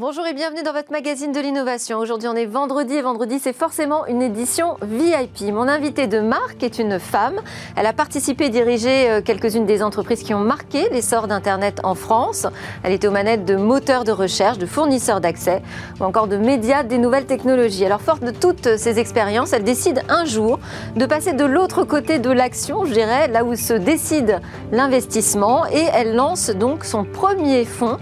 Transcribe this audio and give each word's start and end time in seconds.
Bonjour 0.00 0.26
et 0.26 0.32
bienvenue 0.32 0.62
dans 0.62 0.72
votre 0.72 0.92
magazine 0.92 1.30
de 1.30 1.40
l'innovation. 1.40 1.98
Aujourd'hui, 1.98 2.26
on 2.26 2.34
est 2.34 2.46
vendredi 2.46 2.94
et 2.94 3.02
vendredi, 3.02 3.38
c'est 3.38 3.52
forcément 3.52 4.06
une 4.06 4.22
édition 4.22 4.78
VIP. 4.80 5.52
Mon 5.52 5.68
invitée 5.68 6.06
de 6.06 6.20
marque 6.20 6.62
est 6.62 6.78
une 6.78 6.98
femme. 6.98 7.34
Elle 7.76 7.84
a 7.84 7.92
participé 7.92 8.46
et 8.46 8.48
dirigé 8.48 9.10
euh, 9.10 9.20
quelques-unes 9.20 9.66
des 9.66 9.82
entreprises 9.82 10.22
qui 10.22 10.32
ont 10.32 10.40
marqué 10.40 10.88
l'essor 10.88 11.28
d'Internet 11.28 11.80
en 11.84 11.94
France. 11.94 12.46
Elle 12.82 12.94
était 12.94 13.08
aux 13.08 13.10
manettes 13.10 13.44
de 13.44 13.56
moteurs 13.56 14.04
de 14.04 14.12
recherche, 14.12 14.56
de 14.56 14.64
fournisseurs 14.64 15.20
d'accès 15.20 15.60
ou 16.00 16.04
encore 16.04 16.28
de 16.28 16.38
médias 16.38 16.82
des 16.82 16.96
nouvelles 16.96 17.26
technologies. 17.26 17.84
Alors, 17.84 18.00
forte 18.00 18.24
de 18.24 18.30
toutes 18.30 18.78
ces 18.78 18.98
expériences, 18.98 19.52
elle 19.52 19.64
décide 19.64 20.02
un 20.08 20.24
jour 20.24 20.60
de 20.96 21.04
passer 21.04 21.34
de 21.34 21.44
l'autre 21.44 21.84
côté 21.84 22.18
de 22.18 22.30
l'action, 22.30 22.86
je 22.86 22.94
dirais, 22.94 23.28
là 23.28 23.44
où 23.44 23.54
se 23.54 23.74
décide 23.74 24.40
l'investissement 24.72 25.66
et 25.66 25.84
elle 25.92 26.14
lance 26.14 26.48
donc 26.48 26.86
son 26.86 27.04
premier 27.04 27.66
fonds, 27.66 27.98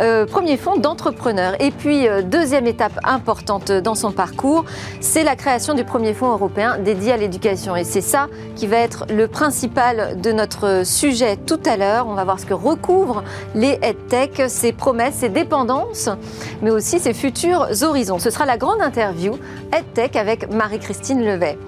euh, 0.00 0.26
premier 0.26 0.56
fonds 0.56 0.74
et 1.58 1.70
puis, 1.70 2.08
euh, 2.08 2.22
deuxième 2.22 2.66
étape 2.66 2.98
importante 3.04 3.72
dans 3.72 3.94
son 3.94 4.12
parcours, 4.12 4.64
c'est 5.00 5.24
la 5.24 5.36
création 5.36 5.74
du 5.74 5.84
premier 5.84 6.14
fonds 6.14 6.32
européen 6.32 6.78
dédié 6.78 7.12
à 7.12 7.16
l'éducation. 7.16 7.76
Et 7.76 7.84
c'est 7.84 8.00
ça 8.00 8.28
qui 8.54 8.66
va 8.66 8.78
être 8.78 9.06
le 9.10 9.28
principal 9.28 10.20
de 10.20 10.32
notre 10.32 10.82
sujet 10.84 11.36
tout 11.36 11.60
à 11.66 11.76
l'heure. 11.76 12.06
On 12.08 12.14
va 12.14 12.24
voir 12.24 12.40
ce 12.40 12.46
que 12.46 12.54
recouvrent 12.54 13.22
les 13.54 13.78
EdTech, 13.82 14.42
ses 14.48 14.72
promesses, 14.72 15.16
ses 15.16 15.28
dépendances, 15.28 16.08
mais 16.62 16.70
aussi 16.70 16.98
ses 16.98 17.14
futurs 17.14 17.68
horizons. 17.82 18.18
Ce 18.18 18.30
sera 18.30 18.46
la 18.46 18.56
grande 18.56 18.80
interview 18.80 19.38
EdTech 19.76 20.16
avec 20.16 20.52
Marie-Christine 20.52 21.24
Levet. 21.24 21.58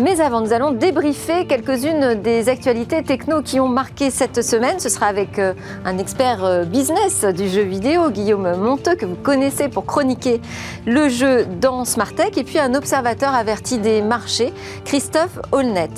Mais 0.00 0.20
avant, 0.20 0.40
nous 0.40 0.52
allons 0.52 0.72
débriefer 0.72 1.46
quelques-unes 1.46 2.20
des 2.20 2.48
actualités 2.48 3.04
techno 3.04 3.42
qui 3.42 3.60
ont 3.60 3.68
marqué 3.68 4.10
cette 4.10 4.42
semaine. 4.42 4.80
Ce 4.80 4.88
sera 4.88 5.06
avec 5.06 5.38
euh, 5.38 5.54
un 5.84 5.98
expert 5.98 6.44
euh, 6.44 6.64
business 6.64 7.24
du 7.24 7.48
jeu 7.48 7.62
vidéo, 7.62 8.10
Guillaume 8.10 8.56
Monteux, 8.56 8.96
que 8.96 9.06
vous 9.06 9.14
connaissez 9.14 9.68
pour 9.68 9.86
chroniquer 9.86 10.40
le 10.84 11.08
jeu 11.08 11.46
dans 11.60 11.84
Smartech, 11.84 12.36
et 12.36 12.42
puis 12.42 12.58
un 12.58 12.74
observateur 12.74 13.34
averti 13.34 13.78
des 13.78 14.02
marchés, 14.02 14.52
Christophe 14.84 15.38
Holnet. 15.52 15.90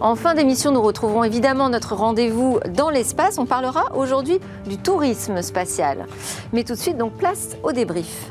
En 0.00 0.16
fin 0.16 0.34
d'émission, 0.34 0.72
nous 0.72 0.82
retrouverons 0.82 1.22
évidemment 1.22 1.68
notre 1.68 1.94
rendez-vous 1.94 2.60
dans 2.70 2.88
l'espace. 2.88 3.36
On 3.36 3.44
parlera 3.44 3.94
aujourd'hui 3.94 4.40
du 4.66 4.78
tourisme 4.78 5.42
spatial. 5.42 6.06
Mais 6.54 6.64
tout 6.64 6.72
de 6.72 6.78
suite, 6.78 6.96
donc 6.96 7.12
place 7.12 7.56
au 7.62 7.72
débrief. 7.72 8.30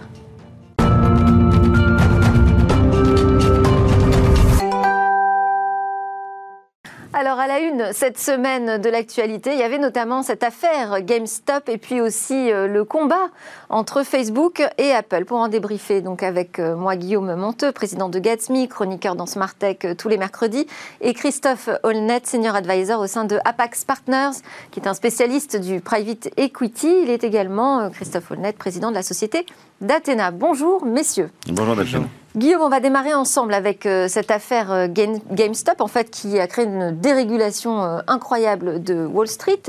Alors 7.15 7.37
à 7.37 7.45
la 7.45 7.59
une 7.59 7.93
cette 7.93 8.17
semaine 8.17 8.81
de 8.81 8.89
l'actualité, 8.89 9.53
il 9.53 9.59
y 9.59 9.63
avait 9.63 9.77
notamment 9.77 10.23
cette 10.23 10.41
affaire 10.41 11.03
GameStop 11.03 11.69
et 11.69 11.77
puis 11.77 12.01
aussi 12.01 12.51
euh, 12.51 12.67
le 12.67 12.83
combat 12.85 13.29
entre 13.69 14.01
Facebook 14.01 14.63
et 14.79 14.91
Apple. 14.91 15.25
Pour 15.25 15.37
en 15.37 15.47
débriefer 15.47 16.01
donc 16.01 16.23
avec 16.23 16.57
euh, 16.57 16.75
moi 16.75 16.95
Guillaume 16.95 17.35
Monteux, 17.35 17.71
président 17.71 18.09
de 18.09 18.17
Gatsby, 18.17 18.67
chroniqueur 18.67 19.15
dans 19.15 19.27
Smartech 19.27 19.85
euh, 19.85 19.93
tous 19.93 20.09
les 20.09 20.17
mercredis, 20.17 20.65
et 21.01 21.13
Christophe 21.13 21.69
Holnet, 21.83 22.21
senior 22.23 22.55
advisor 22.55 22.99
au 22.99 23.05
sein 23.05 23.25
de 23.25 23.37
Apax 23.45 23.85
Partners, 23.85 24.41
qui 24.71 24.79
est 24.79 24.87
un 24.87 24.95
spécialiste 24.95 25.55
du 25.55 25.81
private 25.81 26.29
equity. 26.37 26.91
Il 27.03 27.11
est 27.11 27.23
également 27.23 27.91
Christophe 27.91 28.31
Holnet, 28.31 28.53
président 28.53 28.89
de 28.89 28.95
la 28.95 29.03
société 29.03 29.45
d'Athéna. 29.81 30.31
Bonjour 30.31 30.83
messieurs. 30.83 31.29
Bonjour 31.47 31.75
Delphine. 31.75 32.07
Guillaume, 32.35 32.63
on 32.63 32.69
va 32.69 32.79
démarrer 32.79 33.13
ensemble 33.13 33.53
avec 33.53 33.85
euh, 33.85 34.07
cette 34.07 34.31
affaire 34.31 34.71
euh, 34.71 34.87
GameStop, 34.87 35.81
en 35.81 35.87
fait, 35.87 36.09
qui 36.09 36.39
a 36.39 36.47
créé 36.47 36.65
une 36.65 36.99
dérégulation 36.99 37.83
euh, 37.83 37.99
incroyable 38.07 38.81
de 38.81 39.05
Wall 39.05 39.27
Street. 39.27 39.61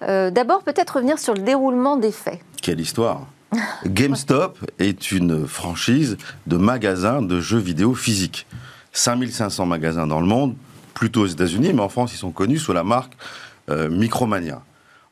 D'abord, 0.00 0.62
peut-être 0.62 0.96
revenir 0.96 1.18
sur 1.18 1.34
le 1.34 1.42
déroulement 1.42 1.96
des 1.96 2.12
faits. 2.12 2.40
Quelle 2.62 2.80
histoire 2.80 3.26
GameStop 3.86 4.58
est 4.78 5.12
une 5.12 5.46
franchise 5.46 6.16
de 6.46 6.56
magasins 6.56 7.20
de 7.20 7.40
jeux 7.40 7.58
vidéo 7.58 7.94
physiques. 7.94 8.46
5500 8.92 9.66
magasins 9.66 10.06
dans 10.06 10.20
le 10.20 10.26
monde, 10.26 10.54
plutôt 10.94 11.22
aux 11.22 11.26
États-Unis, 11.26 11.72
mais 11.74 11.82
en 11.82 11.88
France, 11.90 12.14
ils 12.14 12.18
sont 12.18 12.30
connus 12.30 12.58
sous 12.58 12.72
la 12.72 12.84
marque 12.84 13.12
Micromania. 13.68 14.62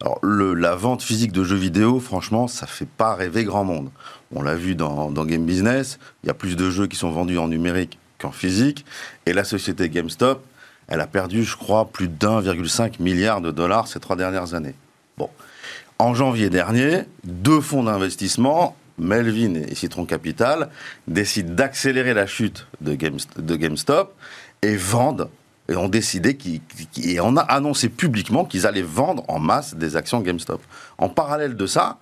Alors, 0.02 0.18
la 0.22 0.74
vente 0.74 1.02
physique 1.02 1.32
de 1.32 1.42
jeux 1.42 1.56
vidéo, 1.56 2.00
franchement, 2.00 2.48
ça 2.48 2.66
fait 2.66 2.88
pas 2.88 3.14
rêver 3.14 3.44
grand 3.44 3.64
monde. 3.64 3.90
On 4.34 4.42
l'a 4.42 4.54
vu 4.54 4.74
dans, 4.74 5.10
Game 5.24 5.46
Business, 5.46 5.98
il 6.22 6.26
y 6.26 6.30
a 6.30 6.34
plus 6.34 6.56
de 6.56 6.68
jeux 6.70 6.86
qui 6.86 6.96
sont 6.96 7.10
vendus 7.10 7.38
en 7.38 7.48
numérique 7.48 7.98
qu'en 8.18 8.30
physique. 8.30 8.84
Et 9.24 9.32
la 9.32 9.44
société 9.44 9.88
GameStop, 9.88 10.44
elle 10.88 11.00
a 11.00 11.06
perdu, 11.06 11.44
je 11.44 11.56
crois, 11.56 11.86
plus 11.86 12.08
d'1,5 12.08 13.02
milliard 13.02 13.40
de 13.40 13.50
dollars 13.50 13.88
ces 13.88 14.00
trois 14.00 14.16
dernières 14.16 14.54
années. 14.54 14.74
Bon. 15.16 15.30
En 15.98 16.14
janvier 16.14 16.50
dernier, 16.50 17.04
deux 17.24 17.62
fonds 17.62 17.84
d'investissement, 17.84 18.76
Melvin 18.98 19.54
et 19.54 19.74
Citron 19.74 20.04
Capital, 20.04 20.68
décident 21.08 21.54
d'accélérer 21.54 22.12
la 22.12 22.26
chute 22.26 22.66
de, 22.82 22.94
GameStop 22.94 24.14
et 24.62 24.76
vendent 24.76 25.30
et 25.68 25.76
ont 25.76 25.88
décidé 25.88 26.36
on 27.20 27.36
a 27.36 27.40
annoncé 27.40 27.88
publiquement 27.88 28.44
qu'ils 28.44 28.66
allaient 28.66 28.82
vendre 28.82 29.24
en 29.28 29.38
masse 29.38 29.74
des 29.74 29.96
actions 29.96 30.20
GameStop. 30.20 30.62
En 30.98 31.08
parallèle 31.08 31.56
de 31.56 31.66
ça, 31.66 31.98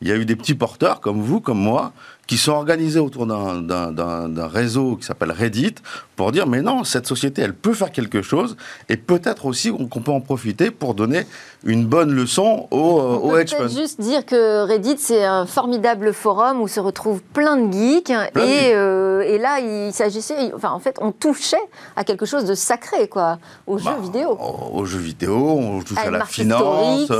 il 0.00 0.08
y 0.08 0.12
a 0.12 0.16
eu 0.16 0.24
des 0.24 0.36
petits 0.36 0.54
porteurs 0.54 1.00
comme 1.00 1.20
vous, 1.20 1.40
comme 1.40 1.58
moi, 1.58 1.92
qui 2.28 2.36
sont 2.36 2.52
organisés 2.52 3.00
autour 3.00 3.26
d'un 3.26 4.46
réseau 4.46 4.96
qui 4.96 5.06
s'appelle 5.06 5.32
Reddit 5.32 5.76
pour 6.14 6.30
dire 6.30 6.46
mais 6.46 6.60
non, 6.60 6.84
cette 6.84 7.06
société, 7.06 7.40
elle 7.40 7.54
peut 7.54 7.72
faire 7.72 7.90
quelque 7.90 8.20
chose 8.20 8.56
et 8.90 8.98
peut-être 8.98 9.46
aussi 9.46 9.72
qu'on 9.72 10.00
peut 10.00 10.12
en 10.12 10.20
profiter 10.20 10.70
pour 10.70 10.94
donner 10.94 11.26
une 11.64 11.86
bonne 11.86 12.12
leçon 12.12 12.68
aux, 12.70 13.00
euh, 13.00 13.20
On 13.22 13.36
hedge 13.36 13.54
funds. 13.54 13.68
juste 13.68 14.00
dire 14.00 14.26
que 14.26 14.62
Reddit, 14.66 14.98
c'est 14.98 15.24
un 15.24 15.46
formidable 15.46 16.12
forum 16.12 16.60
où 16.60 16.68
se 16.68 16.80
retrouvent 16.80 17.22
plein 17.22 17.56
de 17.56 17.72
geeks 17.72 18.10
et, 18.10 18.74
euh, 18.74 19.22
et, 19.22 19.38
là, 19.38 19.60
il 19.60 19.92
s'agissait, 19.94 20.52
enfin 20.54 20.70
en 20.70 20.80
fait, 20.80 20.96
on 21.00 21.12
touchait 21.12 21.56
à 21.96 22.04
quelque 22.04 22.26
chose 22.26 22.44
de 22.44 22.54
sacré, 22.54 23.08
quoi, 23.08 23.38
aux 23.66 23.78
jeux 23.78 23.84
bah, 23.86 23.98
vidéo. 24.02 24.38
Aux, 24.72 24.84
jeux 24.84 24.98
vidéo, 24.98 25.58
on 25.58 25.80
touche 25.80 25.96
à, 25.96 26.10
la 26.10 26.26
finance, 26.26 27.10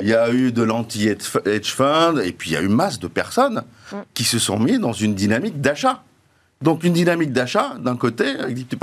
il 0.00 0.08
y 0.08 0.14
a 0.14 0.28
eu 0.32 0.50
de 0.50 0.64
l'anti-hedge 0.64 1.72
fund 1.72 2.18
et 2.18 2.32
puis 2.32 2.50
il 2.50 2.52
y 2.54 2.56
a 2.56 2.62
eu 2.62 2.68
masse 2.68 2.98
de 2.98 3.06
personnes 3.06 3.62
mm. 3.92 3.96
qui 4.14 4.24
se 4.24 4.38
sont 4.38 4.58
mis 4.58 4.78
dans 4.78 4.92
une 4.92 5.14
dynamique 5.14 5.60
d'achat. 5.60 6.02
Donc 6.62 6.84
une 6.84 6.94
dynamique 6.94 7.32
d'achat 7.32 7.74
d'un 7.78 7.96
côté 7.96 8.30
avec 8.30 8.54
des 8.54 8.64
petits 8.64 8.78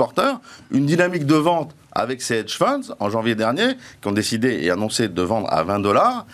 une 0.70 0.86
dynamique 0.86 1.26
de 1.26 1.34
vente 1.34 1.74
avec 1.90 2.22
ces 2.22 2.36
hedge 2.36 2.56
funds 2.56 2.94
en 3.00 3.10
janvier 3.10 3.34
dernier 3.34 3.76
qui 4.00 4.08
ont 4.08 4.12
décidé 4.12 4.60
et 4.62 4.70
annoncé 4.70 5.08
de 5.08 5.22
vendre 5.22 5.52
à 5.52 5.62
20 5.64 5.80
dollars, 5.80 6.26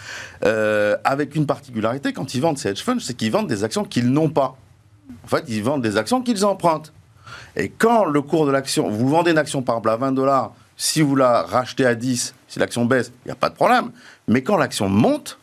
euh, 0.45 0.97
avec 1.05 1.35
une 1.37 1.47
particularité 1.47 2.13
quand 2.13 2.35
ils 2.35 2.41
vendent 2.41 2.59
ces 2.59 2.71
hedge 2.71 2.83
funds, 2.83 3.01
c'est 3.01 3.15
qu'ils 3.15 3.33
vendent 3.33 3.47
des 3.47 3.65
actions 3.65 3.85
qu'ils 3.85 4.11
n'ont 4.11 4.29
pas. 4.29 4.57
En 5.25 5.29
fait, 5.29 5.45
ils 5.49 5.63
vendent 5.63 5.83
des 5.83 5.97
actions 5.97 6.21
qu'ils 6.23 6.45
empruntent. 6.45 6.93
Et 7.57 7.71
quand 7.71 8.05
le 8.05 8.23
cours 8.23 8.47
de 8.47 8.51
l'action, 8.51 8.91
vous 8.91 9.09
vendez 9.09 9.31
une 9.31 9.39
action 9.39 9.63
par 9.63 9.77
exemple 9.77 9.91
à 9.91 9.97
20 9.97 10.13
dollars, 10.13 10.53
si 10.77 11.03
vous 11.03 11.17
la 11.17 11.43
rachetez 11.43 11.87
à 11.87 11.95
10, 11.95 12.35
si 12.49 12.59
l'action 12.59 12.85
baisse, 12.85 13.13
il 13.25 13.29
n'y 13.29 13.33
a 13.33 13.37
pas 13.37 13.51
de 13.51 13.55
problème. 13.55 13.91
Mais 14.29 14.43
quand 14.43 14.57
l'action 14.57 14.89
monte, 14.89 15.39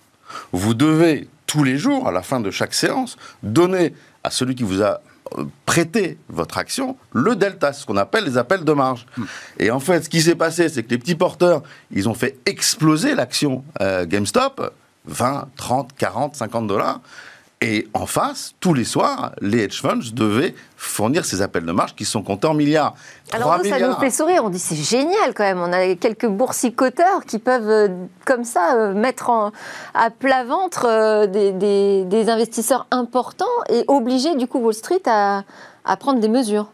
vous 0.52 0.74
devez 0.74 1.28
tous 1.48 1.64
les 1.64 1.78
jours, 1.78 2.08
à 2.08 2.12
la 2.12 2.22
fin 2.22 2.40
de 2.40 2.52
chaque 2.52 2.74
séance, 2.74 3.18
donner 3.42 3.94
à 4.24 4.30
celui 4.30 4.54
qui 4.54 4.64
vous 4.64 4.84
a 4.84 5.02
euh, 5.38 5.46
prêté 5.66 6.18
votre 6.30 6.58
action 6.58 6.98
le 7.14 7.36
delta, 7.36 7.74
ce 7.74 7.86
qu'on 7.86 7.98
appelle 7.98 8.26
les 8.26 8.38
appels 8.38 8.64
de 8.64 8.74
marge. 8.74 9.08
Hmm. 9.18 9.24
Et 9.60 9.72
en 9.72 9.80
fait, 9.80 10.04
ce 10.04 10.10
qui 10.10 10.22
s'est 10.22 10.36
passé, 10.36 10.70
c'est 10.70 10.84
que 10.84 10.90
les 10.90 10.98
petits 10.98 11.16
porteurs, 11.16 11.64
ils 11.92 12.08
ont 12.08 12.14
fait 12.14 12.38
exploser 12.46 13.16
l'action 13.16 13.64
euh, 13.82 14.06
GameStop, 14.06 14.74
20, 15.06 15.48
30, 15.56 15.94
40, 15.98 16.36
50 16.36 16.68
dollars. 16.68 17.02
Et 17.60 17.88
en 17.96 18.06
face, 18.06 18.54
tous 18.60 18.76
les 18.76 18.84
soirs, 18.84 19.32
les 19.42 19.64
hedge 19.64 19.82
funds 19.82 20.12
devaient 20.14 20.54
fournir 20.76 21.26
ces 21.26 21.42
appels 21.42 21.66
de 21.66 21.72
marge 21.72 21.96
qui 21.96 22.06
sont 22.06 22.22
comptés 22.22 22.46
en 22.46 22.54
milliards. 22.54 22.94
Alors 23.32 23.58
nous, 23.58 23.64
ça 23.68 23.80
nous 23.80 23.96
fait 23.96 24.12
sourire, 24.12 24.44
on 24.46 24.50
dit 24.50 24.60
c'est 24.60 24.76
génial 24.76 25.34
quand 25.34 25.44
même, 25.44 25.60
on 25.60 25.74
a 25.74 25.96
quelques 25.96 26.28
boursicoteurs 26.28 27.26
qui 27.26 27.40
peuvent 27.40 27.70
euh, 27.70 27.88
comme 28.26 28.44
ça 28.44 28.76
euh, 28.76 28.94
mettre 28.94 29.32
à 29.96 30.10
plat 30.12 30.44
ventre 30.44 30.86
euh, 30.86 31.26
des, 31.26 32.30
investisseurs 32.30 32.86
importants 32.92 33.46
et 33.70 33.86
obliger 33.88 34.36
du 34.36 34.46
coup 34.46 34.60
Wall 34.60 34.76
Street 34.76 35.02
à 35.08 35.44
prendre 35.98 36.20
des 36.20 36.30
mesures. 36.30 36.68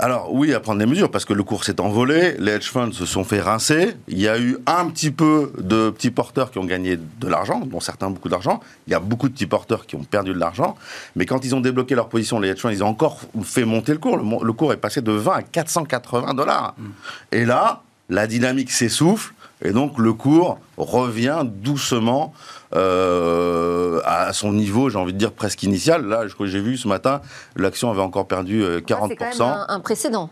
Alors 0.00 0.32
oui, 0.32 0.54
à 0.54 0.60
prendre 0.60 0.78
des 0.78 0.86
mesures, 0.86 1.10
parce 1.10 1.24
que 1.24 1.32
le 1.32 1.42
cours 1.42 1.64
s'est 1.64 1.80
envolé, 1.80 2.36
les 2.38 2.52
hedge 2.52 2.70
funds 2.70 2.92
se 2.92 3.04
sont 3.04 3.24
fait 3.24 3.40
rincer, 3.40 3.96
il 4.06 4.20
y 4.20 4.28
a 4.28 4.38
eu 4.38 4.56
un 4.66 4.88
petit 4.90 5.10
peu 5.10 5.52
de 5.58 5.90
petits 5.90 6.12
porteurs 6.12 6.52
qui 6.52 6.58
ont 6.58 6.64
gagné 6.64 6.96
de 6.96 7.26
l'argent, 7.26 7.60
dont 7.66 7.80
certains 7.80 8.08
beaucoup 8.08 8.28
d'argent, 8.28 8.60
il 8.86 8.92
y 8.92 8.94
a 8.94 9.00
beaucoup 9.00 9.28
de 9.28 9.34
petits 9.34 9.46
porteurs 9.46 9.86
qui 9.86 9.96
ont 9.96 10.04
perdu 10.04 10.32
de 10.32 10.38
l'argent, 10.38 10.76
mais 11.16 11.26
quand 11.26 11.44
ils 11.44 11.52
ont 11.56 11.60
débloqué 11.60 11.96
leur 11.96 12.08
position, 12.08 12.38
les 12.38 12.50
hedge 12.50 12.60
funds, 12.60 12.70
ils 12.70 12.84
ont 12.84 12.88
encore 12.88 13.20
fait 13.42 13.64
monter 13.64 13.92
le 13.92 13.98
cours, 13.98 14.16
le, 14.16 14.52
cours 14.52 14.72
est 14.72 14.76
passé 14.76 15.00
de 15.02 15.10
20 15.10 15.32
à 15.32 15.42
480 15.42 16.34
dollars. 16.34 16.74
Mm. 16.78 16.84
Et 17.32 17.44
là, 17.44 17.82
la 18.08 18.28
dynamique 18.28 18.70
s'essouffle, 18.70 19.34
et 19.62 19.72
donc 19.72 19.98
le 19.98 20.12
cours 20.12 20.58
revient 20.76 21.42
doucement 21.44 22.32
euh, 22.74 24.00
à 24.04 24.32
son 24.32 24.52
niveau, 24.52 24.90
j'ai 24.90 24.98
envie 24.98 25.12
de 25.12 25.18
dire 25.18 25.32
presque 25.32 25.62
initial. 25.62 26.06
Là, 26.06 26.24
que 26.26 26.46
j'ai 26.46 26.60
vu 26.60 26.76
ce 26.76 26.86
matin, 26.88 27.20
l'action 27.56 27.90
avait 27.90 28.00
encore 28.02 28.28
perdu 28.28 28.62
40%. 28.62 28.64
Euh, 28.64 28.80
c'est 29.08 29.16
quand 29.16 29.48
même 29.48 29.64
un, 29.68 29.80
précédent. 29.80 30.30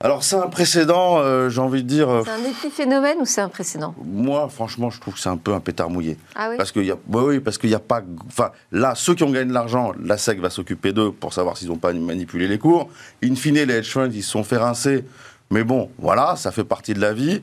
Alors 0.00 0.24
c'est 0.24 0.34
un 0.34 0.48
précédent, 0.48 1.18
euh, 1.18 1.48
j'ai 1.48 1.60
envie 1.60 1.84
de 1.84 1.88
dire. 1.88 2.08
euh, 2.10 2.22
C'est 2.24 2.32
un 2.32 2.50
épiphénomène 2.50 3.18
ou 3.20 3.24
c'est 3.24 3.40
un 3.40 3.48
précédent? 3.48 3.94
Moi, 4.04 4.48
franchement, 4.48 4.90
je 4.90 5.00
trouve 5.00 5.14
que 5.14 5.20
c'est 5.20 5.28
un 5.28 5.36
peu 5.36 5.54
un 5.54 5.60
pétard 5.60 5.90
mouillé. 5.90 6.18
Ah 6.34 6.48
oui? 6.50 6.56
Parce 6.56 6.72
qu'il 6.72 6.84
y 6.84 6.90
a, 6.90 6.96
bah 7.06 7.20
oui, 7.22 7.38
parce 7.38 7.56
qu'il 7.56 7.70
y 7.70 7.74
a 7.74 7.78
pas, 7.78 8.02
enfin, 8.26 8.50
là, 8.72 8.94
ceux 8.96 9.14
qui 9.14 9.22
ont 9.22 9.30
gagné 9.30 9.46
de 9.46 9.54
l'argent, 9.54 9.92
la 10.02 10.18
SEC 10.18 10.40
va 10.40 10.50
s'occuper 10.50 10.92
d'eux 10.92 11.12
pour 11.12 11.32
savoir 11.32 11.56
s'ils 11.56 11.68
n'ont 11.68 11.76
pas 11.76 11.92
manipulé 11.92 12.48
les 12.48 12.58
cours. 12.58 12.88
In 13.22 13.36
fine, 13.36 13.54
les 13.54 13.72
hedge 13.74 13.92
funds, 13.92 14.10
ils 14.12 14.24
se 14.24 14.30
sont 14.30 14.42
fait 14.42 14.56
rincer. 14.56 15.04
Mais 15.52 15.62
bon, 15.62 15.88
voilà, 15.98 16.34
ça 16.34 16.50
fait 16.50 16.64
partie 16.64 16.94
de 16.94 17.00
la 17.00 17.12
vie. 17.12 17.40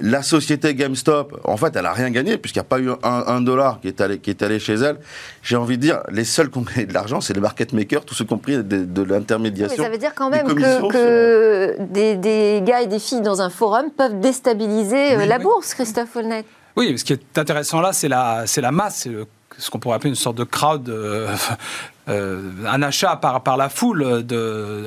La 0.00 0.22
société 0.22 0.74
GameStop, 0.76 1.40
en 1.44 1.56
fait, 1.56 1.74
elle 1.74 1.86
a 1.86 1.92
rien 1.92 2.10
gagné 2.10 2.38
puisqu'il 2.38 2.58
n'y 2.60 2.66
a 2.66 2.68
pas 2.68 2.78
eu 2.78 2.90
un, 2.90 3.24
un 3.26 3.40
dollar 3.40 3.80
qui 3.80 3.88
est 3.88 4.00
allé, 4.00 4.18
qui 4.18 4.30
est 4.30 4.42
allé 4.42 4.60
chez 4.60 4.74
elle. 4.74 4.96
J'ai 5.42 5.56
envie 5.56 5.76
de 5.76 5.82
dire, 5.82 6.00
les 6.10 6.24
seuls 6.24 6.50
qui 6.50 6.58
ont 6.58 6.62
gagné 6.62 6.86
de 6.86 6.94
l'argent, 6.94 7.20
c'est 7.20 7.34
les 7.34 7.40
market 7.40 7.72
makers, 7.72 8.04
tous 8.04 8.14
ceux 8.14 8.24
qui 8.24 8.32
ont 8.32 8.38
pris 8.38 8.56
de, 8.56 8.62
de 8.62 9.02
Mais 9.02 9.08
l'intermédiation. 9.08 9.82
ça 9.82 9.88
veut 9.90 9.98
dire 9.98 10.14
quand 10.14 10.30
même 10.30 10.46
que, 10.46 11.82
des, 11.82 12.16
des 12.16 12.62
gars 12.64 12.82
et 12.82 12.86
des 12.86 12.98
filles 13.00 13.22
dans 13.22 13.42
un 13.42 13.50
forum 13.50 13.86
peuvent 13.96 14.20
déstabiliser 14.20 15.14
euh, 15.14 15.18
Oui, 15.18 15.26
la 15.26 15.38
oui. 15.38 15.42
bourse, 15.42 15.74
Christophe 15.74 16.14
Holnet. 16.14 16.44
Oui, 16.76 16.96
ce 16.96 17.04
qui 17.04 17.12
est 17.14 17.38
intéressant 17.38 17.80
là, 17.80 17.92
c'est 17.92 18.08
la, 18.08 18.44
c'est 18.46 18.60
la 18.60 18.70
masse, 18.70 18.98
c'est 19.02 19.08
le- 19.10 19.26
ce 19.58 19.68
qu'on 19.70 19.80
pourrait 19.80 19.96
appeler 19.96 20.10
une 20.10 20.14
sorte 20.14 20.36
de 20.36 20.44
crowd, 20.44 20.88
euh, 20.88 21.34
un 22.08 22.82
achat 22.82 23.16
par, 23.16 23.56
la 23.56 23.68
foule 23.68 24.24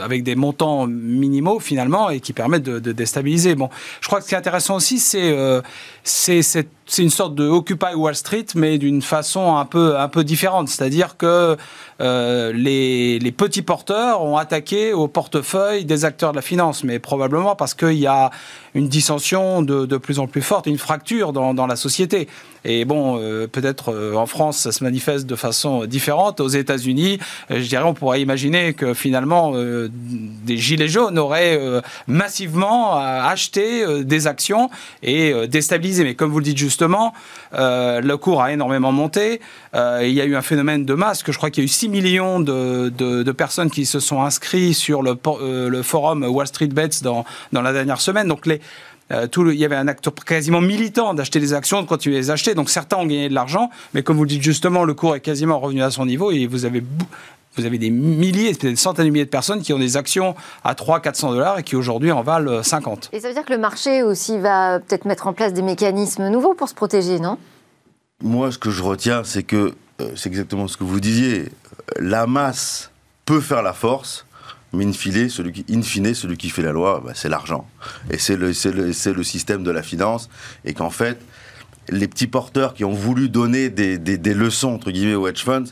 avec 0.04 0.24
des 0.24 0.36
montants 0.36 0.88
minimaux 0.88 1.60
finalement 1.60 2.10
et 2.10 2.20
qui 2.20 2.34
permettent 2.34 2.64
de, 2.64 2.92
déstabiliser. 2.92 3.56
Bon, 3.56 3.70
je 4.02 4.08
crois 4.08 4.20
que 4.20 4.26
ce 4.26 4.30
qui 4.30 4.36
est 4.36 4.38
intéressant 4.38 4.76
aussi, 4.76 5.00
c'est 5.00 5.32
euh, 5.32 5.62
c'est 6.04 7.04
une 7.04 7.10
sorte 7.10 7.36
de 7.36 7.48
Occupy 7.48 7.94
Wall 7.96 8.16
Street, 8.16 8.48
mais 8.56 8.78
d'une 8.78 9.02
façon 9.02 9.56
un 9.56 9.66
peu, 9.66 9.98
un 9.98 10.08
peu 10.10 10.24
différente. 10.24 10.68
C'est-à-dire 10.68 11.16
que 11.16 11.56
euh, 12.02 12.52
les, 12.54 13.20
les 13.20 13.32
petits 13.32 13.62
porteurs 13.62 14.24
ont 14.24 14.36
attaqué 14.38 14.92
au 14.92 15.08
portefeuille 15.08 15.86
des 15.86 16.04
acteurs 16.04 16.32
de 16.32 16.38
la 16.38 16.42
finance, 16.42 16.84
mais 16.84 17.00
probablement 17.00 17.56
parce 17.56 17.76
qu'il 17.76 17.94
y 17.94 18.08
a 18.08 18.32
une 18.74 18.88
dissension 18.88 19.62
de, 19.62 19.86
de 19.86 19.98
plus 19.98 20.20
en 20.20 20.28
plus 20.28 20.42
forte, 20.42 20.66
une 20.66 20.78
fracture 20.78 21.34
dans, 21.34 21.68
la 21.68 21.76
société. 21.76 22.28
Et 22.64 22.86
bon, 22.86 23.20
euh, 23.20 23.48
peut-être 23.48 23.90
euh, 23.94 24.16
en 24.16 24.26
France, 24.26 24.58
ça 24.58 24.72
se 24.72 24.84
manifeste 24.84 25.26
de 25.26 25.36
façon 25.36 25.86
différente. 25.86 26.40
Aux 26.40 26.48
États-Unis, 26.48 27.11
euh, 27.50 27.62
je 27.62 27.68
dirais, 27.68 27.84
on 27.84 27.94
pourrait 27.94 28.22
imaginer 28.22 28.74
que 28.74 28.94
finalement, 28.94 29.52
euh, 29.56 29.90
des 29.92 30.58
gilets 30.58 30.88
jaunes 30.88 31.18
auraient 31.18 31.58
euh, 31.60 31.82
massivement 32.08 32.96
acheté 32.96 33.84
des 34.04 34.28
actions 34.28 34.70
et 35.04 35.34
déstabilisé. 35.48 36.04
Mais 36.04 36.16
comme 36.16 36.32
vous 36.32 36.40
le 36.40 36.46
dites 36.46 36.58
justement, 36.58 37.14
le 37.54 38.16
cours 38.16 38.42
a 38.42 38.52
énormément 38.52 38.92
monté. 38.92 39.42
Il 39.74 40.10
y 40.10 40.22
a 40.22 40.26
eu 40.26 40.36
un 40.36 40.42
phénomène 40.42 40.86
de 40.86 40.94
masse, 40.94 41.24
que 41.24 41.32
je 41.32 41.38
crois 41.38 41.50
qu'il 41.50 41.64
y 41.64 41.66
a 41.66 41.66
eu 41.66 41.70
6 41.70 41.90
millions 41.90 42.40
de, 42.40 42.90
de- 42.90 43.32
personnes 43.32 43.72
qui 43.72 43.86
se 43.86 44.00
sont 44.00 44.22
inscrits 44.24 44.74
sur 44.74 45.02
le, 45.02 45.18
le 45.70 45.82
forum 45.84 46.24
Wall 46.24 46.48
Street 46.48 46.68
Bets 46.68 47.02
dans, 47.02 47.26
dans 47.54 47.62
la 47.62 47.74
dernière 47.74 48.02
semaine. 48.02 48.28
Donc 48.28 48.46
les, 48.46 48.62
euh, 49.12 49.28
tout 49.28 49.44
le- 49.44 49.54
il 49.54 49.60
y 49.60 49.66
avait 49.66 49.76
un 49.76 49.88
acte 49.88 50.10
quasiment 50.26 50.62
militant 50.62 51.14
d'acheter 51.14 51.40
des 51.40 51.54
actions, 51.54 51.82
de 51.82 51.88
continuer 51.88 52.16
à 52.18 52.20
les 52.20 52.32
acheter. 52.32 52.56
Donc 52.56 52.70
certains 52.70 52.98
ont 52.98 53.06
gagné 53.06 53.30
de 53.30 53.34
l'argent, 53.36 53.70
mais 53.94 54.04
comme 54.04 54.18
vous 54.18 54.24
le 54.24 54.30
dites 54.30 54.42
justement, 54.44 54.84
le 54.84 54.94
cours 54.94 55.16
est 55.16 55.20
quasiment 55.22 55.60
revenu 55.60 55.82
à 55.84 55.92
son 55.92 56.06
niveau 56.06 56.32
et 56.32 56.48
vous 56.48 56.66
avez, 56.66 56.82
vous 57.58 57.66
avez 57.66 57.78
des 57.78 57.90
milliers, 57.90 58.50
peut-être 58.54 58.72
des 58.72 58.76
centaines 58.76 59.06
de 59.06 59.12
milliers 59.12 59.26
de 59.26 59.30
personnes 59.30 59.62
qui 59.62 59.74
ont 59.74 59.80
des 59.80 59.98
actions 59.98 60.36
à 60.64 60.74
300-400 60.74 61.32
dollars 61.34 61.60
et 61.60 61.64
qui 61.64 61.76
aujourd'hui 61.76 62.12
en 62.12 62.24
valent 62.24 62.52
euh, 62.52 62.64
50. 62.64 63.10
Et 63.12 63.20
ça 63.20 63.28
veut 63.28 63.34
dire 63.34 63.44
que 63.46 63.52
le 63.54 63.60
marché 63.60 64.04
aussi 64.04 64.38
va 64.38 64.80
peut-être 64.80 65.06
mettre 65.06 65.28
en 65.28 65.34
place 65.34 65.54
des 65.54 65.62
mécanismes 65.62 66.30
nouveaux 66.30 66.54
pour 66.54 66.70
se 66.70 66.74
protéger, 66.74 67.20
non? 67.20 67.38
Moi, 68.24 68.52
ce 68.52 68.58
que 68.58 68.70
je 68.70 68.84
retiens, 68.84 69.24
c'est 69.24 69.44
que 69.44 69.74
euh, 70.00 70.12
c'est 70.16 70.30
exactement 70.30 70.68
ce 70.68 70.78
que 70.78 70.84
vous 70.84 71.00
disiez. 71.00 71.46
La 72.00 72.28
masse 72.28 72.92
peut 73.26 73.42
faire 73.42 73.62
la 73.64 73.74
force, 73.74 74.26
mais 74.74 74.86
in 74.86 74.94
fine, 74.94 75.30
celui 75.30 75.52
qui, 75.52 75.66
in 75.74 75.82
fine, 75.82 76.14
celui 76.14 76.38
qui 76.38 76.50
fait 76.50 76.62
la 76.62 76.72
loi, 76.72 77.02
bah, 77.06 77.12
c'est 77.14 77.30
l'argent. 77.30 77.68
Et 78.10 78.18
c'est 78.18 78.36
le, 78.38 78.54
système 79.24 79.64
de 79.64 79.72
la 79.72 79.84
finance. 79.84 80.30
Et 80.66 80.74
qu'en 80.74 80.90
fait, 80.90 81.20
les 81.90 82.08
petits 82.08 82.28
porteurs 82.28 82.74
qui 82.74 82.86
ont 82.86 82.94
voulu 82.94 83.28
donner 83.30 83.70
des, 83.70 83.98
des- 83.98 84.18
des 84.18 84.34
leçons, 84.34 84.70
entre 84.74 84.92
guillemets, 84.92 85.16
aux 85.16 85.28
hedge 85.28 85.44
funds, 85.44 85.66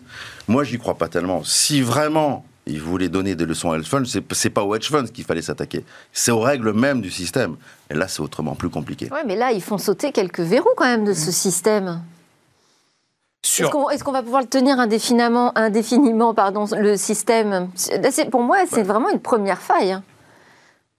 moi, 0.48 0.63
j'y 0.63 0.78
crois 0.78 0.96
pas 0.98 1.07
tellement. 1.07 1.44
Si 1.44 1.81
vraiment 1.81 2.46
ils 2.66 2.81
voulaient 2.81 3.10
donner 3.10 3.36
des 3.36 3.46
leçons 3.46 3.69
aux 3.69 3.75
hedge 3.75 3.88
funds, 3.88 4.04
c'est, 4.06 4.50
pas 4.50 4.63
aux 4.63 4.75
hedge 4.75 4.90
funds 4.90 5.07
qu'il 5.07 5.24
fallait 5.24 5.42
s'attaquer. 5.42 5.84
C'est 6.13 6.31
aux 6.31 6.42
règles 6.42 6.74
même 6.74 7.01
du 7.01 7.10
système. 7.10 7.56
Et 7.90 7.96
là, 7.96 8.07
c'est 8.07 8.22
autrement 8.22 8.54
plus 8.56 8.69
compliqué. 8.69 9.07
Oui, 9.12 9.19
mais 9.25 9.36
là, 9.36 9.51
ils 9.51 9.62
font 9.62 9.78
sauter 9.78 10.12
quelques 10.12 10.42
verrous 10.42 10.69
quand 10.78 10.86
même 10.86 11.06
de 11.06 11.13
ce 11.13 11.31
système. 11.31 12.01
Sur- 13.67 13.91
Est-ce 13.91 14.03
qu'on 14.03 14.11
va 14.11 14.23
pouvoir 14.23 14.41
le 14.41 14.47
tenir 14.47 14.79
indéfiniment, 14.79 15.51
indéfiniment 15.57 16.33
pardon, 16.33 16.65
le 16.77 16.97
système? 16.97 17.69
Pour 18.31 18.41
moi, 18.41 18.57
c'est 18.69 18.83
vraiment 18.83 19.09
une 19.09 19.19
première 19.19 19.61
faille. 19.61 19.91
hein. 19.94 20.03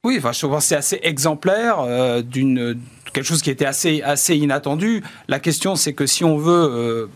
Oui, 0.05 0.17
enfin, 0.19 0.33
je 0.33 0.47
pense 0.47 0.63
que 0.65 0.69
c'est 0.69 0.77
assez 0.77 1.01
exemplaire 1.03 1.81
euh, 1.81 2.23
d'une 2.23 2.79
quelque 3.13 3.25
chose 3.27 3.43
qui 3.43 3.51
était 3.51 3.67
assez 3.67 4.01
assez 4.03 4.35
inattendu. 4.37 5.03
La 5.29 5.39
question, 5.41 5.77
c'est 5.77 5.93
que 5.93 6.07
si 6.07 6.25
on 6.25 6.37
veut, 6.39 6.71
euh, 6.73 7.07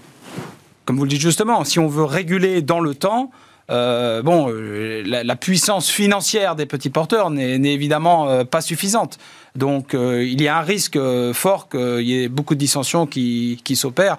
comme 0.85 0.97
vous 0.99 1.05
le 1.05 1.09
dites 1.11 1.21
justement, 1.21 1.65
si 1.65 1.79
on 1.79 1.89
veut 1.89 2.05
réguler 2.05 2.61
dans 2.63 2.81
le 2.81 2.95
temps. 2.95 3.31
euh, 3.71 4.21
bon, 4.23 4.51
euh, 4.51 5.03
la, 5.07 5.25
la 5.25 5.37
puissance 5.37 5.89
financière 5.89 6.57
des 6.57 6.67
petits 6.67 6.91
porteurs 6.91 7.31
n'est 7.31 7.73
évidemment 7.73 8.45
pas 8.45 8.61
suffisante. 8.61 9.17
Donc, 9.57 9.95
euh, 9.95 10.25
il 10.25 10.43
y 10.43 10.49
a 10.49 10.59
un 10.59 10.63
risque 10.63 10.97
euh, 10.97 11.33
fort 11.33 11.69
qu'il 11.69 12.01
y 12.01 12.25
ait 12.25 12.29
beaucoup 12.29 12.57
de 12.57 12.59
dissensions 12.59 13.07
qui, 13.07 13.61
qui 13.63 13.77
s'opèrent. 13.77 14.17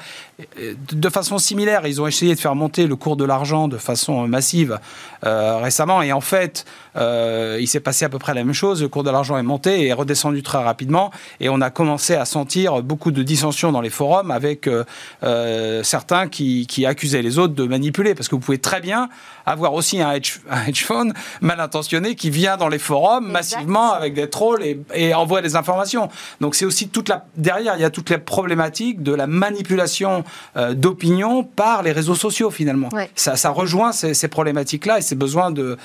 Euh, 0.60 0.76
De 0.94 1.10
façon 1.10 1.38
similaire, 1.40 1.86
ils 1.86 2.02
ont 2.02 2.08
essayé 2.08 2.34
de 2.36 2.40
faire 2.40 2.56
monter 2.56 2.88
le 2.88 2.96
cours 2.96 3.18
de 3.18 3.26
l'argent 3.26 3.68
de 3.68 3.78
façon 3.78 4.30
massive 4.30 4.80
euh, 5.26 5.58
récemment. 5.58 6.02
Et 6.02 6.14
en 6.14 6.22
fait, 6.22 6.64
euh, 6.96 7.58
il 7.60 7.68
s'est 7.68 7.82
passé 7.82 8.06
à 8.06 8.10
peu 8.10 8.18
près 8.18 8.34
la 8.34 8.46
même 8.46 8.54
chose. 8.54 8.82
Le 8.82 8.88
cours 8.88 9.04
de 9.04 9.12
l'argent 9.12 9.38
est 9.38 9.44
monté 9.44 9.82
et 9.82 9.88
est 9.88 9.94
redescendu 9.94 10.42
très 10.42 10.64
rapidement. 10.64 11.12
Et 11.42 11.50
on 11.50 11.60
a 11.60 11.70
commencé 11.70 12.16
à 12.16 12.24
sentir 12.24 12.82
beaucoup 12.82 13.12
de 13.12 13.22
dissensions 13.22 13.74
dans 13.74 13.82
les 13.82 13.90
forums 13.90 14.32
avec 14.32 14.70
euh, 14.70 15.84
certains 15.84 16.30
qui, 16.30 16.66
qui 16.66 16.86
accusaient 16.86 17.22
les 17.22 17.40
autres 17.40 17.56
de 17.56 17.66
manipuler. 17.66 18.16
Parce 18.16 18.30
que 18.30 18.36
vous 18.36 18.42
pouvez 18.42 18.60
très 18.60 18.80
bien 18.80 19.10
avoir 19.46 19.74
aussi 19.74 20.02
un 20.02 20.14
hedge, 20.14 20.40
un 20.50 20.64
hedge 20.66 20.86
fund 20.86 21.12
mal 21.42 21.60
intentionné 21.60 22.16
qui 22.16 22.30
vient 22.30 22.56
dans 22.56 22.70
les 22.70 22.80
forums 22.80 23.30
massivement 23.30 23.92
avec 23.92 24.14
des 24.14 24.30
trolls 24.30 24.64
et, 24.64 24.80
et 24.94 25.14
des 25.42 25.56
informations. 25.56 26.10
Donc 26.42 26.56
c'est 26.56 26.66
aussi 26.66 26.88
toute 26.90 27.10
la 27.10 27.26
derrière 27.36 27.76
il 27.76 27.82
y 27.82 27.86
a 27.86 27.90
toutes 27.90 28.10
les 28.10 28.18
problématiques 28.18 29.04
de 29.04 29.14
la 29.14 29.28
manipulation 29.28 30.24
euh, 30.58 30.74
d'opinion 30.74 31.44
par 31.44 31.84
les 31.84 31.92
réseaux 31.92 32.16
sociaux 32.16 32.52
finalement. 32.52 32.90
Ouais. 32.94 33.10
Ça, 33.16 33.36
ça 33.36 33.50
rejoint 33.50 33.92
ces, 33.92 34.14
ces 34.14 34.28
problématiques-là 34.28 35.00
et 35.00 35.02
ces 35.02 35.16
besoins 35.16 35.52
de 35.52 35.78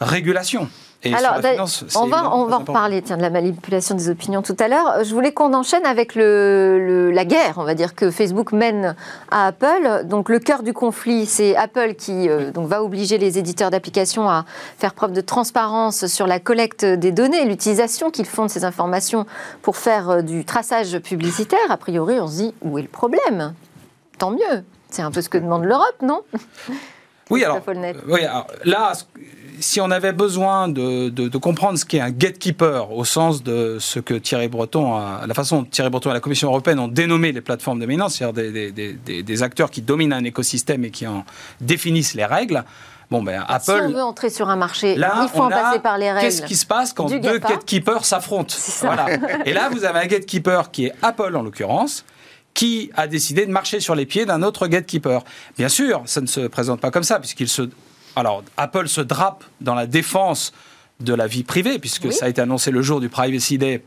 régulation. 0.00 0.68
Et 1.02 1.14
Alors, 1.14 1.36
finance, 1.40 1.84
on 1.96 2.06
va, 2.06 2.34
on 2.34 2.44
va 2.44 2.56
important. 2.56 2.72
reparler 2.74 3.00
tiens, 3.00 3.16
de 3.16 3.22
la 3.22 3.30
manipulation 3.30 3.94
des 3.94 4.10
opinions 4.10 4.42
tout 4.42 4.56
à 4.58 4.68
l'heure. 4.68 5.02
Je 5.02 5.14
voulais 5.14 5.32
qu'on 5.32 5.54
enchaîne 5.54 5.86
avec 5.86 6.14
le, 6.14 6.78
le- 6.78 7.10
la 7.10 7.24
guerre, 7.24 7.54
on 7.56 7.64
va 7.64 7.74
dire, 7.74 7.94
que 7.94 8.10
Facebook 8.10 8.52
mène 8.52 8.94
à 9.30 9.46
Apple. 9.46 10.02
Donc 10.04 10.28
le 10.28 10.38
cœur 10.38 10.62
du 10.62 10.74
conflit, 10.74 11.24
c'est 11.24 11.56
Apple 11.56 11.94
qui 11.94 12.28
euh, 12.28 12.50
donc, 12.50 12.68
va 12.68 12.82
obliger 12.82 13.16
les 13.16 13.38
éditeurs 13.38 13.70
d'applications 13.70 14.28
à 14.28 14.44
faire 14.76 14.92
preuve 14.92 15.12
de 15.12 15.22
transparence 15.22 16.06
sur 16.06 16.26
la 16.26 16.38
collecte 16.38 16.84
des 16.84 17.12
données, 17.12 17.46
l'utilisation 17.46 18.10
qu'ils 18.10 18.26
font 18.26 18.44
de 18.44 18.50
ces 18.50 18.66
informations 18.66 19.24
pour 19.62 19.78
faire 19.78 20.10
euh, 20.10 20.20
du 20.20 20.44
traçage 20.44 20.98
publicitaire. 20.98 21.58
A 21.70 21.78
priori, 21.78 22.20
on 22.20 22.26
se 22.28 22.36
dit, 22.36 22.54
où 22.60 22.76
est 22.78 22.82
le 22.82 22.88
problème? 22.88 23.54
Tant 24.18 24.32
mieux. 24.32 24.64
C'est 24.90 25.00
un 25.00 25.10
peu 25.10 25.22
ce 25.22 25.30
que 25.30 25.38
demande 25.38 25.64
l'Europe, 25.64 25.96
non? 26.02 26.20
Oui, 27.30 27.42
alors, 27.44 27.60
euh, 27.68 27.92
oui, 28.08 28.24
alors, 28.24 28.48
là, 28.64 28.92
si 29.60 29.80
on 29.80 29.90
avait 29.90 30.12
besoin 30.12 30.68
de, 30.68 31.08
de- 31.08 31.28
de 31.28 31.38
comprendre 31.38 31.78
ce 31.78 31.84
qu'est 31.84 32.00
un 32.00 32.10
gatekeeper 32.10 32.90
au 32.92 33.04
sens 33.04 33.42
de 33.42 33.76
ce 33.78 34.00
que 34.00 34.14
Thierry 34.14 34.48
Breton, 34.48 34.96
a, 34.96 35.22
la 35.26 35.34
façon 35.34 35.58
dont 35.60 35.64
Thierry 35.64 35.90
Breton 35.90 36.10
et 36.10 36.14
la 36.14 36.20
Commission 36.20 36.48
européenne 36.48 36.78
ont 36.78 36.88
dénommé 36.88 37.32
les 37.32 37.40
plateformes 37.40 37.78
dominantes, 37.80 38.10
c'est-à-dire 38.10 38.52
des, 38.52 38.72
des- 38.72 38.92
des- 38.94 39.22
des 39.22 39.42
acteurs 39.42 39.70
qui 39.70 39.82
dominent 39.82 40.12
un 40.12 40.24
écosystème 40.24 40.84
et 40.84 40.90
qui 40.90 41.06
en 41.06 41.24
définissent 41.60 42.14
les 42.14 42.24
règles, 42.24 42.64
bon, 43.10 43.22
ben, 43.22 43.40
Si 43.60 43.70
on 43.70 43.74
Apple. 43.74 43.92
veut 43.92 44.02
entrer 44.02 44.30
sur 44.30 44.48
un 44.48 44.56
marché, 44.56 44.96
Là, 44.96 45.20
il 45.22 45.28
faut 45.28 45.42
en 45.42 45.48
a- 45.50 45.50
passer 45.50 45.78
par 45.80 45.98
les 45.98 46.10
règles. 46.10 46.24
Qu'est-ce 46.26 46.42
qui 46.42 46.56
se 46.56 46.66
passe 46.66 46.92
quand 46.92 47.06
deux 47.06 47.18
gatekeepers 47.38 48.04
s'affrontent. 48.04 48.54
Voilà. 48.82 49.06
Et 49.44 49.52
là, 49.52 49.68
vous 49.70 49.84
avez 49.84 49.98
un 50.00 50.06
gatekeeper 50.06 50.70
qui 50.70 50.86
est 50.86 50.92
Apple 51.02 51.36
en 51.36 51.42
l'occurrence, 51.42 52.04
qui 52.54 52.90
a 52.96 53.06
décidé 53.06 53.46
de 53.46 53.52
marcher 53.52 53.78
sur 53.80 53.94
les 53.94 54.06
pieds 54.06 54.26
d'un 54.26 54.42
autre 54.42 54.66
gatekeeper. 54.66 55.22
Bien 55.56 55.68
sûr, 55.68 56.02
ça 56.06 56.20
ne 56.20 56.26
se 56.26 56.40
présente 56.48 56.80
pas 56.80 56.90
comme 56.90 57.04
ça, 57.04 57.18
puisqu'il 57.20 57.48
se. 57.48 57.62
Alors, 58.16 58.42
Apple 58.56 58.88
se 58.88 59.00
drape 59.00 59.44
dans 59.60 59.74
la 59.74 59.86
défense 59.86 60.52
de 61.00 61.14
la 61.14 61.26
vie 61.26 61.44
privée, 61.44 61.78
puisque 61.78 62.04
Oui. 62.06 62.12
ça 62.12 62.26
a 62.26 62.28
été 62.28 62.40
annoncé 62.42 62.70
le 62.70 62.82
jour 62.82 63.00
du 63.00 63.08
Privacy 63.08 63.56
Day 63.56 63.82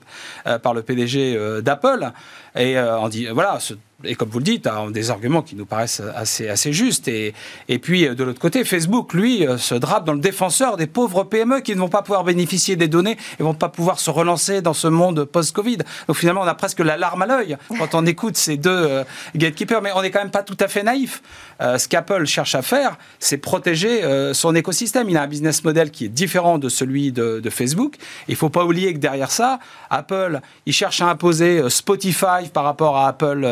euh, 0.48 0.58
par 0.58 0.74
le 0.74 0.82
PDG 0.82 1.36
euh, 1.36 1.62
d'Apple. 1.62 2.12
Et 2.56 2.78
euh, 2.78 3.00
on 3.00 3.08
dit, 3.10 3.28
voilà, 3.28 3.60
se- 3.60 3.76
et 4.04 4.16
comme 4.16 4.30
vous 4.30 4.40
le 4.40 4.46
dites, 4.46 4.68
a 4.68 4.86
des 4.90 5.12
arguments 5.12 5.42
qui 5.42 5.56
nous 5.56 5.66
paraissent 5.66 6.02
assez, 6.16 6.50
assez 6.50 6.74
justes. 6.74 7.08
Et, 7.08 7.34
et 7.68 7.80
puis, 7.80 8.08
de 8.08 8.24
l'autre 8.24 8.40
côté, 8.40 8.64
Facebook, 8.64 9.14
lui, 9.14 9.46
se 9.58 9.76
drape 9.76 10.06
dans 10.06 10.14
le 10.14 10.20
défenseur 10.20 10.78
des 10.78 10.88
pauvres 10.88 11.24
PME 11.24 11.62
qui 11.62 11.76
ne 11.76 11.80
vont 11.80 11.90
pas 11.90 12.02
pouvoir 12.02 12.24
bénéficier 12.24 12.76
des 12.76 12.88
données 12.88 13.18
et 13.40 13.44
vont 13.44 13.54
pas 13.54 13.70
pouvoir 13.70 14.00
se 14.00 14.10
relancer 14.10 14.62
dans 14.62 14.74
ce 14.74 14.88
monde 14.88 15.26
post-Covid. 15.26 15.78
Donc 16.08 16.18
finalement, 16.18 16.42
on 16.42 16.48
a 16.48 16.56
presque 16.56 16.80
la 16.80 16.98
larme 16.98 17.22
à 17.22 17.26
l'œil 17.26 17.58
quand 17.78 17.96
on 17.96 18.06
écoute 18.06 18.38
ces 18.38 18.58
deux 18.58 18.70
euh, 18.70 19.04
gatekeepers. 19.36 19.82
Mais 19.82 19.92
on 19.96 20.02
n'est 20.02 20.12
quand 20.12 20.20
même 20.20 20.32
pas 20.32 20.44
tout 20.44 20.58
à 20.60 20.68
fait 20.68 20.84
naïf. 20.84 21.22
Euh, 21.62 21.78
ce 21.78 21.88
qu'Apple 21.88 22.26
cherche 22.26 22.56
à 22.56 22.62
faire, 22.62 22.98
c'est 23.20 23.38
protéger 23.38 24.04
euh, 24.04 24.34
son 24.34 24.56
écosystème. 24.56 25.10
Il 25.10 25.18
a 25.18 25.24
un 25.24 25.28
business 25.28 25.64
model 25.64 25.92
qui 25.92 26.06
est 26.06 26.10
différent 26.10 26.58
de 26.58 26.70
celui 26.70 27.12
de, 27.12 27.42
Facebook. 27.50 27.96
Il 28.28 28.32
ne 28.32 28.38
faut 28.38 28.50
pas 28.50 28.64
oublier 28.64 28.94
que 28.94 29.00
derrière 29.00 29.30
ça, 29.30 29.60
Apple, 29.90 30.40
il 30.66 30.74
cherche 30.74 31.02
à 31.02 31.08
imposer 31.08 31.70
Spotify 31.70 32.50
par 32.52 32.64
rapport 32.64 32.98
à 32.98 33.10
Apple, 33.10 33.46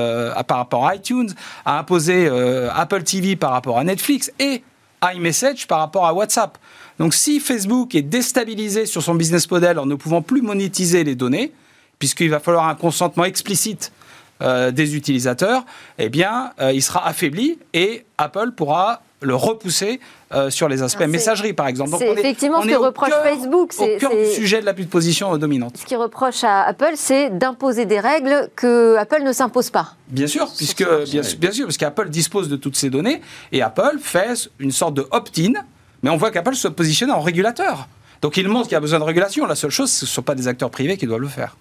par 0.43 0.57
rapport 0.57 0.87
à 0.87 0.95
iTunes, 0.95 1.29
à 1.65 1.79
imposer 1.79 2.27
Apple 2.73 3.03
TV 3.03 3.35
par 3.35 3.51
rapport 3.51 3.77
à 3.77 3.83
Netflix 3.83 4.31
et 4.39 4.63
iMessage 5.13 5.67
par 5.67 5.79
rapport 5.79 6.05
à 6.05 6.13
WhatsApp. 6.13 6.57
Donc 6.99 7.13
si 7.13 7.39
Facebook 7.39 7.95
est 7.95 8.01
déstabilisé 8.01 8.85
sur 8.85 9.01
son 9.01 9.15
business 9.15 9.49
model 9.49 9.79
en 9.79 9.85
ne 9.85 9.95
pouvant 9.95 10.21
plus 10.21 10.41
monétiser 10.41 11.03
les 11.03 11.15
données, 11.15 11.51
puisqu'il 11.97 12.29
va 12.29 12.39
falloir 12.39 12.67
un 12.67 12.75
consentement 12.75 13.25
explicite 13.25 13.91
euh, 14.41 14.71
des 14.71 14.95
utilisateurs, 14.95 15.65
eh 15.99 16.09
bien, 16.09 16.51
euh, 16.59 16.71
il 16.71 16.81
sera 16.81 17.07
affaibli 17.07 17.59
et 17.73 18.05
Apple 18.17 18.51
pourra 18.51 19.01
le 19.21 19.35
repousser 19.35 19.99
euh, 20.33 20.49
sur 20.49 20.67
les 20.67 20.81
aspects 20.81 21.05
messagerie, 21.05 21.53
par 21.53 21.67
exemple. 21.67 21.95
C'est 21.97 22.11
effectivement 22.11 22.61
ce 22.61 22.67
que 22.67 22.75
reproche 22.75 23.11
Facebook. 23.23 23.71
C'est 23.73 23.95
au 23.95 23.99
cœur 23.99 24.11
du 24.11 24.25
sujet 24.31 24.59
de 24.61 24.65
la 24.65 24.73
position 24.73 25.37
dominante. 25.37 25.77
Ce 25.77 25.85
qui 25.85 25.95
reproche 25.95 26.43
à 26.43 26.63
Apple, 26.63 26.93
c'est 26.95 27.29
d'imposer 27.29 27.85
des 27.85 27.99
règles 27.99 28.49
que 28.55 28.95
Apple 28.97 29.23
ne 29.23 29.31
s'impose 29.31 29.69
pas. 29.69 29.95
Bien 30.07 30.27
sûr, 30.27 30.49
puisque 30.55 30.83
bien, 30.83 31.21
bien, 31.39 31.51
sûr, 31.51 31.65
parce 31.65 31.77
qu'Apple 31.77 32.09
dispose 32.09 32.49
de 32.49 32.55
toutes 32.55 32.75
ces 32.75 32.89
données 32.89 33.21
et 33.51 33.61
Apple 33.61 33.97
fait 34.01 34.49
une 34.59 34.71
sorte 34.71 34.95
de 34.95 35.07
opt-in, 35.11 35.53
mais 36.03 36.09
on 36.09 36.17
voit 36.17 36.31
qu'Apple 36.31 36.55
se 36.55 36.67
positionne 36.67 37.11
en 37.11 37.21
régulateur. 37.21 37.87
Donc 38.21 38.37
il 38.37 38.47
montre 38.47 38.67
qu'il 38.67 38.73
y 38.73 38.77
a 38.77 38.81
besoin 38.81 38.99
de 38.99 39.03
régulation. 39.03 39.45
La 39.45 39.55
seule 39.55 39.71
chose, 39.71 39.91
ce 39.91 40.05
ne 40.05 40.09
sont 40.09 40.21
pas 40.21 40.35
des 40.35 40.47
acteurs 40.47 40.69
privés 40.69 40.97
qui 40.97 41.07
doivent 41.07 41.21
le 41.21 41.27
faire. 41.27 41.55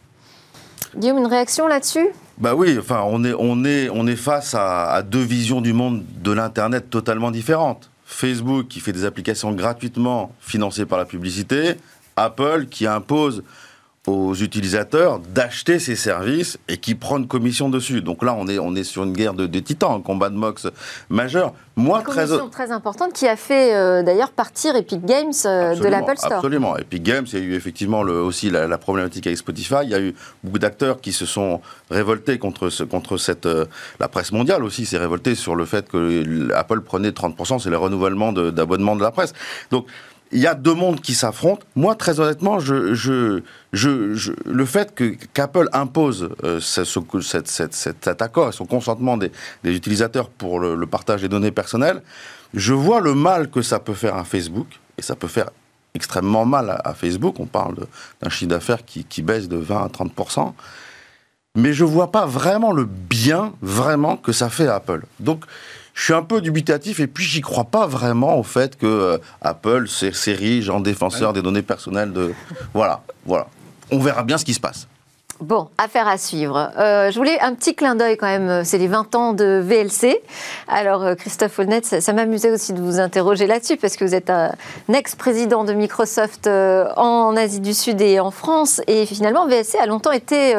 Guillaume, 0.96 1.18
une 1.18 1.26
réaction 1.26 1.66
là-dessus? 1.66 2.08
Bah 2.38 2.54
oui, 2.54 2.76
enfin, 2.78 3.02
on 3.06 3.22
est, 3.24 3.34
on 3.38 3.64
est, 3.64 3.88
on 3.90 4.06
est 4.06 4.16
face 4.16 4.54
à, 4.58 5.02
deux 5.02 5.22
visions 5.22 5.60
du 5.60 5.72
monde 5.72 6.02
de 6.22 6.32
l'Internet 6.32 6.90
totalement 6.90 7.30
différentes. 7.30 7.90
Facebook 8.04 8.68
qui 8.68 8.80
fait 8.80 8.92
des 8.92 9.04
applications 9.04 9.52
gratuitement 9.52 10.32
financées 10.40 10.86
par 10.86 10.98
la 10.98 11.04
publicité, 11.04 11.74
Apple 12.16 12.66
qui 12.70 12.86
impose 12.86 13.44
aux 14.10 14.34
utilisateurs 14.34 15.18
d'acheter 15.18 15.78
ces 15.78 15.96
services 15.96 16.58
et 16.68 16.76
qui 16.78 16.94
prend 16.94 17.18
une 17.18 17.28
commission 17.28 17.68
dessus. 17.68 18.02
Donc 18.02 18.22
là, 18.22 18.34
on 18.36 18.46
est, 18.48 18.58
on 18.58 18.74
est 18.74 18.84
sur 18.84 19.04
une 19.04 19.12
guerre 19.12 19.34
de, 19.34 19.46
titans, 19.60 19.92
un 19.92 20.00
combat 20.00 20.30
de 20.30 20.36
mox 20.36 20.66
majeur. 21.08 21.54
Moi, 21.76 21.98
une 21.98 22.04
commission 22.04 22.48
très... 22.48 22.66
très 22.66 22.72
importante 22.72 23.12
qui 23.12 23.26
a 23.26 23.36
fait 23.36 23.74
euh, 23.74 24.02
d'ailleurs 24.02 24.30
partir 24.30 24.76
Epic 24.76 25.04
Games 25.04 25.32
euh, 25.46 25.74
de 25.74 25.88
l'Apple 25.88 26.16
Store. 26.16 26.34
Absolument. 26.34 26.76
Epic 26.76 27.02
Games, 27.02 27.26
il 27.32 27.38
y 27.38 27.42
a 27.42 27.44
eu 27.44 27.54
effectivement 27.54 28.02
le, 28.02 28.20
aussi 28.20 28.50
la, 28.50 28.78
problématique 28.78 29.26
avec 29.26 29.38
Spotify. 29.38 29.76
Il 29.84 29.90
y 29.90 29.94
a 29.94 30.00
eu 30.00 30.14
beaucoup 30.42 30.58
d'acteurs 30.58 31.00
qui 31.00 31.12
se 31.12 31.26
sont 31.26 31.60
révoltés 31.90 32.38
contre, 32.38 32.68
ce, 32.68 32.82
contre 32.84 33.16
cette... 33.16 33.46
Euh, 33.46 33.64
la 33.98 34.08
presse 34.08 34.32
mondiale 34.32 34.64
aussi 34.64 34.84
s'est 34.86 34.98
révoltée 34.98 35.34
sur 35.34 35.54
le 35.54 35.64
fait 35.64 35.88
que 35.88 36.52
Apple 36.54 36.80
prenait 36.80 37.10
30%, 37.10 37.60
c'est 37.60 37.70
le 37.70 37.78
renouvellement 37.78 38.32
d'abonnement 38.32 38.94
de, 38.94 39.00
de 39.00 39.04
la 39.04 39.10
presse. 39.10 39.32
Donc, 39.70 39.86
il 40.32 40.40
y 40.40 40.46
a 40.46 40.54
deux 40.54 40.74
mondes 40.74 41.00
qui 41.00 41.14
s'affrontent. 41.14 41.66
Moi, 41.74 41.94
très 41.94 42.20
honnêtement, 42.20 42.58
le 42.58 43.42
fait 44.64 45.02
qu'Apple 45.34 45.68
impose 45.72 46.30
euh, 46.44 46.60
ce, 46.60 46.84
cet, 46.84 48.22
accord 48.22 48.48
et 48.50 48.52
son 48.52 48.66
consentement 48.66 49.16
des, 49.16 49.30
utilisateurs 49.64 50.28
pour 50.28 50.60
le, 50.60 50.86
partage 50.86 51.22
des 51.22 51.28
données 51.28 51.50
personnelles, 51.50 52.02
je 52.54 52.72
vois 52.72 53.00
le 53.00 53.14
mal 53.14 53.50
que 53.50 53.62
ça 53.62 53.80
peut 53.80 53.94
faire 53.94 54.16
à 54.16 54.24
Facebook, 54.24 54.66
et 54.98 55.02
ça 55.02 55.16
peut 55.16 55.28
faire 55.28 55.50
extrêmement 55.94 56.44
mal 56.44 56.80
à, 56.84 56.94
Facebook. 56.94 57.40
On 57.40 57.46
parle 57.46 57.86
d'un 58.22 58.30
chiffre 58.30 58.50
d'affaires 58.50 58.84
qui, 58.84 59.22
baisse 59.22 59.48
de 59.48 59.56
20 59.56 59.84
à 59.84 59.88
30% 59.88 60.52
mais 61.56 61.72
je 61.72 61.84
vois 61.84 62.12
pas 62.12 62.26
vraiment 62.26 62.72
le 62.72 62.84
bien, 62.84 63.52
vraiment, 63.60 64.16
que 64.16 64.30
ça 64.30 64.50
fait 64.50 64.68
à 64.68 64.76
Apple. 64.76 65.02
Donc, 65.18 65.44
je 66.00 66.06
suis 66.06 66.14
un 66.14 66.22
peu 66.22 66.40
dubitatif 66.40 66.98
et 67.00 67.06
puis 67.06 67.24
j'y 67.24 67.42
crois 67.42 67.64
pas 67.64 67.86
vraiment 67.86 68.38
au 68.38 68.42
fait 68.42 68.78
que 68.78 68.86
euh, 68.86 69.18
Apple 69.42 69.86
s'érige 69.86 70.70
en 70.70 70.80
défenseur 70.80 71.34
des 71.34 71.42
données 71.42 71.60
personnelles 71.60 72.14
de 72.14 72.32
voilà 72.72 73.02
voilà 73.26 73.48
on 73.92 73.98
verra 73.98 74.22
bien 74.22 74.38
ce 74.38 74.46
qui 74.46 74.54
se 74.54 74.60
passe. 74.60 74.88
Bon, 75.40 75.68
affaire 75.76 76.08
à 76.08 76.16
suivre. 76.16 76.70
Euh, 76.78 77.10
je 77.10 77.16
voulais 77.16 77.38
un 77.40 77.54
petit 77.54 77.74
clin 77.74 77.96
d'œil 77.96 78.16
quand 78.16 78.26
même, 78.26 78.64
c'est 78.64 78.78
les 78.78 78.88
20 78.88 79.14
ans 79.14 79.32
de 79.34 79.60
VLC. 79.62 80.18
Alors 80.68 81.02
euh, 81.02 81.14
Christophe 81.14 81.58
Holnet, 81.58 81.82
ça, 81.82 82.12
m'amusait 82.14 82.50
aussi 82.50 82.72
de 82.72 82.80
vous 82.80 82.98
interroger 82.98 83.46
là-dessus 83.46 83.76
parce 83.76 83.96
que 83.96 84.04
vous 84.04 84.14
êtes 84.14 84.30
un 84.30 84.52
ex-président 84.90 85.64
de 85.64 85.74
Microsoft 85.74 86.46
en 86.46 87.36
Asie 87.36 87.60
du 87.60 87.74
Sud 87.74 88.00
et 88.00 88.20
en 88.20 88.30
France 88.30 88.80
et 88.86 89.04
finalement 89.04 89.46
VLC 89.46 89.76
a 89.76 89.84
longtemps 89.84 90.12
été 90.12 90.54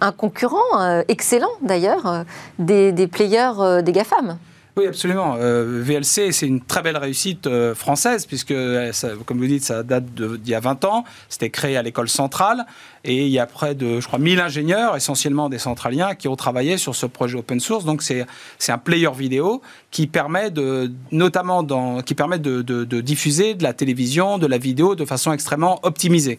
un 0.00 0.12
concurrent 0.12 1.02
excellent 1.06 1.52
d'ailleurs 1.62 2.24
des, 2.58 2.90
des, 2.90 3.06
players 3.06 3.82
des 3.84 3.92
GAFAM. 3.92 4.38
Oui, 4.78 4.86
absolument. 4.86 5.36
Euh, 5.40 5.80
VLC, 5.82 6.32
c'est 6.32 6.46
une 6.46 6.60
très 6.60 6.82
belle 6.82 6.98
réussite 6.98 7.46
euh, 7.46 7.74
française, 7.74 8.26
puisque, 8.26 8.50
euh, 8.50 8.92
comme 9.24 9.38
vous 9.38 9.46
dites, 9.46 9.64
ça 9.64 9.82
date 9.82 10.04
d'il 10.12 10.50
y 10.50 10.54
a 10.54 10.60
20 10.60 10.84
ans. 10.84 11.04
C'était 11.30 11.48
créé 11.48 11.78
à 11.78 11.82
l'école 11.82 12.10
centrale. 12.10 12.66
Et 13.06 13.24
il 13.24 13.30
y 13.30 13.38
a 13.38 13.46
près 13.46 13.74
de, 13.74 14.00
je 14.00 14.06
crois, 14.06 14.18
1000 14.18 14.40
ingénieurs, 14.40 14.96
essentiellement 14.96 15.48
des 15.48 15.58
centraliens, 15.58 16.14
qui 16.14 16.28
ont 16.28 16.36
travaillé 16.36 16.76
sur 16.76 16.94
ce 16.94 17.06
projet 17.06 17.38
open 17.38 17.60
source. 17.60 17.84
Donc, 17.84 18.02
c'est 18.02 18.26
un 18.68 18.78
player 18.78 19.10
vidéo 19.16 19.62
qui 19.90 20.06
permet 20.06 20.50
de, 20.50 20.92
notamment 21.12 21.62
dans, 21.62 22.02
qui 22.02 22.14
permet 22.14 22.38
de, 22.38 22.62
de, 22.62 23.00
diffuser 23.00 23.54
de 23.54 23.62
la 23.62 23.72
télévision, 23.72 24.38
de 24.38 24.46
la 24.46 24.58
vidéo 24.58 24.94
de 24.94 25.04
façon 25.04 25.32
extrêmement 25.32 25.78
optimisée. 25.84 26.38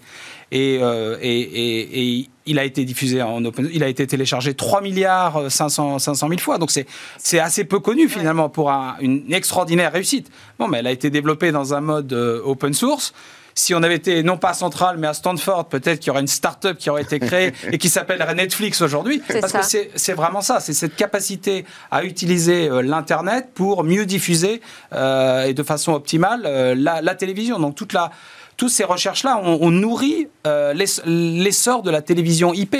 Et, 0.52 0.76
et, 0.76 2.20
et 2.22 2.30
il 2.48 2.58
a 2.60 2.64
été 2.64 2.86
diffusé 2.86 3.22
en 3.22 3.44
open, 3.46 3.70
il 3.72 3.84
a 3.84 3.88
été 3.88 4.08
téléchargé 4.08 4.54
3 4.54 4.82
milliards 4.82 5.52
500, 5.52 6.00
500 6.00 6.28
000 6.28 6.40
fois. 6.40 6.58
Donc 6.58 6.72
c'est 6.72 7.40
assez 7.40 7.66
peu 7.66 7.80
connu 7.80 8.10
finalement 8.10 8.50
pour 8.50 8.72
une 8.72 9.32
extraordinaire 9.32 9.92
réussite. 9.92 10.32
Bon, 10.58 10.68
mais 10.68 10.80
elle 10.80 10.88
a 10.88 10.92
été 10.92 11.10
développée 11.10 11.52
dans 11.52 11.74
un 11.74 11.82
mode 11.82 12.14
euh, 12.14 12.42
open 12.44 12.74
source. 12.74 13.14
Si 13.58 13.74
on 13.74 13.82
avait 13.82 13.96
été 13.96 14.22
non 14.22 14.38
pas 14.38 14.50
à 14.50 14.54
Central 14.54 14.98
mais 15.00 15.08
à 15.08 15.16
Stanford, 15.16 15.66
peut-être 15.66 16.00
qu'il 16.00 16.08
y 16.08 16.12
aurait 16.12 16.22
une 16.22 16.28
start-up 16.28 16.78
qui 16.78 16.92
aurait 16.92 17.02
été 17.02 17.20
créée 17.20 17.54
et 17.72 17.80
qui 17.80 17.90
s'appellerait 17.90 18.36
Netflix 18.36 18.82
aujourd'hui. 18.84 19.20
Parce 19.42 19.52
que 19.52 19.78
c'est 19.96 20.14
vraiment 20.14 20.42
ça, 20.42 20.60
c'est 20.60 20.74
cette 20.74 20.96
capacité 20.96 21.66
à 21.90 22.04
utiliser 22.04 22.70
euh, 22.70 22.82
l'Internet 22.82 23.50
pour 23.56 23.84
mieux 23.84 24.06
diffuser 24.06 24.62
euh, 24.94 25.46
et 25.46 25.56
de 25.56 25.64
façon 25.64 25.94
optimale 25.94 26.44
la, 26.78 27.02
la, 27.02 27.16
télévision. 27.16 27.58
Donc 27.58 27.74
toute 27.74 27.94
la 27.94 28.12
toutes 28.58 28.72
ces 28.72 28.84
recherches-là 28.84 29.40
ont, 29.44 29.70
nourri 29.70 30.28
euh, 30.46 30.74
l'essor 31.06 31.84
de 31.84 31.92
la 31.92 32.02
télévision 32.02 32.54
IP. 32.54 32.76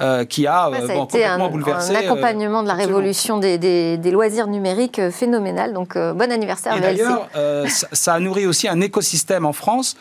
Euh, 0.00 0.24
qui 0.24 0.48
a, 0.48 0.70
euh, 0.70 0.88
complètement 0.88 1.48
bouleversé. 1.48 1.94
Un 1.94 2.00
accompagnement 2.00 2.64
de 2.64 2.68
la 2.68 2.74
révolution 2.74 3.38
des, 3.38 4.10
loisirs 4.10 4.48
numériques 4.48 5.00
phénoménal. 5.10 5.72
Donc, 5.72 5.96
bon 5.96 6.32
anniversaire. 6.32 6.76
Et 6.76 6.80
d'ailleurs, 6.80 7.28
ça, 7.68 8.14
a 8.14 8.18
nourri 8.18 8.46
aussi 8.46 8.66
un 8.66 8.80
écosystème 8.80 9.46
en 9.46 9.52
France 9.52 9.96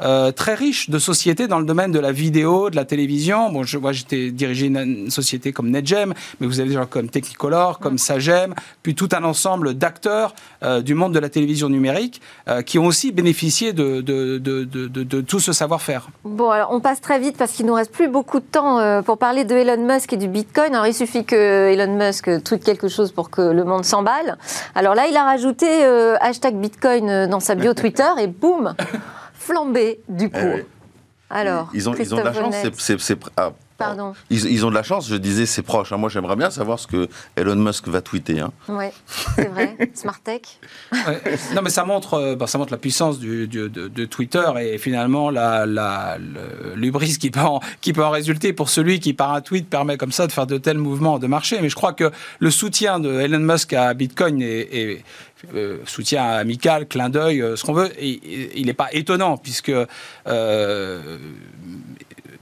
euh, 0.00 0.30
très 0.30 0.54
riche 0.54 0.90
de 0.90 0.98
sociétés 1.00 1.48
dans 1.48 1.58
le 1.58 1.64
domaine 1.64 1.90
de 1.90 1.98
la 1.98 2.12
vidéo, 2.12 2.70
de 2.70 2.76
la 2.76 2.84
télévision. 2.84 3.50
Bon, 3.50 3.64
je 3.64 3.76
vois, 3.78 3.90
j'étais 3.90 4.30
dirigé 4.30 4.66
une, 4.66 5.10
société 5.10 5.52
comme 5.52 5.70
NetGem, 5.70 6.14
mais 6.38 6.46
vous 6.46 6.60
avez 6.60 6.68
des 6.68 6.74
gens 6.76 6.86
comme 6.86 7.08
Technicolor, 7.08 7.80
comme 7.80 7.98
Sagem, 7.98 8.54
puis 8.84 8.94
tout 8.94 9.08
un 9.12 9.24
ensemble 9.24 9.74
d'acteurs 9.74 10.34
euh, 10.62 10.82
du 10.82 10.94
monde 10.94 11.12
de 11.14 11.18
la 11.18 11.28
télévision 11.28 11.68
numérique 11.68 12.20
euh, 12.46 12.62
qui 12.62 12.78
ont 12.78 12.86
aussi 12.86 13.10
bénéficié 13.10 13.72
de, 13.72 14.00
de, 14.00 14.38
de, 14.38 14.64
de 14.64 15.20
tout 15.20 15.40
ce 15.40 15.52
savoir-faire. 15.52 16.08
Bon, 16.24 16.50
alors 16.50 16.72
on 16.72 16.78
passe 16.78 17.00
très 17.00 17.18
vite 17.18 17.36
parce 17.36 17.52
qu'il 17.52 17.66
nous 17.66 17.74
reste 17.74 17.90
plus 17.90 18.08
beaucoup 18.08 18.38
de 18.38 18.44
temps 18.44 19.02
pour 19.02 19.18
parler 19.18 19.44
de 19.44 19.56
Elon 19.56 19.84
Musk 19.84 20.12
et 20.12 20.16
du 20.16 20.28
Bitcoin. 20.28 20.74
Alors 20.74 20.86
il 20.86 20.94
suffit 20.94 21.24
que 21.24 21.72
Elon 21.72 21.96
Musk 21.96 22.44
tweete 22.44 22.62
quelque 22.62 22.86
chose 22.86 23.10
pour 23.10 23.30
que 23.30 23.42
le 23.42 23.64
monde 23.64 23.84
s'emballe. 23.84 24.38
Alors 24.76 24.94
là, 24.94 25.08
il 25.08 25.16
a 25.16 25.24
rajouté 25.24 25.66
hashtag 26.20 26.54
Bitcoin 26.54 27.26
dans 27.26 27.40
sa 27.40 27.56
bio 27.56 27.74
Twitter 27.78 28.08
et 28.20 28.28
boum 28.28 28.74
flambé 29.48 30.00
du 30.08 30.30
coup. 30.30 30.38
Eh 30.38 30.64
Alors, 31.30 31.70
ils 31.74 31.88
ont, 31.88 31.94
ils 31.94 32.14
ont 32.14 32.18
de 32.18 32.22
la 32.22 32.32
chance, 32.32 32.54
c'est 32.78 33.18
ah, 33.36 33.52
Pardon. 33.78 34.12
Ils, 34.28 34.66
ont 34.66 34.70
de 34.70 34.74
la 34.74 34.82
chance, 34.82 35.08
je 35.08 35.14
disais, 35.14 35.46
c'est 35.46 35.62
proche. 35.62 35.92
Hein. 35.92 35.98
Moi, 35.98 36.08
j'aimerais 36.08 36.34
bien 36.34 36.50
savoir 36.50 36.80
ce 36.80 36.88
que 36.88 37.08
Elon 37.36 37.54
Musk 37.54 37.86
va 37.86 38.00
tweeter. 38.00 38.40
Hein. 38.40 38.50
Oui, 38.68 38.86
c'est 39.36 39.46
vrai. 39.46 39.76
Smart 39.94 40.18
Tech. 40.18 40.40
Non, 41.54 41.62
mais 41.62 41.70
ça 41.70 41.84
montre, 41.84 42.14
euh, 42.14 42.34
bah, 42.34 42.48
ça 42.48 42.58
montre 42.58 42.72
la 42.72 42.78
puissance 42.78 43.20
du, 43.20 43.46
de, 43.46 44.04
Twitter 44.06 44.42
et 44.60 44.78
finalement 44.78 45.30
la, 45.30 45.64
la 45.64 46.18
l'ubris 46.74 47.18
qui, 47.18 47.30
peut 47.30 47.38
en, 47.38 47.60
qui 47.80 47.92
peut 47.92 48.04
en 48.04 48.10
résulter 48.10 48.52
pour 48.52 48.68
celui 48.68 48.98
qui, 48.98 49.12
par 49.12 49.32
un 49.32 49.42
tweet, 49.42 49.70
permet 49.70 49.96
comme 49.96 50.10
ça 50.10 50.26
de 50.26 50.32
faire 50.32 50.48
de 50.48 50.58
tels 50.58 50.78
mouvements 50.78 51.20
de 51.20 51.28
marché. 51.28 51.60
Mais 51.62 51.68
je 51.68 51.76
crois 51.76 51.92
que 51.92 52.10
le 52.40 52.50
soutien 52.50 52.98
de 52.98 53.20
Elon 53.20 53.38
Musk 53.38 53.74
à 53.74 53.94
Bitcoin 53.94 54.42
est, 54.42 55.04
soutien 55.84 56.24
amical, 56.24 56.86
clin 56.86 57.10
d'œil, 57.10 57.44
ce 57.56 57.64
qu'on 57.64 57.72
veut. 57.72 57.90
Et, 57.98 58.58
il 58.58 58.66
n'est 58.66 58.72
pas 58.72 58.88
étonnant 58.92 59.36
puisque 59.36 59.72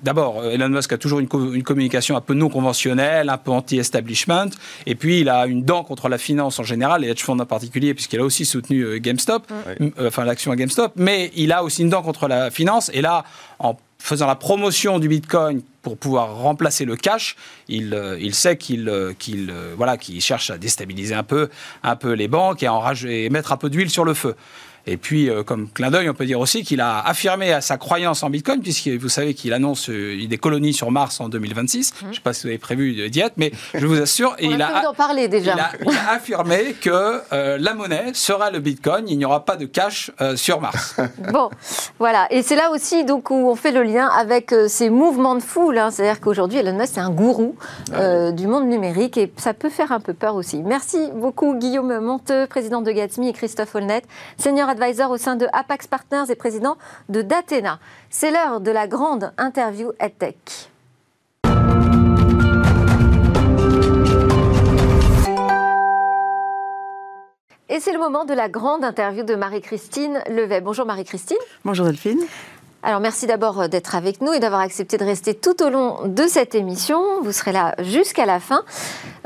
D'abord, 0.07 0.45
Elon 0.45 0.69
Musk 0.69 0.93
a 0.93 0.99
toujours 0.99 1.19
une, 1.19 1.27
communication 1.27 2.17
un 2.17 2.21
peu 2.21 2.35
non 2.35 2.49
conventionnelle, 2.49 3.29
un 3.29 3.39
peu 3.39 3.51
anti-establishment, 3.51 4.51
et 4.87 4.95
puis 4.95 5.21
il 5.21 5.29
a 5.29 5.47
une 5.47 5.65
dent 5.65 5.83
contre 5.83 6.09
la 6.09 6.17
finance 6.17 6.61
en 6.61 6.63
général, 6.63 7.05
et 7.05 7.09
hedge 7.09 7.23
funds 7.23 7.41
en 7.41 7.45
particulier, 7.45 7.93
puisqu'il 7.93 8.21
a 8.21 8.25
aussi 8.25 8.45
soutenu 8.45 9.01
GameStop, 9.01 9.51
enfin 9.99 10.25
l'action 10.25 10.53
à 10.53 10.57
GameStop, 10.57 10.93
mais 10.95 11.33
il 11.35 11.51
a 11.51 11.65
aussi 11.65 11.83
une 11.83 11.89
dent 11.89 12.03
contre 12.03 12.29
la 12.29 12.53
finance, 12.53 12.89
et 12.95 13.01
là, 13.01 13.25
en 13.59 13.77
faisant 14.07 14.27
la 14.27 14.37
promotion 14.37 15.01
du 15.01 15.09
Bitcoin 15.09 15.63
pour 15.83 15.99
pouvoir 15.99 16.37
remplacer 16.37 16.85
le 16.85 16.95
cash, 16.95 17.35
il, 17.69 17.93
euh, 17.93 18.17
il 18.21 18.35
sait 18.35 18.57
qu'il 18.57 18.89
euh, 18.89 19.13
euh, 19.29 19.75
voilà, 19.77 19.97
cherche 20.21 20.51
à 20.51 20.59
déstabiliser 20.59 21.15
un 21.15 21.25
peu, 21.25 21.49
un 21.83 21.97
peu 21.97 22.13
les 22.13 22.29
banques 22.29 22.63
et, 22.63 22.69
enrager, 22.69 23.25
et 23.25 23.31
mettre 23.31 23.53
un 23.53 23.57
peu 23.57 23.69
d'huile 23.69 23.91
sur 23.91 24.05
le 24.05 24.15
feu. 24.15 24.37
Et 24.87 24.97
puis, 24.97 25.29
euh, 25.29 25.43
comme 25.43 25.69
clin 25.69 25.91
d'œil, 25.91 26.09
on 26.09 26.15
peut 26.15 26.27
dire 26.27 26.39
aussi 26.39 26.63
qu'il 26.63 26.81
a 26.81 27.01
affirmé 27.01 27.53
à 27.53 27.61
sa 27.61 27.77
croyance 27.77 28.23
en 28.23 28.31
Bitcoin, 28.31 28.61
puisque 28.61 28.89
vous 28.89 29.09
savez 29.09 29.35
qu'il 29.35 29.53
annonce 29.53 29.91
euh, 29.91 30.17
des 30.29 30.39
colonies 30.39 30.73
sur 30.73 30.93
Mars 30.93 31.21
en 31.21 31.29
2026. 31.29 31.93
Mmh. 31.93 31.97
Je 32.01 32.07
ne 32.07 32.15
sais 32.15 32.21
pas 32.21 32.33
si 32.33 32.43
vous 32.43 32.49
avez 32.49 32.59
prévu 32.59 33.11
d'y 33.11 33.21
être, 33.21 33.35
mais 33.37 33.51
je 33.75 33.85
vous 33.85 34.01
assure. 34.01 34.37
il 34.41 34.63
a, 34.63 34.93
parler 34.97 35.27
déjà. 35.27 35.55
Il 35.83 35.89
a, 35.91 36.13
affirmé 36.13 36.77
que 36.81 37.21
euh, 37.33 37.59
la 37.59 37.75
monnaie 37.75 38.13
sera 38.15 38.53
le 38.53 38.61
Bitcoin. 38.61 39.09
Il 39.09 39.19
n'y 39.19 39.25
aura 39.25 39.45
pas 39.45 39.57
de 39.57 39.67
cash 39.67 40.13
sur 40.37 40.61
Mars. 40.61 40.97
bon, 41.33 41.51
voilà. 41.99 42.29
Et 42.31 42.43
c'est 42.43 42.57
là 42.57 42.71
aussi 42.71 43.05
donc, 43.05 43.31
où 43.31 43.35
on 43.35 43.57
fait 43.57 43.73
le 43.73 43.83
lien 43.83 44.07
avec 44.07 44.55
ces 44.69 44.89
mouvements 44.89 45.35
de 45.35 45.43
foule. 45.43 45.79
Hein. 45.79 45.91
C'est-à-dire 45.91 46.21
qu'aujourd'hui, 46.21 46.59
Elon 46.59 46.79
Musk, 46.79 46.93
c'est 46.95 47.01
un 47.01 47.11
gourou 47.11 47.57
ah 47.93 48.31
du 48.31 48.47
monde 48.47 48.67
numérique 48.67 49.17
et 49.17 49.33
ça 49.37 49.53
peut 49.53 49.71
faire 49.71 49.91
un 49.91 50.01
peu 50.01 50.15
peur 50.15 50.37
aussi. 50.37 50.63
Merci 50.63 50.99
beaucoup, 51.15 51.55
Guillaume 51.57 51.99
Monteux, 51.99 52.47
président 52.47 52.83
de 52.83 52.93
Gatsby, 52.93 53.29
et 53.29 53.33
Christophe 53.33 53.75
Holnet, 53.75 54.03
senior 54.39 54.69
advisor 54.77 55.11
au 55.11 55.17
sein 55.17 55.37
de 55.37 55.47
Apax 55.53 55.87
Partners 55.87 56.31
et 56.31 56.35
président 56.35 56.77
de 57.09 57.23
Datena. 57.23 57.79
C'est 58.11 58.31
l'heure 58.31 58.61
de 58.61 58.71
la 58.71 58.87
grande 58.87 59.33
interview 59.39 59.93
EdTech. 60.01 60.71
Et 67.69 67.81
c'est 67.81 67.93
le 67.93 67.99
moment 67.99 68.25
de 68.25 68.33
la 68.33 68.49
grande 68.49 68.85
interview 68.85 69.25
de 69.25 69.35
Marie-Christine 69.35 70.23
Levet. 70.29 70.61
Bonjour 70.61 70.87
Marie-Christine. 70.87 71.37
Bonjour 71.65 71.87
Delphine. 71.87 72.21
Alors 72.87 73.01
merci 73.01 73.27
d'abord 73.27 73.63
euh, 73.63 73.67
d'être 73.67 73.97
avec 73.97 74.21
nous 74.21 74.33
et 74.33 74.39
d'avoir 74.39 74.61
accepté 74.61 74.97
de 74.97 75.03
rester 75.03 75.35
tout 75.35 75.61
au 75.61 75.71
long 75.71 76.07
de 76.07 76.23
cette 76.29 76.55
émission. 76.55 77.21
Vous 77.21 77.33
serez 77.33 77.51
là 77.51 77.75
jusqu'à 77.81 78.27
la 78.27 78.39
fin. 78.39 78.63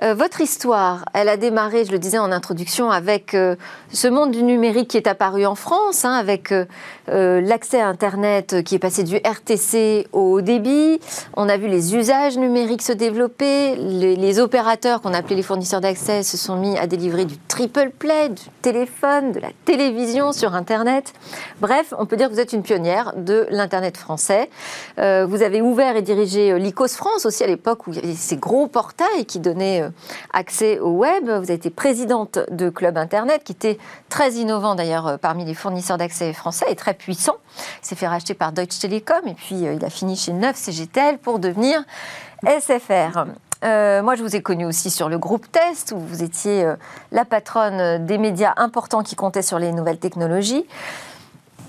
Euh, 0.03 0.15
votre 0.15 0.41
histoire, 0.41 1.05
elle 1.13 1.29
a 1.29 1.37
démarré, 1.37 1.85
je 1.85 1.93
le 1.93 1.99
disais 1.99 2.17
en 2.17 2.33
introduction, 2.33 2.91
avec 2.91 3.35
euh, 3.35 3.57
ce 3.93 4.09
monde 4.09 4.31
du 4.31 4.45
numérique 4.45 4.89
qui 4.89 4.97
est 4.97 5.07
apparu 5.07 5.45
en 5.45 5.57
France, 5.57 6.07
hein, 6.07 6.15
avec 6.15 6.55
l'accès 7.07 7.81
à 7.81 7.89
Internet 7.89 8.63
qui 8.63 8.77
est 8.77 8.79
passé 8.79 9.03
du 9.03 9.17
RTC 9.17 10.07
au 10.13 10.37
haut 10.37 10.41
débit. 10.41 11.01
On 11.37 11.49
a 11.49 11.57
vu 11.57 11.67
les 11.67 11.97
usages 11.97 12.39
numériques 12.39 12.83
se 12.83 12.93
développer. 12.93 13.75
Les, 13.75 14.15
les 14.17 14.39
opérateurs 14.39 15.03
qu'on 15.03 15.13
appelait 15.13 15.35
les 15.35 15.43
fournisseurs 15.43 15.81
d'accès 15.81 16.23
se 16.23 16.37
sont 16.37 16.57
mis 16.57 16.79
à 16.79 16.87
délivrer 16.87 17.25
du 17.25 17.37
triple 17.37 17.91
play, 17.99 18.29
du 18.29 18.45
téléphone, 18.63 19.33
de 19.33 19.41
la 19.41 19.49
télévision 19.65 20.33
sur 20.33 20.55
Internet. 20.55 21.13
Bref, 21.61 21.93
on 21.99 22.07
peut 22.07 22.17
dire 22.17 22.29
que 22.29 22.35
vous 22.35 22.41
êtes 22.41 22.53
une 22.53 22.63
pionnière 22.63 23.13
de 23.17 23.49
l'Internet 23.51 23.97
français. 23.97 24.51
Euh, 24.99 25.27
vous 25.27 25.43
avez 25.43 25.61
ouvert 25.61 25.97
et 25.97 26.03
dirigé 26.03 26.53
euh, 26.53 26.59
l'ICOS 26.59 26.89
France 26.89 27.27
aussi 27.27 27.45
à 27.45 27.47
l'époque 27.47 27.87
où 27.87 27.93
il 27.93 27.97
y 27.97 27.99
avait 27.99 28.15
ces 28.15 28.37
gros 28.37 28.67
portails 28.67 29.27
qui 29.27 29.39
donnaient 29.39 29.83
euh, 29.83 29.91
accès 30.33 30.79
au 30.79 30.91
web. 30.91 31.25
Vous 31.25 31.31
avez 31.31 31.55
été 31.55 31.71
présidente 31.71 32.39
de 32.51 32.71
Club 32.71 32.97
Internet 32.97 33.45
qui 33.45 33.53
était 33.53 33.79
très 34.09 34.33
innovant 34.33 34.75
d'ailleurs 34.75 35.19
parmi 35.19 35.45
les 35.45 35.55
fournisseurs 35.55 35.99
d'accès 35.99 36.33
français 36.33 36.67
et 36.69 36.77
très 36.77 36.95
puissant. 36.95 37.37
Il 37.83 37.87
s'est 37.87 37.97
fait 37.97 38.09
racheter 38.09 38.35
par 38.35 38.53
Deutsche 38.53 38.79
Telekom 38.81 39.27
et 39.27 39.35
puis 39.35 39.63
il 39.63 39.85
a 39.85 39.91
fini 39.91 40.17
chez 40.17 40.33
Neuf 40.33 40.57
CGTL 40.57 41.19
pour 41.19 41.39
devenir 41.39 41.83
SFR. 42.45 43.27
moi, 43.63 44.15
je 44.15 44.23
vous 44.23 44.37
ai 44.37 44.43
connu 44.43 44.65
aussi 44.65 44.91
sur 44.91 45.09
le 45.09 45.19
groupe 45.19 45.51
Test, 45.53 45.93
où 45.93 45.99
vous 45.99 46.23
étiez 46.23 46.73
la 47.13 47.25
patronne 47.25 48.07
des 48.07 48.19
médias 48.19 48.55
importants 48.57 49.03
qui 49.03 49.17
comptaient 49.17 49.43
sur 49.43 49.59
les 49.59 49.73
nouvelles 49.73 49.99
technologies. 49.99 50.67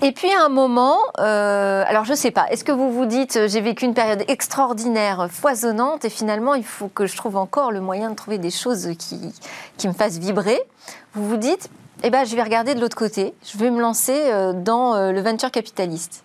Et 0.04 0.10
puis 0.10 0.32
à 0.32 0.44
un 0.44 0.48
moment, 0.48 0.98
euh, 1.20 1.84
alors 1.86 2.04
je 2.04 2.10
ne 2.10 2.16
sais 2.16 2.32
pas, 2.32 2.48
est-ce 2.50 2.64
que 2.64 2.72
vous 2.72 2.90
vous 2.90 3.06
dites 3.06 3.36
euh, 3.36 3.46
j'ai 3.46 3.60
vécu 3.60 3.84
une 3.84 3.94
période 3.94 4.24
extraordinaire, 4.26 5.28
foisonnante, 5.30 6.04
et 6.04 6.10
finalement 6.10 6.54
il 6.54 6.64
faut 6.64 6.88
que 6.88 7.06
je 7.06 7.16
trouve 7.16 7.36
encore 7.36 7.70
le 7.70 7.80
moyen 7.80 8.10
de 8.10 8.16
trouver 8.16 8.38
des 8.38 8.50
choses 8.50 8.88
qui, 8.98 9.32
qui 9.76 9.86
me 9.86 9.92
fassent 9.92 10.18
vibrer 10.18 10.60
Vous 11.14 11.28
vous 11.28 11.36
dites, 11.36 11.70
eh 12.02 12.10
ben, 12.10 12.24
je 12.24 12.34
vais 12.34 12.42
regarder 12.42 12.74
de 12.74 12.80
l'autre 12.80 12.96
côté, 12.96 13.32
je 13.44 13.56
vais 13.58 13.70
me 13.70 13.80
lancer 13.80 14.16
euh, 14.16 14.52
dans 14.52 15.12
le 15.12 15.20
venture 15.20 15.52
capitaliste. 15.52 16.24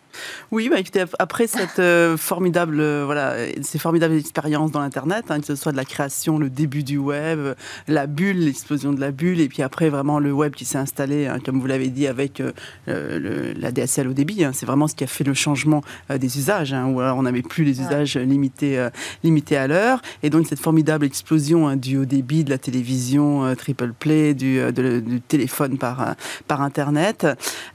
Oui, 0.51 0.69
bah, 0.69 0.79
écoutez, 0.79 1.03
après 1.19 1.47
cette 1.47 1.79
euh, 1.79 2.15
formidable, 2.17 2.79
euh, 2.79 3.03
voilà, 3.05 3.35
ces 3.61 3.77
formidables 3.79 4.15
expériences 4.15 4.71
dans 4.71 4.79
l'Internet, 4.79 5.25
hein, 5.29 5.39
que 5.39 5.45
ce 5.45 5.55
soit 5.55 5.71
de 5.71 5.77
la 5.77 5.85
création, 5.85 6.39
le 6.39 6.49
début 6.49 6.83
du 6.83 6.97
web, 6.97 7.55
la 7.87 8.07
bulle, 8.07 8.39
l'explosion 8.45 8.93
de 8.93 8.99
la 8.99 9.11
bulle, 9.11 9.41
et 9.41 9.49
puis 9.49 9.61
après 9.61 9.89
vraiment 9.89 10.19
le 10.19 10.31
web 10.31 10.53
qui 10.53 10.65
s'est 10.65 10.77
installé, 10.77 11.27
hein, 11.27 11.39
comme 11.43 11.59
vous 11.59 11.67
l'avez 11.67 11.89
dit, 11.89 12.07
avec 12.07 12.41
euh, 12.87 13.53
la 13.57 13.71
DSL 13.71 14.07
au 14.07 14.13
débit. 14.13 14.43
Hein, 14.43 14.51
c'est 14.53 14.65
vraiment 14.65 14.87
ce 14.87 14.95
qui 14.95 15.03
a 15.03 15.07
fait 15.07 15.23
le 15.23 15.33
changement 15.33 15.81
des 16.09 16.37
usages, 16.37 16.73
où 16.73 17.01
on 17.01 17.23
n'avait 17.23 17.41
plus 17.41 17.63
les 17.63 17.81
usages 17.81 18.17
limités, 18.17 18.87
limités 19.23 19.57
à 19.57 19.67
l'heure. 19.67 20.01
Et 20.23 20.29
donc 20.29 20.47
cette 20.47 20.59
formidable 20.59 21.05
explosion 21.05 21.75
du 21.75 21.97
haut 21.97 22.05
débit, 22.05 22.43
de 22.43 22.49
la 22.49 22.57
télévision 22.57 23.53
triple 23.55 23.93
play, 23.93 24.33
du, 24.33 24.59
du 24.71 25.21
téléphone 25.21 25.77
par, 25.77 26.15
par 26.47 26.61
Internet. 26.61 27.27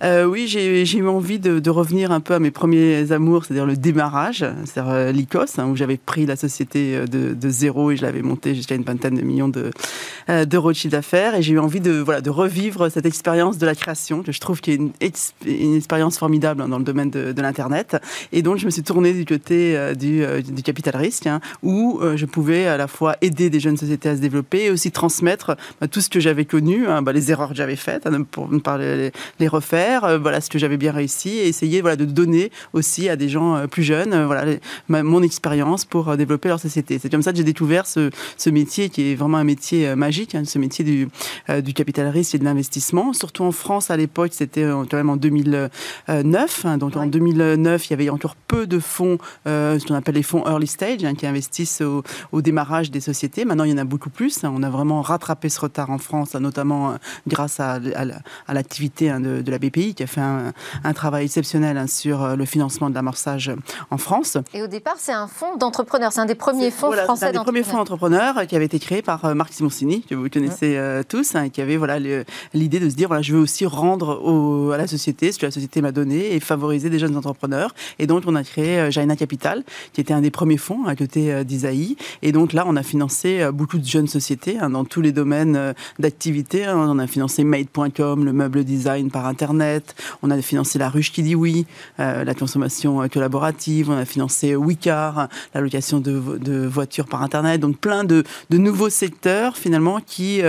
oui, 0.02 0.46
j'ai 0.46 0.98
eu 0.98 1.08
envie 1.08 1.38
de, 1.38 1.58
de 1.58 1.70
revenir 1.70 2.12
un 2.12 2.20
peu 2.20 2.31
mes 2.38 2.50
premiers 2.50 3.12
amours, 3.12 3.44
c'est-à-dire 3.44 3.66
le 3.66 3.76
démarrage, 3.76 4.44
c'est-à-dire 4.64 4.92
euh, 4.92 5.12
l'ICOS, 5.12 5.58
hein, 5.58 5.66
où 5.66 5.76
j'avais 5.76 5.96
pris 5.96 6.26
la 6.26 6.36
société 6.36 6.96
euh, 6.96 7.06
de, 7.06 7.48
zéro 7.48 7.90
et 7.90 7.96
je 7.96 8.02
l'avais 8.02 8.22
montée 8.22 8.54
jusqu'à 8.54 8.74
une 8.74 8.82
vingtaine 8.82 9.14
de 9.14 9.22
millions 9.22 9.48
de, 9.48 9.70
euh, 10.28 10.44
d'euros 10.44 10.72
de 10.72 10.76
chiffre 10.76 10.92
d'affaires. 10.92 11.34
Et 11.34 11.42
j'ai 11.42 11.54
eu 11.54 11.58
envie 11.58 11.80
de, 11.80 11.92
voilà, 11.92 12.20
de 12.20 12.30
revivre 12.30 12.90
cette 12.90 13.06
expérience 13.06 13.58
de 13.58 13.66
la 13.66 13.74
création, 13.74 14.22
que 14.22 14.32
je 14.32 14.40
trouve 14.40 14.60
qu'il 14.60 14.74
y 14.74 14.76
une, 14.76 14.92
une 15.46 15.76
expérience 15.76 16.18
formidable 16.18 16.62
hein, 16.62 16.68
dans 16.68 16.78
le 16.78 16.84
domaine 16.84 17.10
de, 17.10 17.42
l'Internet. 17.42 17.96
Et 18.30 18.42
donc, 18.42 18.58
je 18.58 18.66
me 18.66 18.70
suis 18.70 18.82
tournée 18.82 19.12
du 19.12 19.24
côté 19.24 19.76
du, 19.98 20.24
capital 20.62 20.96
risque, 20.96 21.26
hein, 21.26 21.40
où 21.62 22.00
je 22.14 22.24
pouvais 22.24 22.66
à 22.66 22.76
la 22.76 22.86
fois 22.86 23.16
aider 23.20 23.50
des 23.50 23.58
jeunes 23.58 23.76
sociétés 23.76 24.10
à 24.10 24.16
se 24.16 24.20
développer 24.20 24.66
et 24.66 24.70
aussi 24.70 24.92
transmettre 24.92 25.56
bah, 25.80 25.88
tout 25.88 26.00
ce 26.00 26.08
que 26.08 26.20
j'avais 26.20 26.44
connu, 26.44 26.86
bah, 27.02 27.12
les 27.12 27.32
erreurs 27.32 27.48
que 27.48 27.56
j'avais 27.56 27.74
faites, 27.74 28.08
pour 28.30 28.48
ne 28.48 28.60
pas 28.60 28.78
les, 28.78 29.10
les 29.40 29.48
refaire, 29.48 30.20
voilà 30.20 30.40
ce 30.40 30.50
que 30.50 30.58
j'avais 30.58 30.76
bien 30.76 30.92
réussi 30.92 31.30
et 31.30 31.48
essayer 31.48 31.80
voilà, 31.80 31.96
de 31.96 32.04
donner 32.04 32.21
aussi 32.72 33.08
à 33.08 33.16
des 33.16 33.28
gens 33.28 33.56
euh, 33.56 33.66
plus 33.66 33.82
jeunes 33.82 34.12
euh, 34.12 34.26
voilà, 34.26 34.56
mon 34.88 35.22
expérience 35.22 35.84
pour 35.84 36.08
euh, 36.08 36.16
développer 36.16 36.48
leur 36.48 36.60
société. 36.60 36.98
C'est 36.98 37.10
comme 37.10 37.22
ça 37.22 37.32
que 37.32 37.38
j'ai 37.38 37.44
découvert 37.44 37.86
ce, 37.86 38.10
ce, 38.36 38.50
métier 38.50 38.90
qui 38.90 39.12
est 39.12 39.14
vraiment 39.14 39.38
un 39.38 39.44
métier 39.44 39.94
magique, 39.94 40.34
hein, 40.34 40.42
ce 40.44 40.58
métier 40.58 40.84
du, 40.84 41.08
du 41.62 41.72
capital 41.72 42.06
risque 42.08 42.34
et 42.34 42.38
de 42.38 42.44
l'investissement. 42.44 43.12
Surtout 43.12 43.44
en 43.44 43.52
France, 43.52 43.90
à 43.90 43.96
l'époque, 43.96 44.32
c'était 44.34 44.62
quand 44.62 44.96
même 44.96 45.08
en 45.08 45.16
2009. 45.16 45.70
Hein. 46.64 46.78
donc 46.78 46.96
en 46.96 47.06
2009, 47.06 47.86
il 47.86 47.90
y 47.90 47.94
avait 47.94 48.10
encore 48.10 48.36
peu 48.36 48.66
de 48.66 48.78
fonds, 48.78 49.18
ce 49.46 49.86
qu'on 49.86 49.94
appelle 49.94 50.16
les 50.16 50.22
fonds 50.22 50.44
early 50.46 50.66
stage, 50.66 51.04
hein, 51.04 51.14
qui 51.14 51.26
investissent 51.26 51.80
au, 51.80 52.02
au, 52.32 52.42
démarrage 52.42 52.90
des 52.90 53.00
sociétés. 53.00 53.44
Maintenant, 53.44 53.64
il 53.64 53.70
y 53.70 53.74
en 53.74 53.78
a 53.78 53.84
beaucoup 53.84 54.10
plus. 54.10 54.40
On 54.44 54.62
a 54.62 54.70
vraiment 54.70 55.00
rattrapé 55.00 55.48
ce 55.48 55.60
retard 55.60 55.90
en 55.90 55.98
France, 55.98 56.34
notamment 56.34 56.96
grâce 57.26 57.58
à, 57.60 57.80
à 58.46 58.54
l'activité 58.54 59.10
de, 59.10 59.40
de, 59.40 59.50
la 59.50 59.58
BPI, 59.58 59.94
qui 59.94 60.02
a 60.02 60.06
fait 60.06 60.20
un, 60.20 60.52
un 60.84 60.92
travail 60.92 61.24
exceptionnel 61.24 61.78
sur 62.02 62.24
euh, 62.24 62.34
le 62.34 62.44
financement 62.44 62.90
de 62.90 62.94
l'amorçage 62.96 63.52
en 63.90 63.96
France. 63.96 64.36
Et 64.54 64.62
au 64.62 64.66
départ, 64.66 64.96
c'est 64.98 65.12
un 65.12 65.28
fonds 65.28 65.56
d'entrepreneurs, 65.56 66.12
c'est 66.12 66.20
un 66.20 66.26
des 66.26 66.34
premiers 66.34 66.72
fonds 66.72 66.88
voilà, 66.88 67.04
français. 67.04 67.26
C'est 67.26 67.36
un 67.36 67.38
des 67.38 67.44
premiers 67.44 67.62
fonds 67.62 67.78
entrepreneurs 67.78 68.44
qui 68.48 68.56
avait 68.56 68.64
été 68.64 68.80
créé 68.80 69.02
par 69.02 69.24
euh, 69.24 69.34
Marc 69.34 69.52
Simoncini, 69.52 70.02
que 70.02 70.16
vous 70.16 70.28
connaissez 70.28 70.76
euh, 70.76 71.04
tous, 71.08 71.36
hein, 71.36 71.44
et 71.44 71.50
qui 71.50 71.60
avait 71.60 71.76
voilà 71.76 72.00
l'idée 72.54 72.80
de 72.80 72.90
se 72.90 72.96
dire 72.96 73.06
voilà, 73.06 73.22
je 73.22 73.34
veux 73.34 73.40
aussi 73.40 73.66
rendre 73.66 74.72
à 74.74 74.76
la 74.76 74.88
société 74.88 75.30
ce 75.30 75.38
que 75.38 75.46
la 75.46 75.52
société 75.52 75.80
m'a 75.80 75.92
donné 75.92 76.34
et 76.34 76.40
favoriser 76.40 76.90
des 76.90 76.98
jeunes 76.98 77.16
entrepreneurs. 77.16 77.72
Et 78.00 78.08
donc, 78.08 78.24
on 78.26 78.34
a 78.34 78.42
créé 78.42 78.90
Jaina 78.90 79.14
Capital, 79.14 79.62
qui 79.92 80.00
était 80.00 80.14
un 80.14 80.22
des 80.22 80.32
premiers 80.32 80.56
fonds 80.56 80.86
à 80.86 80.96
côté 80.96 81.44
d'Isaïe. 81.44 81.96
Et 82.22 82.32
donc 82.32 82.52
là, 82.52 82.64
on 82.66 82.74
a 82.74 82.82
financé 82.82 83.48
beaucoup 83.52 83.78
de 83.78 83.86
jeunes 83.86 84.08
sociétés 84.08 84.58
hein, 84.58 84.70
dans 84.70 84.84
tous 84.84 85.02
les 85.02 85.12
domaines 85.12 85.74
d'activité. 86.00 86.64
Hein. 86.64 86.76
On 86.76 86.98
a 86.98 87.06
financé 87.06 87.44
Made.com, 87.44 88.24
le 88.24 88.32
meuble 88.32 88.64
design 88.64 89.10
par 89.10 89.26
Internet. 89.26 89.94
On 90.22 90.30
a 90.30 90.42
financé 90.42 90.78
La 90.78 90.88
Ruche 90.88 91.12
qui 91.12 91.22
dit 91.22 91.36
oui. 91.36 91.66
La 92.24 92.34
consommation 92.34 93.08
collaborative, 93.08 93.90
on 93.90 93.96
a 93.96 94.04
financé 94.04 94.54
WeCar, 94.54 95.28
la 95.54 95.60
location 95.60 96.00
de, 96.00 96.66
voitures 96.66 97.06
par 97.06 97.22
Internet, 97.22 97.60
donc 97.60 97.78
plein 97.78 98.04
de, 98.04 98.24
nouveaux 98.50 98.90
secteurs 98.90 99.56
finalement 99.56 100.00
qui 100.04 100.40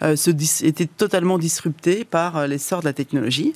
se 0.00 0.64
étaient 0.64 0.86
totalement 0.86 1.38
disruptés 1.38 2.04
par 2.04 2.46
l'essor 2.46 2.80
de 2.80 2.86
la 2.86 2.92
technologie. 2.92 3.54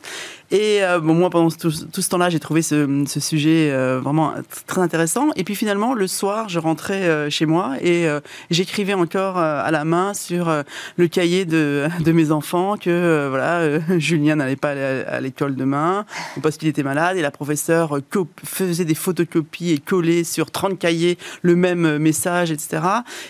Et 0.50 0.80
bon, 1.02 1.14
moi, 1.14 1.30
pendant 1.30 1.50
tout, 1.50 1.70
ce 1.70 2.08
temps-là, 2.10 2.28
j'ai 2.28 2.40
trouvé 2.40 2.62
ce, 2.62 3.04
sujet 3.06 3.70
vraiment 3.98 4.34
très 4.66 4.80
intéressant. 4.80 5.28
Et 5.36 5.44
puis 5.44 5.54
finalement, 5.54 5.94
le 5.94 6.06
soir, 6.06 6.48
je 6.48 6.58
rentrais 6.58 7.30
chez 7.30 7.46
moi 7.46 7.76
et 7.80 8.06
j'écrivais 8.50 8.94
encore 8.94 9.38
à 9.38 9.70
la 9.70 9.84
main 9.84 10.14
sur 10.14 10.52
le 10.96 11.08
cahier 11.08 11.44
de, 11.44 11.88
mes 12.06 12.30
enfants 12.30 12.76
que 12.76 13.28
voilà, 13.28 13.80
Julien 13.98 14.36
n'allait 14.36 14.56
pas 14.56 14.70
à, 14.70 15.20
l'école 15.20 15.56
demain 15.56 16.04
parce 16.42 16.56
qu'il 16.56 16.68
était 16.68 16.82
malade 16.82 17.16
et 17.16 17.22
la 17.22 17.30
professeure 17.42 17.98
faisait 18.44 18.84
des 18.84 18.94
photocopies 18.94 19.72
et 19.72 19.78
collait 19.78 20.22
sur 20.22 20.52
30 20.52 20.78
cahiers 20.78 21.18
le 21.42 21.56
même 21.56 21.98
message, 21.98 22.52
etc. 22.52 22.82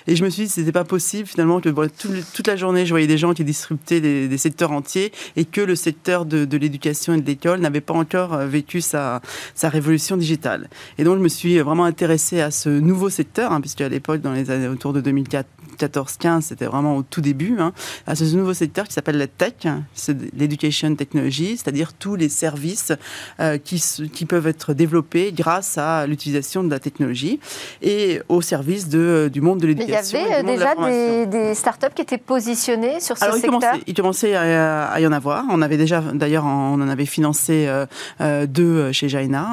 Et 0.07 0.17
je 0.17 0.23
me 0.23 0.29
suis 0.29 0.43
dit, 0.43 0.49
c'était 0.51 0.71
pas 0.71 0.85
possible 0.85 1.27
finalement 1.27 1.63
que 1.63 1.71
toute 1.71 2.47
la 2.47 2.57
journée, 2.57 2.85
je 2.85 2.91
voyais 2.91 3.07
des 3.07 3.17
gens 3.17 3.33
qui 3.33 3.43
disruptaient 3.43 4.03
des, 4.03 4.37
secteurs 4.37 4.73
entiers 4.73 5.13
et 5.37 5.47
que 5.47 5.63
le 5.63 5.75
secteur 5.77 6.27
de, 6.27 6.57
l'éducation 6.59 7.15
et 7.15 7.23
de 7.23 7.27
l'école 7.27 7.61
n'avait 7.61 7.81
pas 7.81 7.95
encore 7.95 8.35
euh, 8.35 8.47
vécu 8.47 8.83
sa, 8.83 9.23
sa 9.55 9.71
révolution 9.71 10.19
digitale. 10.19 10.69
Et 10.99 11.05
donc, 11.05 11.17
je 11.17 11.23
me 11.23 11.29
suis 11.29 11.59
vraiment 11.61 11.85
intéressée 11.85 12.43
à 12.43 12.51
ce 12.51 12.69
nouveau 12.69 13.09
secteur, 13.09 13.51
hein, 13.53 13.63
puisque 13.63 13.81
à 13.81 13.89
l'époque, 13.89 14.21
dans 14.21 14.33
les 14.33 14.51
années 14.51 14.69
autour 14.69 14.93
de 14.93 15.01
2004, 15.01 15.49
14-15, 15.77 16.43
c'était 16.43 16.67
vraiment 16.67 16.97
au 16.97 17.03
tout 17.03 17.21
début, 17.21 17.57
hein, 17.59 17.73
à 18.07 18.15
ce 18.15 18.25
nouveau 18.37 18.55
secteur 18.55 18.87
qui 18.87 18.93
s'appelle 18.93 19.19
la 19.19 19.27
tech, 19.27 19.55
c'est 19.95 20.17
l'education 20.35 20.95
technology, 20.95 21.57
c'est-à-dire 21.57 21.93
tous 21.93 22.17
les 22.17 22.29
services 22.29 22.93
euh, 23.41 23.59
qui, 23.59 23.83
qui 24.13 24.27
peuvent 24.27 24.47
être 24.47 24.75
développés 24.75 25.33
grâce 25.33 25.79
à 25.79 26.07
l'utilisation 26.07 26.65
de 26.65 26.71
la 26.71 26.79
technologie 26.79 27.41
et 27.83 28.21
au 28.29 28.41
service 28.41 28.89
de, 28.89 29.31
du 29.33 29.41
monde 29.41 29.61
de 29.61 29.67
l'éducation. 29.67 30.19
Il 30.21 30.31
y 30.31 30.35
avait 30.35 30.43
déjà 30.43 30.75
des, 30.75 31.27
des, 31.27 31.55
startups 31.55 31.95
qui 31.95 32.03
étaient 32.03 32.19
positionnées 32.19 33.01
sur 33.01 33.17
ce 33.17 33.25
Alors, 33.25 33.37
secteur 33.37 33.55
il 33.55 33.61
commençait, 33.61 33.85
il 33.87 33.95
commençait 33.95 34.35
à, 34.35 35.01
y 35.01 35.07
en 35.07 35.13
avoir. 35.13 35.45
On 35.51 35.63
avait 35.63 35.77
déjà, 35.77 36.01
d'ailleurs, 36.01 36.45
on 36.45 36.75
en 36.75 36.89
avait 36.89 37.07
financé 37.07 37.67
euh, 37.67 37.87
euh, 38.21 38.47
deux 38.47 38.93
chez 38.93 39.09
Jaina, 39.09 39.47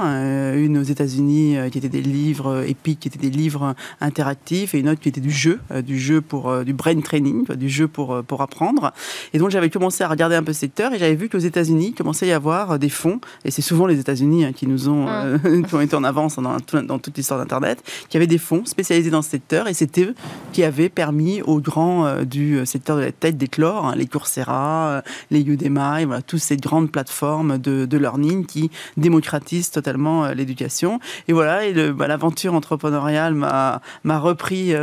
une 0.55 0.77
aux 0.77 0.83
États-Unis 0.83 1.57
qui 1.71 1.77
étaient 1.77 1.89
des 1.89 2.01
livres 2.01 2.63
épiques, 2.67 3.01
qui 3.01 3.07
étaient 3.07 3.19
des 3.19 3.29
livres 3.29 3.75
interactifs, 4.01 4.73
et 4.73 4.79
une 4.79 4.89
autre 4.89 4.99
qui 4.99 5.09
était 5.09 5.21
du 5.21 5.31
jeu, 5.31 5.59
du 5.83 5.99
jeu 5.99 6.08
pour 6.17 6.49
euh, 6.49 6.63
du 6.63 6.73
brain 6.73 6.99
training, 7.01 7.45
du 7.55 7.69
jeu 7.69 7.87
pour, 7.87 8.13
euh, 8.13 8.21
pour 8.21 8.41
apprendre. 8.41 8.91
Et 9.33 9.39
donc 9.39 9.49
j'avais 9.51 9.69
commencé 9.69 10.03
à 10.03 10.07
regarder 10.07 10.35
un 10.35 10.43
peu 10.43 10.53
ce 10.53 10.59
secteur 10.59 10.93
et 10.93 10.99
j'avais 10.99 11.15
vu 11.15 11.29
qu'aux 11.29 11.37
États-Unis, 11.37 11.89
il 11.89 11.93
commençait 11.93 12.25
à 12.25 12.29
y 12.29 12.31
avoir 12.31 12.71
euh, 12.71 12.77
des 12.77 12.89
fonds, 12.89 13.19
et 13.45 13.51
c'est 13.51 13.61
souvent 13.61 13.85
les 13.85 13.99
États-Unis 13.99 14.45
hein, 14.45 14.53
qui 14.53 14.67
nous 14.67 14.89
ont, 14.89 15.07
qui 15.67 15.75
ont 15.75 15.81
été 15.81 15.95
en 15.95 16.03
avance 16.03 16.37
dans, 16.37 16.57
dans 16.81 16.99
toute 16.99 17.17
l'histoire 17.17 17.39
d'Internet, 17.39 17.83
qui 18.09 18.17
avaient 18.17 18.27
des 18.27 18.37
fonds 18.37 18.65
spécialisés 18.65 19.09
dans 19.09 19.21
ce 19.21 19.29
secteur, 19.29 19.67
et 19.67 19.73
c'était 19.73 20.03
eux 20.03 20.15
qui 20.53 20.63
avaient 20.63 20.89
permis 20.89 21.41
aux 21.41 21.59
grands 21.59 22.23
du 22.23 22.65
secteur 22.65 22.97
de 22.97 23.01
la 23.01 23.11
tête 23.11 23.37
d'éclore, 23.37 23.87
hein, 23.87 23.93
les 23.95 24.07
Coursera, 24.07 25.03
les 25.31 25.41
Udemy, 25.41 26.05
voilà, 26.05 26.21
toutes 26.21 26.39
ces 26.39 26.57
grandes 26.57 26.91
plateformes 26.91 27.57
de, 27.57 27.85
de 27.85 27.97
learning 27.97 28.45
qui 28.45 28.71
démocratisent 28.97 29.71
totalement 29.71 30.27
l'éducation. 30.29 30.99
Et 31.27 31.33
voilà, 31.33 31.65
et 31.65 31.91
bah, 31.91 32.07
l'aventure 32.07 32.53
entrepreneuriale 32.53 33.33
m'a 33.33 33.81
repris 34.19 34.73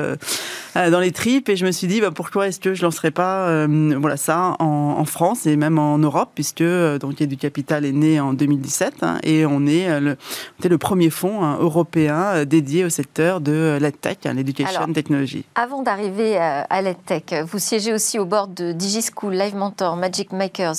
dans 0.75 1.01
les 1.01 1.13
tripes 1.17 1.49
et 1.49 1.57
je 1.57 1.65
me 1.65 1.73
suis 1.73 1.87
dit 1.87 2.03
bah, 2.03 2.11
pourquoi 2.15 2.47
est-ce 2.47 2.61
que 2.61 2.75
je 2.75 2.83
lancerais 2.83 3.11
pas 3.11 3.49
euh, 3.49 3.97
voilà 3.99 4.19
ça 4.19 4.55
en, 4.59 5.05
France 5.07 5.47
et 5.47 5.57
même 5.57 5.79
en 5.79 5.99
Europe 5.99 6.31
puisque 6.35 6.61
euh, 6.61 6.99
donc 6.99 7.15
du 7.15 7.37
Capital 7.37 7.87
est 7.87 7.93
né 7.93 8.21
en 8.21 8.35
2017 8.35 8.95
hein, 9.03 9.19
et 9.23 9.47
on 9.47 9.67
est 9.67 9.89
euh, 9.89 10.01
le, 10.01 10.17
le 10.69 10.79
premier 10.79 11.09
fonds 11.09 11.43
hein, 11.43 11.57
européen 11.59 12.45
dédié 12.45 12.85
au 12.85 12.91
secteur 12.91 13.41
de 13.41 13.79
l'EdTech, 13.81 14.27
hein, 14.27 14.35
l'Education 14.35 14.93
Technology. 14.93 15.45
Avant 15.55 15.83
d'arriver 15.83 16.37
à, 16.37 16.83
l'EdTech, 16.83 17.35
vous 17.47 17.59
siégez 17.59 17.95
aussi 17.95 18.19
au 18.19 18.27
bord 18.27 18.49
de 18.49 18.73
DigiSchool, 18.73 19.33
Live 19.33 19.57
Mentor, 19.57 19.97
Magic 19.97 20.33
Makers, 20.33 20.77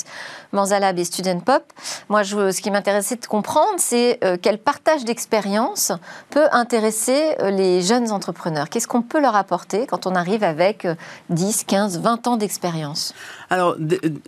Manzalab 0.51 0.99
et 0.99 1.05
Student 1.05 1.39
Pop. 1.39 1.63
Moi, 2.09 2.23
je, 2.23 2.51
ce 2.51 2.61
qui 2.61 2.69
m'intéressait 2.69 3.15
de 3.15 3.25
comprendre, 3.25 3.75
c'est 3.77 4.19
quel 4.41 4.59
partage 4.59 5.05
d'expérience 5.05 5.91
peut 6.29 6.47
intéresser 6.51 7.35
les 7.49 7.81
jeunes 7.81 8.11
entrepreneurs. 8.11 8.69
Qu'est-ce 8.69 8.87
qu'on 8.87 9.01
peut 9.01 9.21
leur 9.21 9.35
apporter 9.35 9.87
quand 9.87 10.05
on 10.05 10.15
arrive 10.15 10.26
avec 10.35 10.87
10, 11.29 11.63
15, 11.65 11.99
20 11.99 12.27
ans 12.27 12.37
d'expérience 12.37 13.13
Alors, 13.49 13.77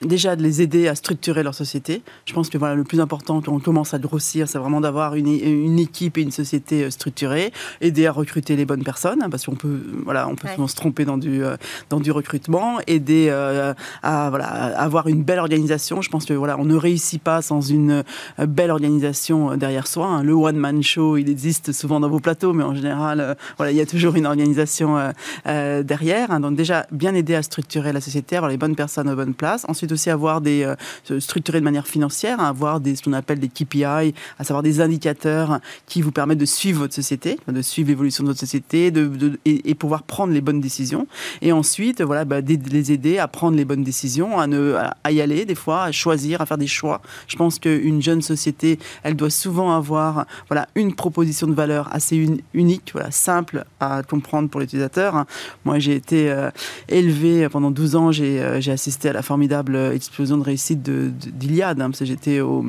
déjà, 0.01 0.35
de 0.35 0.43
les 0.43 0.61
aider 0.61 0.87
à 0.87 0.95
structurer 0.95 1.43
leur 1.43 1.53
société. 1.53 2.01
Je 2.25 2.33
pense 2.33 2.49
que 2.49 2.57
voilà, 2.57 2.75
le 2.75 2.85
plus 2.85 3.01
important 3.01 3.41
quand 3.41 3.51
on 3.51 3.59
commence 3.59 3.93
à 3.93 3.99
grossir, 3.99 4.47
c'est 4.47 4.57
vraiment 4.57 4.79
d'avoir 4.81 5.15
une, 5.15 5.27
une, 5.27 5.79
équipe 5.79 6.17
et 6.17 6.21
une 6.21 6.31
société 6.31 6.83
euh, 6.83 6.89
structurée, 6.89 7.51
aider 7.81 8.05
à 8.05 8.11
recruter 8.11 8.55
les 8.55 8.65
bonnes 8.65 8.83
personnes, 8.83 9.21
hein, 9.21 9.29
parce 9.29 9.45
qu'on 9.45 9.55
peut, 9.55 9.81
voilà, 10.05 10.27
on 10.27 10.35
peut 10.35 10.47
souvent 10.47 10.67
se 10.67 10.75
tromper 10.75 11.05
dans 11.05 11.17
du, 11.17 11.43
euh, 11.43 11.57
dans 11.89 11.99
du 11.99 12.11
recrutement, 12.11 12.79
aider 12.87 13.27
euh, 13.29 13.73
à, 14.03 14.29
voilà, 14.29 14.45
avoir 14.45 15.07
une 15.07 15.23
belle 15.23 15.39
organisation. 15.39 16.01
Je 16.01 16.09
pense 16.09 16.25
que 16.25 16.33
voilà, 16.33 16.57
on 16.57 16.65
ne 16.65 16.75
réussit 16.75 17.21
pas 17.21 17.41
sans 17.41 17.61
une 17.61 18.03
belle 18.37 18.71
organisation 18.71 19.57
derrière 19.57 19.87
soi. 19.87 20.07
Hein. 20.07 20.23
Le 20.23 20.33
one-man 20.33 20.81
show, 20.81 21.17
il 21.17 21.29
existe 21.29 21.73
souvent 21.73 21.99
dans 21.99 22.09
vos 22.09 22.19
plateaux, 22.19 22.53
mais 22.53 22.63
en 22.63 22.73
général, 22.73 23.35
voilà, 23.57 23.71
il 23.71 23.77
y 23.77 23.81
a 23.81 23.85
toujours 23.85 24.15
une 24.15 24.25
organisation 24.25 24.97
derrière. 25.45 26.31
Hein. 26.31 26.39
donc 26.39 26.55
déjà, 26.55 26.85
bien 26.91 27.13
aider 27.15 27.35
à 27.35 27.43
structurer 27.43 27.91
la 27.91 28.01
société, 28.01 28.37
avoir 28.37 28.49
les 28.49 28.57
bonnes 28.57 28.75
personnes 28.75 29.08
aux 29.11 29.15
bonnes 29.15 29.33
places. 29.33 29.65
Ensuite 29.67 29.91
aussi 29.91 30.09
avoir 30.09 30.41
des 30.41 30.63
euh, 30.63 31.19
structurer 31.19 31.59
de 31.59 31.63
manière 31.63 31.87
financière, 31.87 32.39
hein, 32.39 32.45
avoir 32.45 32.79
des 32.79 32.95
ce 32.95 33.03
qu'on 33.03 33.13
appelle 33.13 33.39
des 33.39 33.49
KPI, 33.49 33.83
à 33.83 34.43
savoir 34.43 34.63
des 34.63 34.81
indicateurs 34.81 35.59
qui 35.85 36.01
vous 36.01 36.11
permettent 36.11 36.39
de 36.39 36.45
suivre 36.45 36.79
votre 36.79 36.93
société, 36.93 37.39
de 37.47 37.61
suivre 37.61 37.89
l'évolution 37.89 38.23
de 38.23 38.29
votre 38.29 38.39
société, 38.39 38.91
de, 38.91 39.39
et, 39.45 39.75
pouvoir 39.75 40.03
prendre 40.03 40.33
les 40.33 40.41
bonnes 40.41 40.59
décisions. 40.59 41.07
Et 41.41 41.51
ensuite, 41.51 42.01
voilà, 42.01 42.25
bah, 42.25 42.41
les 42.41 42.91
aider 42.91 43.17
à 43.17 43.27
prendre 43.27 43.55
les 43.55 43.65
bonnes 43.65 43.83
décisions, 43.83 44.39
à, 44.39 44.47
ne, 44.47 44.75
à 45.03 45.11
y 45.11 45.21
aller 45.21 45.45
des 45.45 45.55
fois, 45.55 45.83
à 45.83 45.91
choisir, 45.91 46.41
à 46.41 46.45
faire 46.45 46.57
des 46.57 46.67
choix. 46.67 47.01
Je 47.27 47.35
pense 47.35 47.59
qu'une 47.59 48.01
jeune 48.01 48.21
société, 48.21 48.79
elle 49.03 49.15
doit 49.15 49.29
souvent 49.29 49.71
avoir 49.71 50.25
voilà 50.47 50.67
une 50.75 50.93
proposition 50.93 51.47
de 51.47 51.53
valeur 51.53 51.87
assez 51.91 52.39
unique, 52.53 52.91
voilà 52.93 53.11
simple 53.11 53.65
à 53.79 54.03
comprendre 54.03 54.49
pour 54.49 54.59
l'utilisateur. 54.59 55.25
Moi, 55.65 55.79
j'ai 55.79 55.95
été 55.95 56.29
euh, 56.29 56.49
élevé 56.87 57.47
pendant 57.49 57.71
12 57.71 57.95
ans, 57.95 58.11
euh, 58.19 58.61
j'ai 58.61 58.71
assisté 58.99 59.09
à 59.09 59.13
la 59.13 59.21
formidable 59.21 59.75
explosion 59.93 60.37
de 60.37 60.43
réussite 60.43 60.81
d'Iliade, 60.81 61.79
hein, 61.81 61.89
parce 61.89 61.99
que 61.99 62.05
j'étais 62.05 62.41
au 62.41 62.65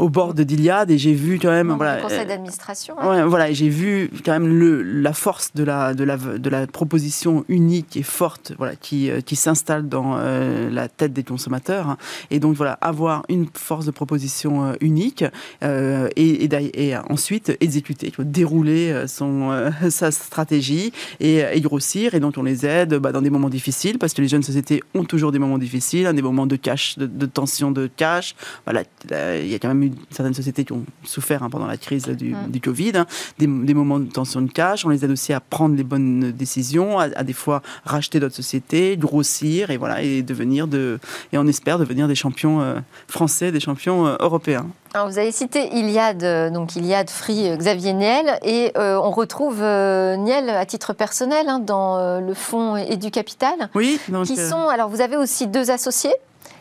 au 0.00 0.08
bord 0.08 0.34
de 0.34 0.42
d'Iliade 0.42 0.90
et 0.90 0.98
j'ai 0.98 1.12
vu 1.12 1.38
quand 1.38 1.50
même 1.50 1.72
voilà 1.72 1.96
le 1.96 2.02
conseil 2.02 2.26
d'administration 2.26 2.94
ouais. 3.06 3.22
voilà 3.24 3.52
j'ai 3.52 3.68
vu 3.68 4.10
quand 4.24 4.32
même 4.32 4.48
le 4.48 4.82
la 4.82 5.12
force 5.12 5.52
de 5.54 5.62
la 5.62 5.94
de 5.94 6.04
la 6.04 6.16
de 6.16 6.50
la 6.50 6.66
proposition 6.66 7.44
unique 7.48 7.96
et 7.96 8.02
forte 8.02 8.52
voilà 8.58 8.76
qui 8.76 9.10
euh, 9.10 9.20
qui 9.20 9.36
s'installe 9.36 9.88
dans 9.88 10.16
euh, 10.16 10.70
la 10.70 10.88
tête 10.88 11.12
des 11.12 11.22
consommateurs 11.22 11.96
et 12.30 12.40
donc 12.40 12.56
voilà 12.56 12.72
avoir 12.80 13.24
une 13.28 13.46
force 13.52 13.86
de 13.86 13.90
proposition 13.90 14.64
euh, 14.64 14.72
unique 14.80 15.24
et, 15.62 16.44
et, 16.44 16.88
et, 16.88 16.96
ensuite 17.08 17.56
exécuter 17.60 18.12
dérouler 18.18 19.04
son 19.06 19.70
sa 19.90 20.10
stratégie 20.10 20.92
et, 21.20 21.60
grossir. 21.60 22.14
Et 22.14 22.20
donc 22.20 22.34
on 22.38 22.42
les 22.42 22.64
aide 22.64 22.94
bah, 22.94 23.12
dans 23.12 23.22
des 23.22 23.30
moments 23.30 23.50
difficiles 23.50 23.98
parce 23.98 24.14
que 24.14 24.22
les 24.22 24.28
jeunes 24.28 24.42
sociétés 24.42 24.82
ont 24.94 25.04
toujours 25.04 25.32
des 25.32 25.38
moments 25.38 25.58
difficiles 25.58 26.06
hein, 26.06 26.14
des 26.14 26.22
moments 26.22 26.46
de 26.46 26.56
cash 26.56 26.96
de, 26.98 27.06
de 27.06 27.26
tension 27.26 27.70
de 27.70 27.88
cash. 27.94 28.34
Voilà 28.64 28.82
il 29.10 29.48
y 29.48 29.54
a 29.54 29.58
quand 29.58 29.68
même 29.68 29.82
eu 29.82 29.89
certaines 30.10 30.34
sociétés 30.34 30.64
qui 30.64 30.72
ont 30.72 30.84
souffert 31.04 31.42
hein, 31.42 31.50
pendant 31.50 31.66
la 31.66 31.76
crise 31.76 32.06
du. 32.06 32.34
Covid, 32.60 32.92
hein. 32.94 33.06
des, 33.38 33.46
moments 33.46 33.98
de 33.98 34.10
tension 34.10 34.42
de 34.42 34.50
cash. 34.50 34.84
On 34.84 34.90
les 34.90 35.04
aide 35.04 35.10
aussi 35.10 35.32
à 35.32 35.40
prendre 35.40 35.76
les 35.76 35.82
bonnes 35.82 36.30
décisions, 36.30 36.98
à, 36.98 37.08
des 37.22 37.32
fois 37.32 37.62
racheter 37.84 38.20
d'autres 38.20 38.34
sociétés, 38.34 38.96
grossir 38.96 39.70
et 39.70 39.76
voilà 39.76 40.02
et 40.02 40.22
devenir 40.22 40.66
de 40.66 40.98
et 41.32 41.38
on 41.38 41.46
espère 41.46 41.78
devenir 41.78 42.08
des 42.08 42.14
champions 42.14 42.60
euh, 42.60 42.74
français, 43.08 43.52
des 43.52 43.60
champions 43.60 44.06
euh, 44.06 44.16
européens. 44.20 44.66
Alors 44.92 45.08
vous 45.08 45.18
avez 45.18 45.32
cité 45.32 45.68
Iliad, 45.74 46.22
euh, 46.22 46.50
donc 46.50 46.76
Iliad 46.76 47.08
Free 47.08 47.56
Xavier 47.56 47.92
Niel, 47.92 48.38
et 48.42 48.72
on 48.76 49.10
retrouve 49.10 49.60
Niel 49.60 50.50
à 50.50 50.66
titre 50.66 50.92
personnel 50.92 51.48
hein, 51.48 51.60
dans 51.60 52.20
le 52.20 52.34
fonds 52.34 52.76
et 52.76 52.96
du 52.96 53.10
capital. 53.10 53.70
Oui, 53.74 54.00
qui 54.24 54.36
sont. 54.36 54.68
Alors 54.68 54.88
vous 54.88 55.00
avez 55.00 55.16
aussi 55.16 55.46
deux 55.46 55.70
associés. 55.70 56.14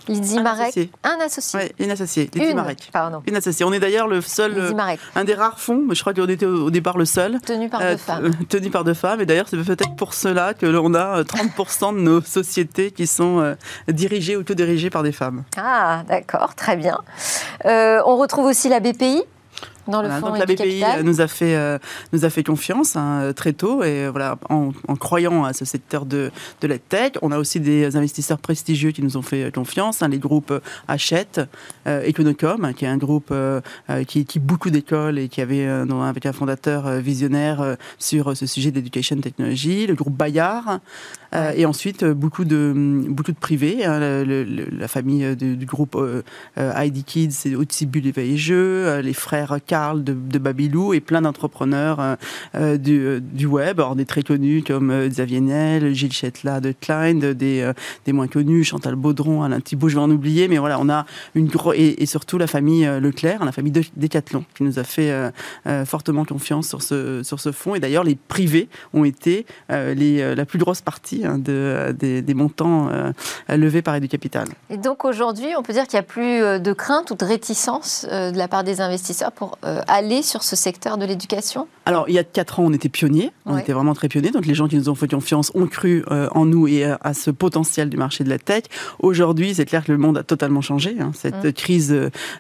Lydie 0.10 0.40
Marek. 0.40 0.90
Un 1.04 1.18
associé. 1.24 1.60
Oui, 1.60 1.86
une 1.86 1.92
associée. 1.92 2.30
Lydie 2.34 2.54
Marek. 2.54 2.90
Pardon. 2.92 3.22
Une 3.28 3.36
associée. 3.36 3.66
On 3.66 3.72
est 3.72 3.80
d'ailleurs 3.80 4.08
le 4.08 4.22
seul, 4.22 4.58
euh, 4.58 4.72
un 5.16 5.24
des 5.24 5.36
rares 5.36 5.60
fonds, 5.60 5.84
mais 5.88 5.96
je 5.96 6.02
crois 6.02 6.14
qu'on 6.14 6.28
était 6.28 6.46
au, 6.46 6.72
départ 6.72 6.98
le 6.98 7.06
seul. 7.06 7.40
Tenu 7.42 7.70
par 7.70 7.80
deux 7.80 7.86
euh, 7.86 7.98
femmes. 7.98 8.26
Euh, 8.26 8.46
tenu 8.50 8.70
par 8.70 8.84
deux 8.84 8.94
femmes. 8.94 9.22
Et 9.22 9.26
d'ailleurs, 9.26 9.48
c'est 9.48 9.58
peut-être 9.58 9.96
pour 9.96 10.14
cela 10.14 10.54
que 10.54 10.66
l'on 10.66 10.94
a 10.96 11.22
30% 11.22 11.96
de 11.96 12.00
nos 12.00 12.22
sociétés 12.22 12.92
qui 12.92 13.06
sont 13.08 13.56
dirigées 13.88 14.36
ou 14.36 14.44
dirigées 14.44 14.90
par 14.90 15.04
des 15.04 15.12
femmes. 15.12 15.44
Ah, 15.58 16.04
d'accord, 16.08 16.56
très 16.56 16.76
bien. 16.76 16.98
on 17.66 18.18
retrouve 18.18 18.46
aussi 18.46 18.70
la 18.70 18.80
BPI 18.80 19.24
Dans 19.90 20.02
le 20.02 20.10
donc 20.22 20.38
la 20.38 20.46
BPI 20.46 20.84
nous 21.04 21.22
a 21.22 21.28
fait 21.28 21.80
nous 22.14 22.26
a 22.26 22.30
fait 22.30 22.44
confiance 22.44 22.96
hein, 22.96 23.32
très 23.36 23.54
tôt 23.54 23.84
et 23.84 24.08
voilà 24.10 24.38
en, 24.50 24.72
croyant 24.96 25.44
à 25.44 25.54
ce 25.54 25.66
secteur 25.66 26.06
de 26.06 26.32
de 26.62 26.68
la 26.68 26.78
tech. 26.78 27.14
On 27.22 27.32
a 27.32 27.38
aussi 27.38 27.60
des 27.60 27.96
investisseurs 27.96 28.40
prestigieux 28.40 28.92
qui 28.92 29.02
nous 29.02 29.18
ont 29.18 29.22
fait 29.22 29.54
confiance. 29.54 30.02
Hein, 30.02 30.10
les 30.10 30.20
groupes 30.20 30.54
Hachette, 30.88 31.42
Econocom, 31.86 32.66
hein, 32.66 32.74
qui 32.74 32.86
est 32.86 32.90
un 32.90 32.98
groupe 32.98 33.34
qui 34.08 34.20
équipe 34.20 34.44
beaucoup 34.44 34.70
d'écoles 34.70 35.20
et 35.20 35.30
qui 35.30 35.42
avait 35.42 35.68
avec 35.68 36.26
un 36.26 36.34
fondateur 36.34 36.90
visionnaire 37.00 37.76
sur 37.98 38.36
ce 38.36 38.46
sujet 38.46 38.72
d'éducation 38.72 39.18
technology. 39.18 39.88
Le 39.88 39.96
groupe 39.96 40.16
Bayard 40.16 40.80
et 41.34 41.66
ensuite 41.66 42.04
beaucoup 42.06 42.46
de 42.46 42.74
beaucoup 43.08 43.32
de 43.32 43.38
privés. 43.38 43.84
la 43.86 44.88
famille 44.88 45.36
du 45.36 45.66
groupe 45.66 45.98
ID 46.58 47.04
Kids, 47.06 47.32
c'est 47.32 47.86
Bulle 47.86 48.08
et 48.18 48.38
Jeux, 48.38 49.00
les 49.00 49.14
frères 49.14 49.60
Karl 49.66 50.04
de, 50.04 50.14
de 50.14 50.40
Babylou 50.40 50.94
et 50.94 51.00
plein 51.00 51.22
d'entrepreneurs 51.22 52.00
euh, 52.00 52.16
euh, 52.56 52.78
du, 52.78 53.00
euh, 53.00 53.20
du, 53.20 53.46
web, 53.46 53.80
alors 53.80 53.96
des 53.96 54.06
très 54.06 54.24
connus 54.24 54.64
comme 54.66 55.08
Xavier 55.08 55.42
Niel, 55.42 55.94
Gilles 55.94 56.14
Chetla 56.14 56.60
de 56.60 56.74
Klein, 56.80 57.16
des, 57.16 57.72
des 58.06 58.14
moins 58.14 58.28
connus, 58.28 58.64
Chantal 58.64 58.96
Baudron, 58.96 59.44
Alain 59.44 59.60
Thibault, 59.60 59.90
je 59.90 59.96
vais 59.96 60.02
en 60.02 60.12
oublier, 60.12 60.48
mais 60.48 60.58
voilà, 60.58 60.80
on 60.80 60.90
a 60.90 61.06
une 61.36 61.48
grosse 61.48 61.76
et, 61.78 62.06
surtout 62.06 62.38
la 62.38 62.48
famille 62.48 62.86
Leclerc, 63.00 63.46
la 63.46 63.52
famille 63.52 63.72
Decathlon, 63.96 64.44
qui 64.56 64.64
nous 64.64 64.80
a 64.80 64.84
fait 64.84 65.12
fortement 65.86 66.26
confiance 66.26 66.68
sur 66.68 66.82
ce, 66.82 67.22
sur 67.24 67.40
ce 67.40 67.52
fonds. 67.52 67.76
Et 67.76 67.80
d'ailleurs, 67.80 68.04
les 68.04 68.16
privés 68.16 68.68
ont 68.94 69.04
été 69.04 69.46
les, 69.70 70.36
la 70.36 70.46
plus 70.46 70.60
grosse 70.60 70.82
partie 70.82 71.19
hein, 71.26 71.38
de, 71.38 71.96
des, 71.98 72.22
des, 72.22 72.34
montants 72.34 72.90
levés 73.50 73.82
par 73.82 74.00
Capital. 74.10 74.48
Et 74.70 74.78
donc 74.78 75.04
aujourd'hui, 75.04 75.48
on 75.58 75.64
peut 75.64 75.74
dire 75.74 75.86
qu'il 75.88 75.98
n'y 75.98 76.00
a 76.00 76.04
plus 76.04 76.60
de 76.60 76.74
crainte 76.74 77.12
ou 77.12 77.16
de 77.16 77.26
réticence 77.26 78.06
de 78.10 78.38
la 78.38 78.48
part 78.48 78.64
des 78.64 78.82
investisseurs 78.82 79.32
pour 79.32 79.58
aller 79.64 80.22
sur 80.22 80.44
ce 80.44 80.56
secteur 80.56 80.98
de 80.98 81.06
l'éducation? 81.06 81.68
Alors, 81.86 82.06
il 82.08 82.14
y 82.14 82.20
a 82.20 82.24
4 82.24 82.60
ans, 82.60 82.64
on 82.66 82.74
était 82.74 82.90
pionniers. 82.90 83.32
On 83.46 83.58
était 83.58 83.74
vraiment 83.74 83.94
très 83.94 84.08
pionniers. 84.08 84.32
Donc, 84.32 84.46
les 84.46 84.54
gens 84.54 84.68
qui 84.68 84.76
nous 84.76 84.90
ont 84.90 84.96
fait 84.96 85.08
confiance 85.08 85.52
ont 85.56 85.68
cru 85.68 86.04
euh, 86.12 86.28
en 86.32 86.46
nous 86.46 86.68
et 86.68 86.84
à 86.84 87.14
ce 87.14 87.32
potentiel 87.32 87.90
du 87.90 87.98
marché 87.98 88.24
de 88.24 88.30
la 88.30 88.38
tech. 88.38 88.64
Aujourd'hui, 89.00 89.56
c'est 89.56 89.66
clair 89.66 89.84
que 89.84 89.92
le 89.92 89.98
monde 89.98 90.18
a 90.18 90.24
totalement 90.24 90.62
changé. 90.62 90.96
Hein. 91.00 91.12
Cette 91.14 91.44
mm. 91.44 91.54
crise 91.54 91.92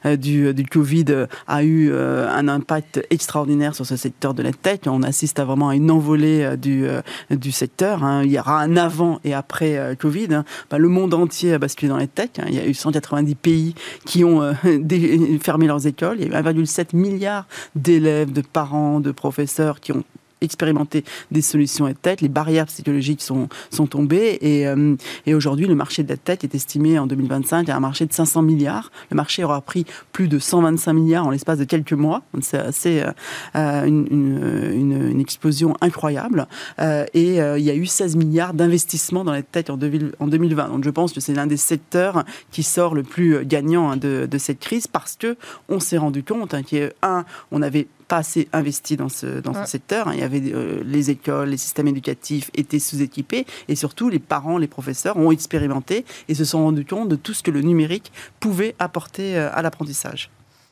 euh, 0.05 0.15
du, 0.15 0.53
du, 0.53 0.65
Covid 0.65 1.25
a 1.47 1.63
eu 1.63 1.89
euh, 1.91 2.29
un 2.29 2.47
impact 2.47 3.05
extraordinaire 3.09 3.75
sur 3.75 3.85
ce 3.85 3.95
secteur 3.95 4.33
de 4.33 4.43
la 4.43 4.51
tech. 4.51 4.81
On 4.85 5.03
assiste 5.03 5.39
à 5.39 5.45
vraiment 5.45 5.69
à 5.69 5.75
une 5.75 5.89
envolée 5.89 6.55
du, 6.57 6.85
du 7.31 7.51
secteur. 7.51 8.03
Hein. 8.03 8.23
Il 8.23 8.31
y 8.31 8.39
aura 8.39 8.59
un 8.59 8.68
avant 8.77 9.19
et 9.23 9.33
après 9.33 9.95
Covid. 9.99 10.33
Hein. 10.33 10.45
Bah, 10.69 10.77
le 10.77 10.87
monde 10.87 11.13
entier 11.13 11.53
a 11.53 11.59
basculé 11.59 11.89
dans 11.89 11.97
la 11.97 12.07
tech. 12.07 12.29
Il 12.47 12.55
y 12.55 12.59
a 12.59 12.65
eu 12.65 12.73
190 12.73 13.35
pays 13.35 13.75
qui 14.05 14.23
ont 14.23 14.53
fermé 15.41 15.67
leurs 15.67 15.87
écoles. 15.87 16.17
Il 16.19 16.31
y 16.31 16.33
a 16.33 16.39
eu 16.39 16.43
1,7 16.43 16.95
milliard 16.95 17.47
d'élèves, 17.75 18.31
de 18.31 18.41
parents, 18.41 18.99
de 18.99 19.11
professeurs 19.11 19.79
qui 19.79 19.91
ont 19.91 20.03
expérimenter 20.41 21.03
des 21.31 21.41
solutions 21.41 21.89
tête. 21.93 22.21
Les 22.21 22.29
barrières 22.29 22.65
psychologiques 22.67 23.21
sont, 23.21 23.49
sont 23.71 23.87
tombées 23.87 24.37
et, 24.41 24.67
euh, 24.67 24.95
et 25.25 25.33
aujourd'hui, 25.33 25.67
le 25.67 25.75
marché 25.75 26.03
de 26.03 26.09
la 26.09 26.17
tech 26.17 26.39
est 26.43 26.55
estimé 26.55 26.99
en 26.99 27.07
2025 27.07 27.69
à 27.69 27.75
un 27.75 27.79
marché 27.79 28.05
de 28.05 28.13
500 28.13 28.41
milliards. 28.41 28.91
Le 29.11 29.15
marché 29.15 29.43
aura 29.43 29.61
pris 29.61 29.85
plus 30.11 30.27
de 30.27 30.39
125 30.39 30.93
milliards 30.93 31.25
en 31.25 31.31
l'espace 31.31 31.59
de 31.59 31.63
quelques 31.63 31.93
mois. 31.93 32.23
C'est 32.41 33.03
euh, 33.03 33.11
euh, 33.55 33.85
une, 33.85 35.11
une, 35.11 35.19
explosion 35.19 35.75
incroyable. 35.81 36.47
et 36.79 37.35
il 37.37 37.63
y 37.63 37.69
a 37.69 37.75
eu 37.75 37.85
16 37.85 38.15
milliards 38.15 38.53
d'investissements 38.53 39.23
dans 39.23 39.31
la 39.31 39.41
tech 39.41 39.65
en, 39.69 39.73
en 39.73 40.27
2020. 40.27 40.69
Donc 40.69 40.83
je 40.83 40.89
pense 40.89 41.13
que 41.13 41.19
c'est 41.19 41.33
l'un 41.33 41.47
des 41.47 41.57
secteurs 41.57 42.23
qui 42.51 42.63
sort 42.63 42.95
le 42.95 43.03
plus 43.03 43.45
gagnant 43.45 43.91
hein, 43.91 43.97
de, 43.97 44.27
cette 44.37 44.59
crise 44.59 44.87
parce 44.87 45.17
que 45.17 45.35
on 45.67 45.79
s'est 45.79 45.97
rendu 45.97 46.23
compte 46.23 46.53
hein, 46.53 46.63
qu'il 46.63 46.79
y 46.79 46.83
a 46.83 46.91
un, 47.01 47.25
on 47.51 47.61
avait 47.61 47.87
pas 48.09 48.17
assez 48.17 48.49
investi 48.51 48.97
dans 48.97 49.07
ce, 49.07 49.39
dans 49.39 49.53
ce 49.53 49.69
secteur. 49.69 50.11
Il 50.13 50.19
y 50.19 50.23
avait 50.23 50.41
euh, 50.53 50.81
les 50.83 51.11
écoles, 51.11 51.49
les 51.49 51.57
systèmes 51.57 51.87
éducatifs 51.87 52.49
étaient 52.55 52.79
sous-équipés 52.79 53.45
et 53.69 53.75
surtout 53.75 54.09
les 54.09 54.19
parents, 54.19 54.57
les 54.57 54.67
professeurs 54.67 55.15
ont 55.15 55.31
expérimenté 55.31 56.03
et 56.27 56.35
se 56.35 56.43
sont 56.43 56.63
rendus 56.63 56.85
compte 56.85 57.07
de 57.07 57.15
tout 57.15 57.33
ce 57.33 57.43
que 57.43 57.51
le 57.51 57.61
numérique 57.61 58.11
pouvait 58.39 58.75
apporter 58.79 59.37
euh, 59.37 59.49
à 59.53 59.61
l'apprentissage. 59.61 60.29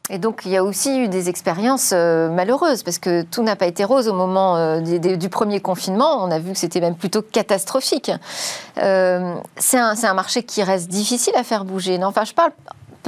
Et 0.10 0.20
donc, 0.20 0.44
il 0.46 0.52
y 0.52 0.58
a 0.58 0.64
aussi 0.64 1.00
eu 1.00 1.10
des 1.10 1.28
expériences 1.28 1.92
euh, 1.94 2.30
malheureuses, 2.30 2.82
parce 2.82 2.98
que 2.98 3.24
tout 3.24 3.44
n'a 3.44 3.58
pas 3.58 3.68
été 3.68 3.84
rose 3.84 4.08
au 4.08 4.14
moment 4.14 4.80
du 4.80 5.30
premier 5.30 5.60
confinement. 5.60 6.24
On 6.24 6.32
a 6.32 6.40
vu 6.40 6.54
que 6.54 6.58
c'était 6.58 6.80
même 6.80 6.96
plutôt 6.96 7.22
catastrophique. 7.22 8.10
c'est 8.78 8.82
un, 8.82 10.04
un, 10.04 10.14
marché 10.14 10.44
qui 10.44 10.64
reste 10.64 10.88
difficile 10.88 11.34
à 11.36 11.44
faire 11.44 11.66
bouger. 11.66 11.98
Non 11.98 12.08
enfin, 12.08 12.24
je 12.24 12.34
parle 12.34 12.54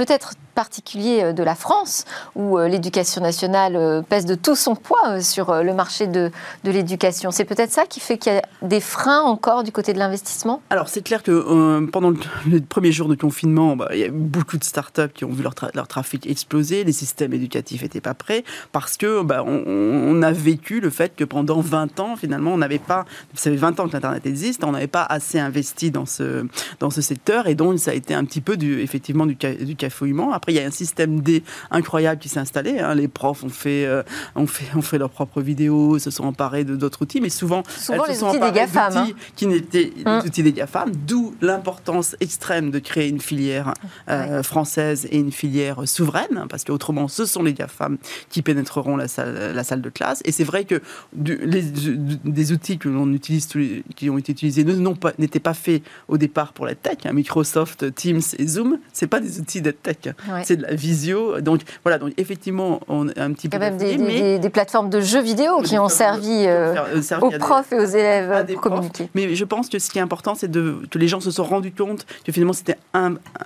peut-être 0.00 0.32
particulier 0.54 1.22
euh, 1.22 1.32
de 1.32 1.42
la 1.42 1.54
France, 1.54 2.06
où 2.34 2.58
euh, 2.58 2.68
l'éducation 2.68 3.20
nationale 3.20 3.76
euh, 3.76 4.00
pèse 4.00 4.24
de 4.24 4.34
tout 4.34 4.56
son 4.56 4.74
poids 4.74 5.20
sur 5.20 5.62
le 5.62 5.74
marché 5.74 6.06
de, 6.06 6.30
de 6.64 6.70
l'éducation. 6.70 7.30
C'est 7.30 7.44
peut-être 7.44 7.70
ça 7.70 7.84
qui 7.84 8.00
fait 8.00 8.16
qu'il 8.16 8.32
y 8.32 8.36
a 8.36 8.42
des 8.62 8.80
freins 8.80 9.20
encore 9.20 9.62
du 9.62 9.72
côté 9.72 9.92
de 9.92 9.98
l'investissement? 9.98 10.62
Alors 10.70 10.88
c'est 10.88 11.02
clair 11.02 11.22
que 11.22 11.86
pendant 11.86 12.10
le, 12.10 12.60
premier 12.60 12.92
jour 12.92 13.08
de 13.08 13.14
confinement, 13.14 13.76
bah, 13.76 13.88
il 13.92 13.98
y 13.98 14.04
a 14.04 14.10
beaucoup 14.10 14.56
de 14.56 14.64
startups 14.64 15.12
qui 15.14 15.24
ont 15.24 15.32
vu 15.32 15.42
leur, 15.42 15.54
leur 15.74 15.88
trafic 15.88 16.26
exploser, 16.26 16.84
les 16.84 16.92
systèmes 16.92 17.32
éducatifs 17.34 17.82
n'étaient 17.82 18.00
pas 18.00 18.14
prêts, 18.14 18.44
parce 18.72 18.96
que 18.96 19.22
bah, 19.22 19.44
on, 19.46 20.22
a 20.22 20.32
vécu 20.32 20.80
le 20.80 20.90
fait 20.90 21.14
que 21.16 21.24
pendant 21.24 21.60
20 21.60 22.00
ans, 22.00 22.16
finalement, 22.16 22.52
on 22.52 22.58
n'avait 22.58 22.78
pas, 22.78 23.04
vous 23.32 23.38
savez, 23.38 23.56
20 23.56 23.80
ans 23.80 23.88
que 23.88 23.92
l'Internet 23.92 24.26
existe, 24.26 24.64
on 24.64 24.72
n'avait 24.72 24.86
pas 24.86 25.04
assez 25.04 25.38
investi 25.38 25.90
dans 25.90 26.06
ce, 26.06 26.46
dans 26.78 26.90
ce 26.90 27.00
secteur, 27.00 27.46
et 27.46 27.54
donc 27.54 27.78
ça 27.78 27.92
a 27.92 27.94
été 27.94 28.14
un 28.14 28.24
petit 28.24 28.40
peu 28.40 28.56
du, 28.56 28.80
effectivement 28.80 29.26
du, 29.26 29.34
du 29.34 29.76
cafouillement. 29.90 30.32
Après, 30.32 30.52
il 30.52 30.56
y 30.56 30.60
a 30.60 30.66
un 30.66 30.70
système 30.70 31.20
D 31.20 31.42
incroyable 31.70 32.20
qui 32.20 32.28
s'est 32.28 32.38
installé. 32.38 32.78
Hein. 32.78 32.94
Les 32.94 33.08
profs 33.08 33.44
ont 33.44 33.48
fait, 33.48 33.84
euh, 33.84 34.02
ont, 34.36 34.46
fait, 34.46 34.76
ont 34.76 34.82
fait 34.82 34.98
leurs 34.98 35.10
propres 35.10 35.42
vidéos, 35.42 35.98
se 35.98 36.10
sont 36.10 36.24
emparés 36.24 36.64
de 36.64 36.76
d'autres 36.76 37.02
outils, 37.02 37.20
mais 37.20 37.28
souvent, 37.28 37.62
souvent 37.68 38.04
les 38.06 38.22
outils 38.22 38.40
des 38.40 38.52
GAFAM. 38.52 38.96
Hein. 38.96 39.08
Qui 39.36 39.46
n'étaient 39.46 39.92
hum. 40.06 40.22
outils 40.24 40.42
des 40.42 40.52
GAFAM, 40.52 40.92
d'où 40.94 41.34
l'importance 41.40 42.16
extrême 42.20 42.70
de 42.70 42.78
créer 42.78 43.08
une 43.08 43.20
filière 43.20 43.74
euh, 44.08 44.42
française 44.42 45.06
et 45.10 45.18
une 45.18 45.32
filière 45.32 45.86
souveraine, 45.86 46.46
parce 46.48 46.64
qu'autrement, 46.64 47.08
ce 47.08 47.24
sont 47.24 47.42
les 47.42 47.54
GAFAM 47.54 47.98
qui 48.28 48.42
pénétreront 48.42 48.96
la 48.96 49.08
salle, 49.08 49.52
la 49.54 49.64
salle 49.64 49.82
de 49.82 49.90
classe. 49.90 50.22
Et 50.24 50.32
c'est 50.32 50.44
vrai 50.44 50.64
que 50.64 50.80
les, 51.12 51.62
des 51.62 52.52
outils 52.52 52.78
que 52.78 52.88
l'on 52.88 53.12
utilise, 53.12 53.48
qui 53.96 54.10
ont 54.10 54.18
été 54.18 54.32
utilisés, 54.32 54.64
n'étaient 54.64 55.40
pas, 55.40 55.50
pas 55.50 55.54
faits 55.54 55.82
au 56.08 56.16
départ 56.18 56.52
pour 56.52 56.66
la 56.66 56.74
tech. 56.74 56.98
Hein. 57.04 57.12
Microsoft, 57.12 57.94
Teams 57.94 58.20
et 58.38 58.46
Zoom, 58.46 58.78
c'est 58.92 59.06
pas 59.06 59.20
des 59.20 59.40
outils 59.40 59.62
de 59.62 59.70
tech 59.82 60.14
c'est 60.44 60.56
de 60.56 60.62
la 60.62 60.74
visio. 60.74 61.40
Donc 61.40 61.62
voilà, 61.84 61.98
donc 61.98 62.12
effectivement, 62.16 62.80
on 62.88 63.08
a 63.08 63.22
un 63.22 63.32
petit 63.32 63.48
peu. 63.48 63.56
Il 63.56 63.62
y 63.62 63.66
a 63.66 63.70
même 63.70 63.78
des, 63.78 64.38
des, 64.38 64.50
plateformes 64.50 64.90
de 64.90 65.00
jeux 65.00 65.22
vidéo 65.22 65.62
qui 65.62 65.78
ont 65.78 65.88
servi, 65.88 66.46
euh, 66.46 66.74
euh, 66.74 67.20
aux 67.20 67.30
profs 67.30 67.72
et 67.72 67.78
aux 67.78 67.84
élèves 67.84 68.46
pour 68.52 68.60
communiquer. 68.60 69.08
Mais 69.14 69.34
je 69.34 69.44
pense 69.44 69.68
que 69.68 69.78
ce 69.78 69.90
qui 69.90 69.98
est 69.98 70.02
important, 70.02 70.34
c'est 70.34 70.50
que 70.50 70.98
les 70.98 71.08
gens 71.08 71.20
se 71.20 71.30
sont 71.30 71.44
rendus 71.44 71.72
compte 71.72 72.06
que 72.24 72.32
finalement 72.32 72.52
c'était 72.52 72.76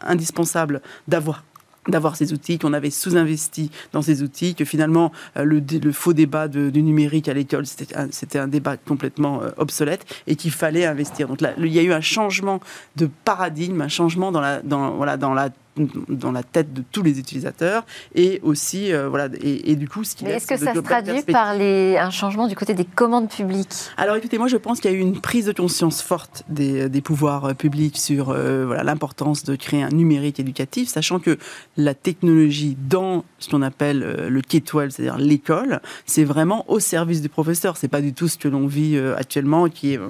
indispensable 0.02 0.80
d'avoir 1.08 1.44
d'avoir 1.86 2.16
ces 2.16 2.32
outils, 2.32 2.58
qu'on 2.58 2.72
avait 2.72 2.88
sous-investi 2.88 3.70
dans 3.92 4.00
ces 4.00 4.22
outils, 4.22 4.54
que 4.54 4.64
finalement 4.64 5.12
euh, 5.36 5.44
le, 5.44 5.60
le 5.60 5.92
faux 5.92 6.14
débat 6.14 6.48
du 6.48 6.82
numérique 6.82 7.28
à 7.28 7.34
l'école, 7.34 7.66
c'était 7.66 7.94
un, 7.94 8.08
un, 8.40 8.48
débat 8.48 8.78
complètement 8.78 9.42
obsolète 9.58 10.06
et 10.26 10.34
qu'il 10.34 10.50
fallait 10.50 10.86
investir. 10.86 11.28
Donc 11.28 11.42
là, 11.42 11.52
il 11.58 11.66
y 11.66 11.78
a 11.78 11.82
eu 11.82 11.92
un 11.92 12.00
changement 12.00 12.60
de 12.96 13.10
paradigme, 13.26 13.82
un 13.82 13.88
changement 13.88 14.32
dans 14.32 14.40
la, 14.40 14.62
dans, 14.62 14.92
voilà, 14.92 15.18
dans 15.18 15.34
la 15.34 15.50
dans 15.76 16.30
la 16.30 16.42
tête 16.42 16.72
de 16.72 16.82
tous 16.92 17.02
les 17.02 17.18
utilisateurs 17.18 17.84
et 18.14 18.40
aussi 18.42 18.92
euh, 18.92 19.08
voilà 19.08 19.28
et, 19.42 19.74
du 19.74 19.88
coup 19.88 20.04
ce 20.04 20.14
qui 20.14 20.24
est-ce 20.24 20.46
que 20.46 20.56
ça 20.56 20.72
se 20.74 20.78
traduit 20.78 21.22
par 21.22 21.54
les, 21.54 21.96
un 21.98 22.10
changement 22.10 22.46
du 22.46 22.54
côté 22.54 22.74
des 22.74 22.84
commandes 22.84 23.28
publiques? 23.28 23.74
Alors 23.96 24.16
écoutez 24.16 24.38
moi 24.38 24.46
je 24.46 24.56
pense 24.56 24.80
qu'il 24.80 24.90
y 24.90 24.94
a 24.94 24.96
eu 24.96 25.00
une 25.00 25.20
prise 25.20 25.46
de 25.46 25.52
conscience 25.52 26.00
forte 26.00 26.44
des, 26.48 26.88
des 26.88 27.00
pouvoirs 27.00 27.46
euh, 27.46 27.54
publics 27.54 27.98
sur 27.98 28.30
euh, 28.30 28.64
voilà 28.66 28.84
l'importance 28.84 29.42
de 29.44 29.56
créer 29.56 29.82
un 29.82 29.88
numérique 29.88 30.38
éducatif 30.38 30.88
sachant 30.88 31.18
que 31.18 31.38
la 31.76 31.94
technologie 31.94 32.76
dans 32.88 33.24
ce 33.38 33.50
qu'on 33.50 33.62
appelle 33.62 33.98
le 34.28 34.40
K-12 34.40 34.90
c'est-à-dire 34.90 35.18
l'école 35.18 35.80
c'est 36.06 36.24
vraiment 36.24 36.64
au 36.70 36.78
service 36.78 37.20
du 37.20 37.28
professeur 37.28 37.76
c'est 37.76 37.88
pas 37.88 38.00
du 38.00 38.12
tout 38.14 38.28
ce 38.28 38.38
que 38.38 38.48
l'on 38.48 38.66
vit 38.66 38.98
actuellement 39.16 39.68
qui 39.68 39.94
est 39.94 40.00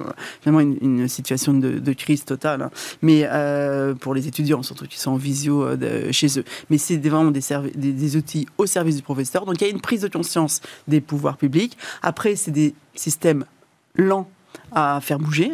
vraiment 0.43 0.59
une, 0.59 1.07
situation 1.07 1.53
de, 1.53 1.93
crise 1.93 2.25
totale 2.25 2.61
hein. 2.61 2.71
mais 3.01 3.27
pour 3.99 4.13
les 4.13 4.27
étudiants 4.27 4.63
surtout 4.63 4.85
qui 4.85 4.99
sont 4.99 5.11
en 5.11 5.17
visio 5.17 5.54
euh, 5.63 6.11
chez 6.11 6.39
eux. 6.39 6.43
Mais 6.69 6.77
c'est 6.77 6.97
vraiment 6.97 7.31
des, 7.31 7.41
des, 7.75 8.15
outils 8.15 8.47
au 8.57 8.65
service 8.65 8.95
du 8.95 9.01
professeur. 9.01 9.45
Donc 9.45 9.61
il 9.61 9.65
y 9.65 9.67
a 9.67 9.71
une 9.71 9.81
prise 9.81 10.01
de 10.01 10.07
conscience 10.07 10.61
des 10.87 11.01
pouvoirs 11.01 11.37
publics. 11.37 11.77
Après, 12.01 12.35
c'est 12.35 12.51
des 12.51 12.73
systèmes 12.95 13.45
lents 13.95 14.29
à 14.75 14.99
faire 15.01 15.19
bouger. 15.19 15.51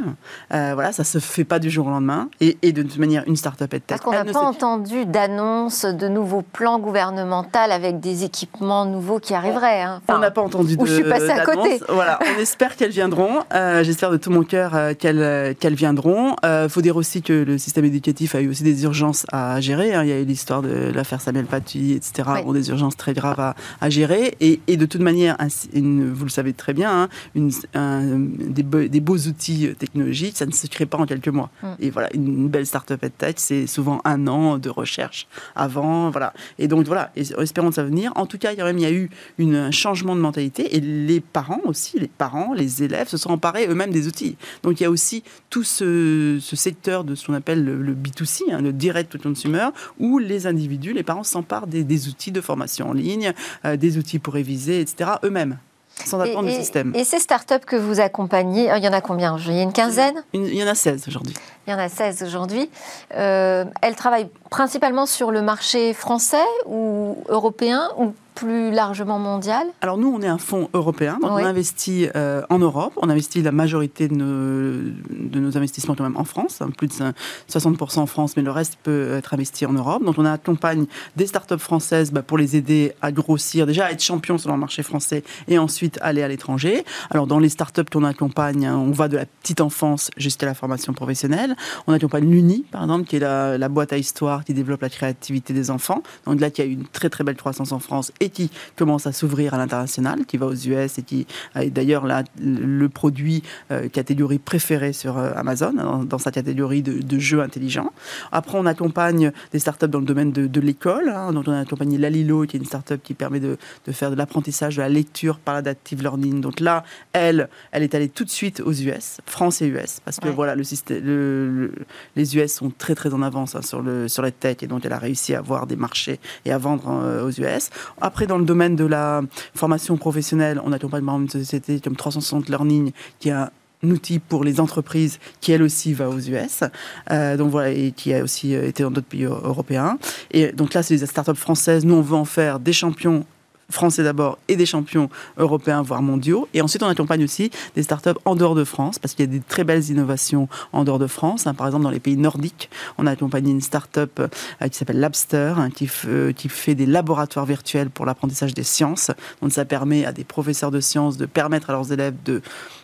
Euh, 0.53 0.71
voilà, 0.73 0.91
ça 0.91 1.03
se 1.03 1.19
fait 1.19 1.43
pas 1.43 1.59
du 1.59 1.69
jour 1.69 1.87
au 1.87 1.89
lendemain. 1.89 2.29
Et, 2.41 2.57
et 2.61 2.73
de 2.73 2.81
toute 2.81 2.97
manière, 2.97 3.23
une 3.27 3.35
start-up 3.35 3.73
est 3.73 3.79
tech. 3.79 3.85
Parce 3.87 4.01
qu'on 4.01 4.11
n'a 4.11 4.25
pas 4.25 4.39
entendu 4.39 5.05
d'annonce 5.05 5.85
de 5.85 6.07
nouveaux 6.07 6.41
plans 6.41 6.79
gouvernementaux 6.79 7.49
avec 7.53 7.99
des 7.99 8.23
équipements 8.23 8.85
nouveaux 8.85 9.19
qui 9.19 9.33
arriveraient. 9.33 9.81
Hein. 9.81 10.01
on 10.07 10.17
n'a 10.17 10.31
pas 10.31 10.41
entendu 10.41 10.75
de. 10.75 10.81
Où 10.81 10.85
je 10.85 10.95
suis 10.95 11.03
passée 11.03 11.29
à 11.29 11.45
côté. 11.45 11.79
Voilà, 11.89 12.19
on 12.21 12.39
espère 12.39 12.75
qu'elles 12.75 12.91
viendront. 12.91 13.43
Euh, 13.53 13.83
j'espère 13.83 14.11
de 14.11 14.17
tout 14.17 14.31
mon 14.31 14.43
cœur 14.43 14.75
euh, 14.75 14.93
qu'elles 14.93 15.55
qu'elles 15.55 15.75
viendront. 15.75 16.35
Il 16.43 16.69
faut 16.69 16.81
dire 16.81 16.95
aussi 16.95 17.21
que 17.21 17.33
le 17.33 17.57
système 17.57 17.85
éducatif 17.85 18.35
a 18.35 18.41
eu 18.41 18.49
aussi 18.49 18.63
des 18.63 18.83
urgences 18.83 19.25
à 19.31 19.59
gérer. 19.61 19.93
Hein. 19.93 20.03
Il 20.03 20.09
y 20.09 20.13
a 20.13 20.19
eu 20.19 20.25
l'histoire 20.25 20.61
de 20.61 20.91
l'affaire 20.93 21.21
Samuel 21.21 21.45
Paty, 21.45 21.93
etc. 21.93 22.29
Bon, 22.43 22.53
des 22.53 22.69
urgences 22.69 22.97
très 22.97 23.13
graves 23.13 23.39
à, 23.39 23.55
à 23.79 23.89
gérer. 23.89 24.35
Et, 24.39 24.59
et, 24.67 24.77
de 24.77 24.85
toute 24.85 25.01
manière, 25.01 25.37
une, 25.73 26.11
vous 26.11 26.25
le 26.25 26.29
savez 26.29 26.53
très 26.53 26.73
bien, 26.73 27.03
hein, 27.03 27.09
une, 27.35 27.51
un, 27.73 28.19
des, 28.19 28.63
des 28.63 28.99
beaux 29.11 29.27
outils 29.27 29.73
technologiques, 29.77 30.37
ça 30.37 30.45
ne 30.45 30.51
se 30.51 30.67
crée 30.67 30.85
pas 30.85 30.97
en 30.97 31.05
quelques 31.05 31.27
mois. 31.27 31.49
Mm. 31.61 31.67
Et 31.79 31.89
voilà, 31.89 32.09
une 32.13 32.47
belle 32.47 32.65
start-up 32.65 33.03
tech, 33.17 33.35
c'est 33.37 33.67
souvent 33.67 34.01
un 34.05 34.27
an 34.27 34.57
de 34.57 34.69
recherche 34.69 35.27
avant, 35.55 36.09
voilà. 36.09 36.33
Et 36.59 36.67
donc 36.67 36.85
voilà, 36.87 37.11
espérons 37.15 37.69
que 37.69 37.75
ça 37.75 37.83
venir. 37.83 38.11
En 38.15 38.25
tout 38.25 38.37
cas, 38.37 38.53
il 38.53 38.57
y 38.57 38.61
a, 38.61 38.65
même, 38.65 38.77
il 38.77 38.83
y 38.83 38.85
a 38.85 38.91
eu 38.91 39.09
une, 39.37 39.55
un 39.55 39.71
changement 39.71 40.15
de 40.15 40.21
mentalité 40.21 40.75
et 40.75 40.79
les 40.79 41.19
parents 41.19 41.61
aussi, 41.65 41.99
les 41.99 42.07
parents, 42.07 42.53
les 42.53 42.83
élèves 42.83 43.07
se 43.07 43.17
sont 43.17 43.31
emparés 43.31 43.67
eux-mêmes 43.67 43.91
des 43.91 44.07
outils. 44.07 44.37
Donc 44.63 44.79
il 44.79 44.83
y 44.83 44.85
a 44.85 44.89
aussi 44.89 45.23
tout 45.49 45.63
ce, 45.63 46.39
secteur 46.41 47.03
de 47.03 47.15
ce 47.15 47.25
qu'on 47.25 47.33
appelle 47.33 47.63
le, 47.63 47.93
B2C, 47.93 48.51
hein, 48.51 48.61
le 48.61 48.71
direct 48.71 49.11
to 49.11 49.19
consumer, 49.19 49.69
où 49.99 50.19
les 50.19 50.47
individus, 50.47 50.93
les 50.93 51.03
parents 51.03 51.23
s'emparent 51.23 51.67
des, 51.67 52.07
outils 52.07 52.31
de 52.31 52.41
formation 52.41 52.89
en 52.89 52.93
ligne, 52.93 53.33
euh, 53.65 53.75
des 53.75 53.97
outils 53.97 54.19
pour 54.19 54.33
réviser, 54.35 54.79
etc., 54.79 55.11
eux-mêmes 55.23 55.57
sans 56.05 56.19
attendre 56.19 56.47
le 56.47 56.51
système. 56.51 56.93
Et 56.95 57.03
ces 57.03 57.19
startups 57.19 57.65
que 57.65 57.75
vous 57.75 57.99
accompagnez, 57.99 58.71
il 58.75 58.83
y 58.83 58.87
en 58.87 58.93
a 58.93 59.01
combien 59.01 59.37
Il 59.37 59.53
y 59.53 59.59
a 59.59 59.63
une 59.63 59.73
quinzaine 59.73 60.23
Il 60.33 60.53
y 60.53 60.63
en 60.63 60.67
a 60.67 60.75
16 60.75 61.07
aujourd'hui. 61.07 61.33
Il 61.67 61.71
y 61.71 61.73
en 61.73 61.79
a 61.79 61.89
16 61.89 62.23
aujourd'hui. 62.23 62.69
Euh, 63.15 63.65
elles 63.81 63.95
travaillent 63.95 64.29
principalement 64.49 65.05
sur 65.05 65.31
le 65.31 65.41
marché 65.41 65.93
français 65.93 66.37
ou 66.65 67.17
européen 67.29 67.89
ou 67.97 68.13
plus 68.35 68.71
largement 68.71 69.19
mondial 69.19 69.67
Alors 69.81 69.97
nous, 69.97 70.07
on 70.07 70.21
est 70.21 70.27
un 70.27 70.37
fonds 70.37 70.69
européen, 70.73 71.19
donc 71.21 71.31
on 71.31 71.45
investit 71.45 72.07
euh, 72.15 72.41
en 72.49 72.59
Europe, 72.59 72.93
on 72.97 73.09
investit 73.09 73.41
la 73.41 73.51
majorité 73.51 74.07
de 74.07 74.15
nos, 74.15 74.91
de 75.09 75.39
nos 75.39 75.57
investissements 75.57 75.95
quand 75.95 76.03
même 76.03 76.17
en 76.17 76.23
France, 76.23 76.61
hein, 76.61 76.69
plus 76.75 76.87
de 76.87 76.93
60% 76.93 77.99
en 77.99 78.05
France, 78.05 78.37
mais 78.37 78.43
le 78.43 78.51
reste 78.51 78.77
peut 78.83 79.13
être 79.13 79.33
investi 79.33 79.65
en 79.65 79.73
Europe. 79.73 80.03
Donc 80.03 80.17
on 80.17 80.25
accompagne 80.25 80.85
des 81.15 81.27
startups 81.27 81.57
françaises 81.57 82.11
bah, 82.11 82.21
pour 82.21 82.37
les 82.37 82.55
aider 82.55 82.93
à 83.01 83.11
grossir, 83.11 83.65
déjà 83.65 83.85
à 83.85 83.91
être 83.91 84.03
champions 84.03 84.37
sur 84.37 84.51
le 84.51 84.57
marché 84.57 84.83
français 84.83 85.23
et 85.47 85.57
ensuite 85.57 85.99
aller 86.01 86.23
à 86.23 86.27
l'étranger. 86.27 86.85
Alors 87.09 87.27
dans 87.27 87.39
les 87.39 87.49
startups 87.49 87.89
qu'on 87.91 88.03
accompagne, 88.03 88.65
hein, 88.65 88.77
on 88.77 88.91
va 88.91 89.07
de 89.07 89.17
la 89.17 89.25
petite 89.25 89.61
enfance 89.61 90.09
jusqu'à 90.17 90.45
la 90.45 90.53
formation 90.53 90.93
professionnelle. 90.93 91.55
On 91.87 91.93
accompagne 91.93 92.29
l'UNI, 92.29 92.65
par 92.71 92.83
exemple, 92.83 93.05
qui 93.05 93.17
est 93.17 93.19
la, 93.19 93.57
la 93.57 93.69
boîte 93.69 93.93
à 93.93 93.97
histoire 93.97 94.43
qui 94.45 94.53
développe 94.53 94.81
la 94.81 94.89
créativité 94.89 95.53
des 95.53 95.69
enfants. 95.69 96.01
Donc 96.25 96.39
là, 96.39 96.49
qui 96.49 96.61
a 96.61 96.65
eu 96.65 96.71
une 96.71 96.85
très 96.85 97.09
très 97.09 97.23
belle 97.23 97.35
croissance 97.35 97.71
en 97.71 97.79
France 97.79 98.11
et 98.21 98.29
qui 98.29 98.49
commence 98.77 99.07
à 99.07 99.11
s'ouvrir 99.11 99.53
à 99.53 99.57
l'international, 99.57 100.25
qui 100.25 100.37
va 100.37 100.45
aux 100.45 100.53
US 100.53 100.99
et 100.99 101.01
qui 101.01 101.25
est 101.55 101.69
d'ailleurs 101.69 102.05
le 102.39 102.89
produit 102.89 103.43
euh, 103.71 103.89
catégorie 103.89 104.39
préférée 104.39 104.93
sur 104.93 105.17
euh, 105.17 105.31
Amazon, 105.35 105.73
dans, 106.05 106.17
sa 106.17 106.31
catégorie 106.31 106.83
de, 106.83 107.19
jeux 107.19 107.41
intelligents. 107.41 107.91
Après, 108.31 108.57
on 108.57 108.65
accompagne 108.65 109.31
des 109.51 109.59
startups 109.59 109.87
dans 109.87 109.99
le 109.99 110.05
domaine 110.05 110.31
de, 110.31 110.61
l'école, 110.61 111.09
hein, 111.09 111.33
dont 111.33 111.43
on 111.47 111.51
a 111.51 111.59
accompagné 111.59 111.97
Lalilo, 111.97 112.45
qui 112.45 112.57
est 112.57 112.59
une 112.59 112.65
startup 112.65 113.01
qui 113.01 113.15
permet 113.15 113.39
de, 113.39 113.57
faire 113.91 114.11
de 114.11 114.15
l'apprentissage 114.15 114.77
de 114.77 114.81
la 114.81 114.89
lecture 114.89 115.39
par 115.39 115.55
l'adaptive 115.55 116.01
learning. 116.01 116.41
Donc 116.41 116.59
là, 116.59 116.83
elle, 117.13 117.49
elle 117.71 117.81
est 117.81 117.95
allée 117.95 118.09
tout 118.09 118.23
de 118.23 118.29
suite 118.29 118.61
aux 118.61 118.71
US, 118.71 119.17
France 119.25 119.61
et 119.61 119.67
US, 119.67 119.99
parce 120.05 120.19
que 120.19 120.29
voilà, 120.29 120.55
le 120.55 120.63
système, 120.63 121.71
les 122.15 122.37
US 122.37 122.53
sont 122.53 122.71
très 122.77 122.93
très 122.93 123.13
en 123.13 123.23
avance 123.23 123.55
hein, 123.55 123.61
sur, 123.63 123.81
le, 123.81 124.07
sur 124.07 124.21
les 124.21 124.31
tech, 124.31 124.57
et 124.61 124.67
donc 124.67 124.85
elle 124.85 124.93
a 124.93 124.99
réussi 124.99 125.33
à 125.33 125.39
avoir 125.39 125.65
des 125.65 125.75
marchés 125.75 126.19
et 126.45 126.51
à 126.51 126.59
vendre 126.59 126.87
euh, 126.87 127.25
aux 127.25 127.31
US. 127.31 127.69
Après, 127.99 128.10
dans 128.27 128.37
le 128.37 128.45
domaine 128.45 128.75
de 128.75 128.85
la 128.85 129.21
formation 129.55 129.97
professionnelle, 129.97 130.61
on 130.63 130.71
accompagne 130.71 131.05
par 131.05 131.19
une 131.19 131.29
société 131.29 131.79
comme 131.79 131.95
360 131.95 132.49
Learning 132.49 132.91
qui 133.19 133.31
a 133.31 133.51
un 133.83 133.89
outil 133.89 134.19
pour 134.19 134.43
les 134.43 134.59
entreprises 134.59 135.19
qui 135.39 135.51
elle 135.51 135.63
aussi 135.63 135.93
va 135.93 136.09
aux 136.09 136.19
US, 136.19 136.63
euh, 137.09 137.35
donc 137.35 137.49
voilà 137.49 137.69
et 137.71 137.91
qui 137.91 138.13
a 138.13 138.23
aussi 138.23 138.55
euh, 138.55 138.67
été 138.67 138.83
dans 138.83 138.91
d'autres 138.91 139.07
pays 139.07 139.23
européens. 139.23 139.97
Et 140.31 140.51
donc 140.51 140.73
là, 140.73 140.83
c'est 140.83 140.97
des 140.97 141.05
startups 141.05 141.35
françaises. 141.35 141.83
Nous, 141.83 141.95
on 141.95 142.01
veut 142.01 142.15
en 142.15 142.25
faire 142.25 142.59
des 142.59 142.73
champions 142.73 143.25
français 143.71 144.03
d'abord 144.03 144.37
et 144.47 144.55
des 144.55 144.65
champions 144.65 145.09
européens, 145.37 145.81
voire 145.81 146.01
mondiaux. 146.01 146.47
Et 146.53 146.61
ensuite, 146.61 146.83
on 146.83 146.87
accompagne 146.87 147.23
aussi 147.23 147.51
des 147.75 147.83
startups 147.83 148.09
en 148.25 148.35
dehors 148.35 148.55
de 148.55 148.63
France, 148.63 148.99
parce 148.99 149.13
qu'il 149.13 149.25
y 149.25 149.29
a 149.29 149.31
des 149.31 149.39
très 149.39 149.63
belles 149.63 149.89
innovations 149.89 150.47
en 150.73 150.83
dehors 150.83 150.99
de 150.99 151.07
France. 151.07 151.47
Hein. 151.47 151.53
Par 151.53 151.67
exemple, 151.67 151.83
dans 151.83 151.89
les 151.89 151.99
pays 151.99 152.17
nordiques, 152.17 152.69
on 152.97 153.07
a 153.07 153.11
accompagné 153.11 153.51
une 153.51 153.61
startup 153.61 154.19
euh, 154.19 154.67
qui 154.67 154.77
s'appelle 154.77 154.99
Labster, 154.99 155.53
hein, 155.57 155.69
qui, 155.69 155.89
euh, 156.07 156.31
qui, 156.33 156.49
fait 156.49 156.75
des 156.75 156.85
laboratoires 156.85 157.45
virtuels 157.45 157.89
pour 157.89 158.05
l'apprentissage 158.05 158.53
des 158.53 158.63
sciences. 158.63 159.11
Donc, 159.41 159.51
ça 159.51 159.65
permet 159.65 160.05
à 160.05 160.11
des 160.11 160.23
professeurs 160.23 160.71
de 160.71 160.79
sciences 160.79 161.17
de 161.17 161.25
permettre 161.25 161.69
à 161.69 161.73
leurs 161.73 161.91
élèves 161.91 162.15
de 162.25 162.41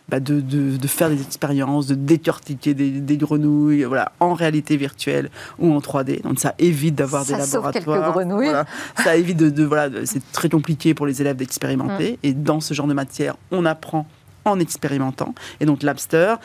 bah, 0.10 0.20
de, 0.20 0.40
de, 0.40 0.88
faire 0.88 1.10
des 1.10 1.22
expériences, 1.22 1.88
de 1.88 1.96
décortiquer 1.96 2.74
des, 2.74 2.92
des, 2.92 3.18
grenouilles 3.18 3.84
voilà, 3.84 4.14
en 4.20 4.34
réalité 4.34 4.78
virtuelle 4.78 5.30
ou 5.60 5.74
en 5.74 5.80
3D. 5.80 6.22
Donc 6.22 6.40
ça 6.40 6.56
évite 6.60 6.96
d'avoir 6.96 7.26
des 7.26 7.34
laboratoires. 7.34 7.74
quelques 7.74 8.14
grenouilles. 8.14 8.54
Ça 8.96 9.18
évite 9.18 9.38
de, 9.38 9.64
voilà, 9.64 10.06
c'est 10.06 10.32
très 10.32 10.50
compliqué 10.50 10.94
pour 10.94 11.06
les 11.06 11.22
élèves 11.22 11.36
d'expérimenter. 11.36 12.14
Mm. 12.14 12.18
Et 12.24 12.34
dans 12.34 12.62
ce 12.62 12.74
genre 12.74 12.88
de 12.88 12.94
matière, 12.94 13.36
on 13.52 13.66
apprend 13.66 14.08
en 14.46 14.60
expérimentant. 14.60 15.36
Et 15.60 15.66
donc 15.66 15.84
l'Abster 15.84 16.36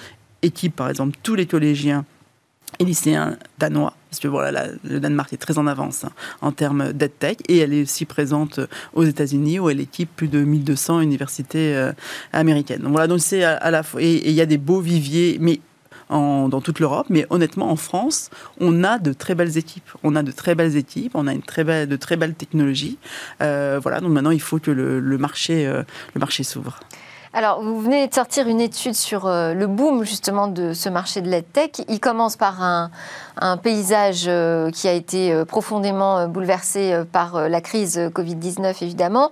équipe 0.42 0.74
par 0.74 0.90
exemple 0.90 1.16
tous 1.22 1.36
les 1.36 1.46
collégiens 1.46 2.04
et 2.78 2.84
lycéens 2.84 3.36
danois, 3.58 3.94
parce 4.10 4.20
que 4.20 4.28
voilà, 4.28 4.66
le 4.84 5.00
Danemark 5.00 5.32
est 5.32 5.38
très 5.38 5.58
en 5.58 5.66
avance 5.66 6.04
hein, 6.04 6.10
en 6.40 6.52
termes 6.52 6.92
d'EdTech, 6.92 7.40
et 7.48 7.58
elle 7.58 7.74
est 7.74 7.82
aussi 7.82 8.04
présente 8.04 8.60
aux 8.94 9.04
États-Unis, 9.04 9.58
où 9.58 9.70
elle 9.70 9.80
équipe 9.80 10.10
plus 10.14 10.28
de 10.28 10.42
1200 10.42 11.00
universités 11.00 11.74
euh, 11.74 11.92
américaines. 12.32 12.82
Donc 12.82 12.92
voilà, 12.92 13.06
donc 13.06 13.20
c'est 13.20 13.44
à, 13.44 13.70
la 13.70 13.82
fois, 13.82 14.02
et 14.02 14.28
il 14.28 14.34
y 14.34 14.40
a 14.40 14.46
des 14.46 14.58
beaux 14.58 14.80
viviers, 14.80 15.38
mais 15.40 15.60
dans 16.12 16.60
toute 16.60 16.80
l'Europe, 16.80 17.06
mais 17.08 17.26
honnêtement, 17.30 17.70
en 17.70 17.76
France, 17.76 18.30
on 18.60 18.84
a 18.84 18.98
de 18.98 19.12
très 19.12 19.34
belles 19.34 19.56
équipes. 19.56 19.88
On 20.02 20.14
a 20.16 20.22
de 20.22 20.32
très 20.32 20.54
belles 20.54 20.76
équipes, 20.76 21.12
on 21.14 21.26
a 21.26 21.32
une 21.32 21.42
très 21.42 21.64
belle, 21.64 21.88
de 21.88 21.96
très 21.96 22.16
belles 22.16 22.34
technologies. 22.34 22.98
Euh, 23.40 23.78
voilà, 23.82 24.00
donc 24.00 24.12
maintenant, 24.12 24.30
il 24.30 24.40
faut 24.40 24.58
que 24.58 24.70
le, 24.70 25.18
marché, 25.18 25.66
euh, 25.66 25.82
le 26.14 26.18
marché 26.18 26.42
s'ouvre. 26.42 26.80
Alors, 27.34 27.62
vous 27.62 27.80
venez 27.80 28.06
de 28.08 28.12
sortir 28.12 28.46
une 28.46 28.60
étude 28.60 28.94
sur 28.94 29.24
euh, 29.26 29.54
le 29.54 29.66
boom 29.66 30.04
justement 30.04 30.48
de 30.48 30.74
ce 30.74 30.90
marché 30.90 31.22
de 31.22 31.30
l'EdTech. 31.30 31.80
Il 31.88 31.98
commence 31.98 32.36
par 32.36 32.62
un, 32.62 32.90
paysage 33.62 34.24
euh, 34.26 34.70
qui 34.70 34.86
a 34.86 34.92
été 34.92 35.32
euh, 35.32 35.46
profondément 35.46 36.28
bouleversé 36.28 36.94
par 37.10 37.48
la 37.48 37.60
crise 37.62 37.98
Covid-19, 37.98 38.82
évidemment. 38.82 39.30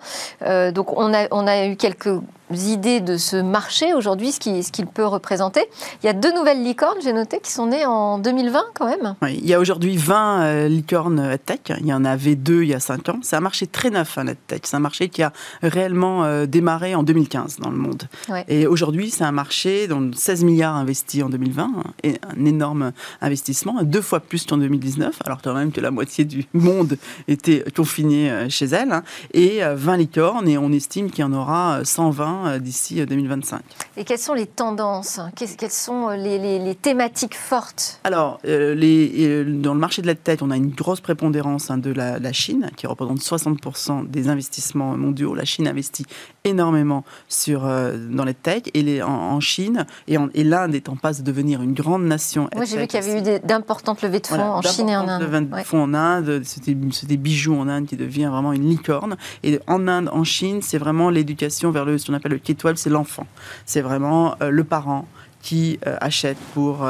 donc, 0.73 0.99
on 0.99 1.13
a 1.13 1.67
eu 1.67 1.77
quelques 1.77 2.09
idées 2.55 3.01
de 3.01 3.17
ce 3.17 3.37
marché 3.37 3.95
aujourd'hui, 3.95 4.33
ce 4.33 4.71
qu'il 4.71 4.87
peut 4.87 5.07
représenter. 5.07 5.63
Il 6.03 6.07
y 6.07 6.09
a 6.09 6.13
deux 6.13 6.33
nouvelles 6.35 6.63
licornes, 6.63 6.99
j'ai 7.03 7.13
noté, 7.13 7.41
qui 7.41 7.53
sont 7.53 7.67
nées 7.67 7.85
en 7.87 8.19
2020 8.19 8.63
quand 8.75 8.87
même. 8.87 9.15
Oui, 9.23 9.39
il 9.43 9.49
y 9.49 9.55
a 9.55 9.61
aujourd'hui 9.61 9.97
20 9.97 10.43
euh, 10.43 10.69
licornes 10.69 11.39
tech. 11.45 11.61
Il 11.81 11.87
y 11.87 11.93
en 11.93 12.05
avait 12.05 12.35
deux 12.35 12.63
il 12.63 12.69
y 12.69 12.75
a 12.75 12.81
5 12.81 13.09
ans. 13.09 13.19
C'est 13.23 13.37
un 13.37 13.41
marché 13.41 13.67
très 13.67 13.91
neuf, 13.91 14.19
hein, 14.19 14.25
tech. 14.47 14.61
C'est 14.65 14.77
un 14.77 14.81
marché 14.81 15.09
qui 15.09 15.23
a 15.23 15.33
réellement 15.63 16.25
euh, 16.25 16.47
démarré 16.47 16.95
en 16.95 17.03
2015 17.03 17.59
dans 17.59 17.71
le 17.71 17.77
monde. 17.77 18.05
Et 18.49 18.67
aujourd'hui, 18.67 19.11
c'est 19.11 19.25
un 19.25 19.33
marché 19.33 19.87
dont 19.87 20.11
16 20.13 20.45
milliards 20.45 20.77
investis 20.77 21.23
en 21.23 21.29
2020, 21.29 21.63
hein, 21.63 21.83
et 22.03 22.19
un 22.37 22.45
énorme 22.45 22.93
investissement, 23.21 23.83
deux 23.83 24.03
fois 24.03 24.21
plus 24.21 24.45
qu'en 24.47 24.59
2019, 24.59 25.17
alors 25.25 25.41
quand 25.43 25.55
même 25.55 25.73
que 25.73 25.81
la 25.81 25.91
moitié 25.91 26.25
du 26.25 26.47
monde 26.55 26.97
était 27.29 27.65
confiné 27.75 28.31
euh, 28.31 28.49
chez 28.49 28.67
elle. 28.67 28.93
Hein. 28.93 29.03
et 29.35 29.61
20 29.63 29.97
licornes, 29.97 30.49
et 30.49 30.59
on 30.59 30.73
estime 30.73 31.11
qu'il 31.11 31.21
y 31.21 31.25
en 31.25 31.33
aura 31.33 31.81
120 31.85 32.40
euh, 32.47 32.59
d'ici 32.59 33.05
2025. 33.05 33.57
Euh, 33.57 33.61
Et 33.97 34.05
quelles 34.05 34.19
sont 34.19 34.35
les 34.35 34.47
tendances 34.47 35.21
Quelles 35.37 35.71
sont 35.71 36.09
euh, 36.09 36.17
les, 36.17 36.75
thématiques 36.75 37.37
fortes? 37.37 38.01
Alors, 38.05 38.39
les, 38.45 39.45
dans 39.45 39.75
le 39.75 39.81
marché 39.81 40.03
de 40.03 40.07
la 40.07 40.15
tête, 40.15 40.43
on 40.43 40.51
a 40.51 40.57
une 40.57 40.71
grosse 40.71 41.01
prépondérance 41.01 41.71
hein, 41.71 41.79
de 41.79 41.91
la, 41.91 42.33
Chine, 42.33 42.71
qui 42.77 42.87
représente 42.87 43.19
60% 43.19 44.09
des 44.09 44.29
investissements 44.29 44.97
mondiaux. 44.97 45.35
La 45.35 45.45
Chine 45.45 45.67
investit 45.67 46.07
énormément 46.45 47.05
sur, 47.29 47.63
dans 47.63 48.25
les 48.25 48.35
tech 48.35 48.63
et 48.73 49.03
en, 49.03 49.41
Chine, 49.41 49.87
et, 50.07 50.17
et 50.35 50.45
l'Inde 50.45 50.75
est 50.75 50.89
en 50.89 50.97
passe 50.97 51.23
de 51.23 51.25
devenir 51.25 51.61
une 51.63 51.75
grande 51.75 52.05
nation. 52.05 52.49
Moi, 52.55 52.65
j'ai 52.65 52.79
vu 52.79 52.87
qu'il 52.87 53.01
y 53.01 53.03
avait 53.03 53.37
eu 53.37 53.41
d'importantes 53.41 54.03
levées 54.03 54.21
de 54.21 54.27
fonds 54.27 54.41
en 54.41 54.63
Chine 54.63 54.89
et 54.89 54.97
en 54.97 55.09
Inde. 55.09 55.23
Levées 55.23 55.41
de 55.41 55.65
fonds 55.65 55.83
en 55.83 55.95
Inde, 55.95 56.43
c'était 56.45 56.75
des 56.75 57.17
bijoux 57.17 57.57
en 57.57 57.69
Inde 57.69 57.87
qui 57.87 57.97
devient 57.97 58.27
vraiment 58.27 58.53
une 58.53 58.69
licorne. 58.69 59.17
Et 59.43 59.59
en 59.67 59.89
Inde, 59.89 60.09
en 60.13 60.25
Chine, 60.25 60.61
c'est 60.63 60.79
vraiment 60.79 61.11
l'éducation 61.11 61.71
vers 61.71 61.85
le, 61.85 61.99
ce 61.99 62.07
qu'on 62.07 62.15
appelle 62.15 62.30
le 62.31 62.39
K-12, 62.39 62.77
c'est 62.77 62.91
l'enfant. 62.91 63.27
C'est 63.67 63.83
vraiment 63.83 64.37
euh, 64.41 64.51
le 64.51 64.65
parent 64.65 65.07
qui 65.43 65.79
achètent 65.83 66.37
pour 66.53 66.87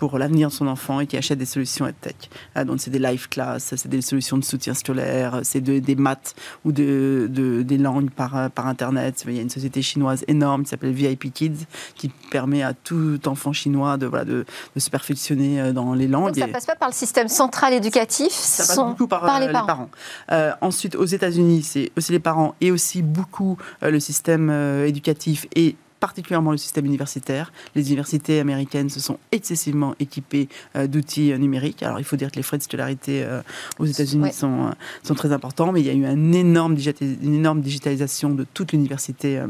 pour 0.00 0.18
l'avenir 0.18 0.48
de 0.48 0.52
son 0.52 0.66
enfant 0.66 1.00
et 1.00 1.06
qui 1.06 1.16
achète 1.18 1.38
des 1.38 1.44
solutions 1.44 1.86
EdTech. 1.86 2.30
Ah, 2.54 2.64
donc 2.64 2.80
c'est 2.80 2.90
des 2.90 2.98
live 2.98 3.28
class, 3.28 3.74
c'est 3.76 3.88
des 3.88 4.00
solutions 4.00 4.38
de 4.38 4.44
soutien 4.44 4.72
scolaire, 4.72 5.40
c'est 5.42 5.60
des 5.60 5.94
maths 5.94 6.34
ou 6.64 6.72
de, 6.72 7.28
des 7.30 7.78
langues 7.78 8.10
par, 8.10 8.50
par 8.50 8.66
Internet. 8.66 9.22
Il 9.28 9.34
y 9.34 9.38
a 9.38 9.42
une 9.42 9.50
société 9.50 9.82
chinoise 9.82 10.24
énorme 10.26 10.64
qui 10.64 10.70
s'appelle 10.70 10.92
VIP 10.92 11.32
Kids 11.32 11.66
qui 11.94 12.08
permet 12.30 12.62
à 12.62 12.72
tout 12.72 13.20
enfant 13.26 13.52
chinois 13.52 13.98
de, 13.98 14.06
voilà, 14.06 14.24
de, 14.24 14.44
se 14.76 14.88
perfectionner 14.88 15.60
euh, 15.60 15.72
dans 15.72 15.92
les 15.92 16.08
langues. 16.08 16.28
Donc 16.28 16.38
ça 16.38 16.46
ne 16.46 16.52
passe 16.52 16.66
pas 16.66 16.76
par 16.76 16.88
le 16.88 16.94
système 16.94 17.28
central 17.28 17.74
éducatif, 17.74 18.32
ça 18.32 18.66
passe 18.66 18.76
beaucoup 18.76 19.06
par, 19.06 19.38
les 19.38 19.48
euh, 19.48 19.52
parents. 19.52 19.90
Euh, 20.32 20.52
ensuite, 20.62 20.96
aux 20.96 21.04
États-Unis, 21.04 21.62
c'est 21.62 21.92
aussi 21.96 22.12
les 22.12 22.20
parents 22.20 22.54
et 22.62 22.70
aussi 22.70 23.02
beaucoup 23.02 23.58
le 23.82 24.00
système 24.00 24.50
éducatif 24.86 25.46
et 25.54 25.76
particulièrement 26.00 26.50
le 26.50 26.56
système 26.56 26.86
universitaire. 26.86 27.52
Les 27.74 27.88
universités 27.88 28.40
américaines 28.40 28.88
se 28.88 28.98
sont 28.98 29.18
excessivement 29.30 29.94
équipées 30.00 30.48
euh, 30.74 30.86
d'outils 30.86 31.32
euh, 31.32 31.38
numériques. 31.38 31.82
Alors 31.82 32.00
il 32.00 32.04
faut 32.04 32.16
dire 32.16 32.30
que 32.32 32.36
les 32.36 32.42
frais 32.42 32.58
de 32.58 32.62
scolarité 32.62 33.22
euh, 33.22 33.42
aux 33.78 33.84
États-Unis 33.86 34.32
sont, 34.32 34.70
sont 35.02 35.14
très 35.14 35.32
importants, 35.32 35.70
mais 35.72 35.80
il 35.80 35.86
y 35.86 35.90
a 35.90 35.92
eu 35.92 36.06
un 36.06 36.32
énorme 36.32 36.76
une 37.00 37.34
énorme 37.34 37.60
digitalisation 37.60 38.30
de 38.30 38.44
toute 38.54 38.72
l'université 38.72 39.40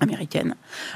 américaine. 0.00 0.54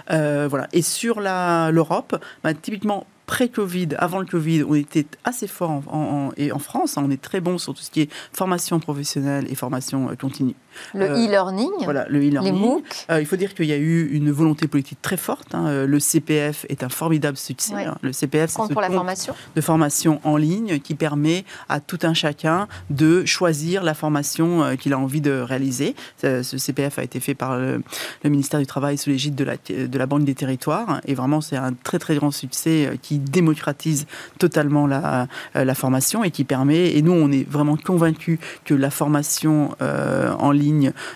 voilà. 0.08 0.68
Et 0.72 0.82
sur 0.82 1.20
l'Europe, 1.20 2.16
bah, 2.42 2.52
typiquement 2.54 3.06
pré-Covid, 3.26 3.88
avant 3.98 4.18
le 4.18 4.26
Covid, 4.26 4.64
on 4.64 4.74
était 4.74 5.06
assez 5.24 5.46
fort 5.46 5.82
en, 5.88 6.30
et 6.36 6.52
en 6.52 6.58
France, 6.58 6.98
hein, 6.98 7.02
on 7.06 7.10
est 7.10 7.20
très 7.20 7.40
bon 7.40 7.56
sur 7.56 7.74
tout 7.74 7.82
ce 7.82 7.90
qui 7.90 8.02
est 8.02 8.12
formation 8.32 8.78
professionnelle 8.80 9.46
et 9.50 9.54
formation 9.54 10.14
continue. 10.16 10.54
Le 10.94 11.10
euh, 11.10 11.26
e-learning, 11.26 11.70
voilà, 11.82 12.06
le 12.08 12.20
e-learning. 12.20 12.52
les 12.52 12.58
MOOC. 12.58 12.84
Euh, 13.10 13.20
il 13.20 13.26
faut 13.26 13.36
dire 13.36 13.54
qu'il 13.54 13.66
y 13.66 13.72
a 13.72 13.76
eu 13.76 14.08
une 14.12 14.30
volonté 14.30 14.68
politique 14.68 15.00
très 15.02 15.16
forte. 15.16 15.54
Hein. 15.54 15.66
Euh, 15.66 15.86
le 15.86 16.00
CPF 16.00 16.66
est 16.68 16.82
un 16.82 16.88
formidable 16.88 17.36
succès. 17.36 17.74
Hein. 17.74 17.96
Le 18.02 18.12
CPF, 18.12 18.50
c'est 18.50 18.72
pour 18.72 18.80
la 18.80 18.90
formation. 18.90 19.34
de 19.54 19.60
formation 19.60 20.20
en 20.24 20.36
ligne 20.36 20.78
qui 20.80 20.94
permet 20.94 21.44
à 21.68 21.80
tout 21.80 21.98
un 22.02 22.14
chacun 22.14 22.68
de 22.90 23.24
choisir 23.24 23.82
la 23.82 23.94
formation 23.94 24.76
qu'il 24.76 24.92
a 24.92 24.98
envie 24.98 25.20
de 25.20 25.40
réaliser. 25.40 25.94
Ce 26.22 26.42
CPF 26.42 26.98
a 26.98 27.02
été 27.02 27.20
fait 27.20 27.34
par 27.34 27.58
le, 27.58 27.82
ministère 28.24 28.60
du 28.60 28.66
Travail 28.66 28.98
sous 28.98 29.10
l'égide 29.10 29.34
de 29.34 29.44
la, 29.44 29.56
de 29.56 29.98
la 29.98 30.06
Banque 30.06 30.24
des 30.24 30.34
Territoires. 30.34 31.00
Et 31.06 31.14
vraiment, 31.14 31.40
c'est 31.40 31.56
un 31.56 31.72
très 31.72 31.98
très 31.98 32.16
grand 32.16 32.30
succès 32.30 32.98
qui 33.02 33.18
démocratise 33.18 34.06
totalement 34.38 34.86
la, 34.86 35.28
la 35.54 35.74
formation 35.74 36.24
et 36.24 36.30
qui 36.30 36.44
permet, 36.44 36.96
et 36.96 37.02
nous 37.02 37.12
on 37.12 37.30
est 37.30 37.48
vraiment 37.48 37.76
convaincus 37.76 38.38
que 38.64 38.74
la 38.74 38.90
formation 38.90 39.76
en 39.80 40.50
ligne 40.50 40.63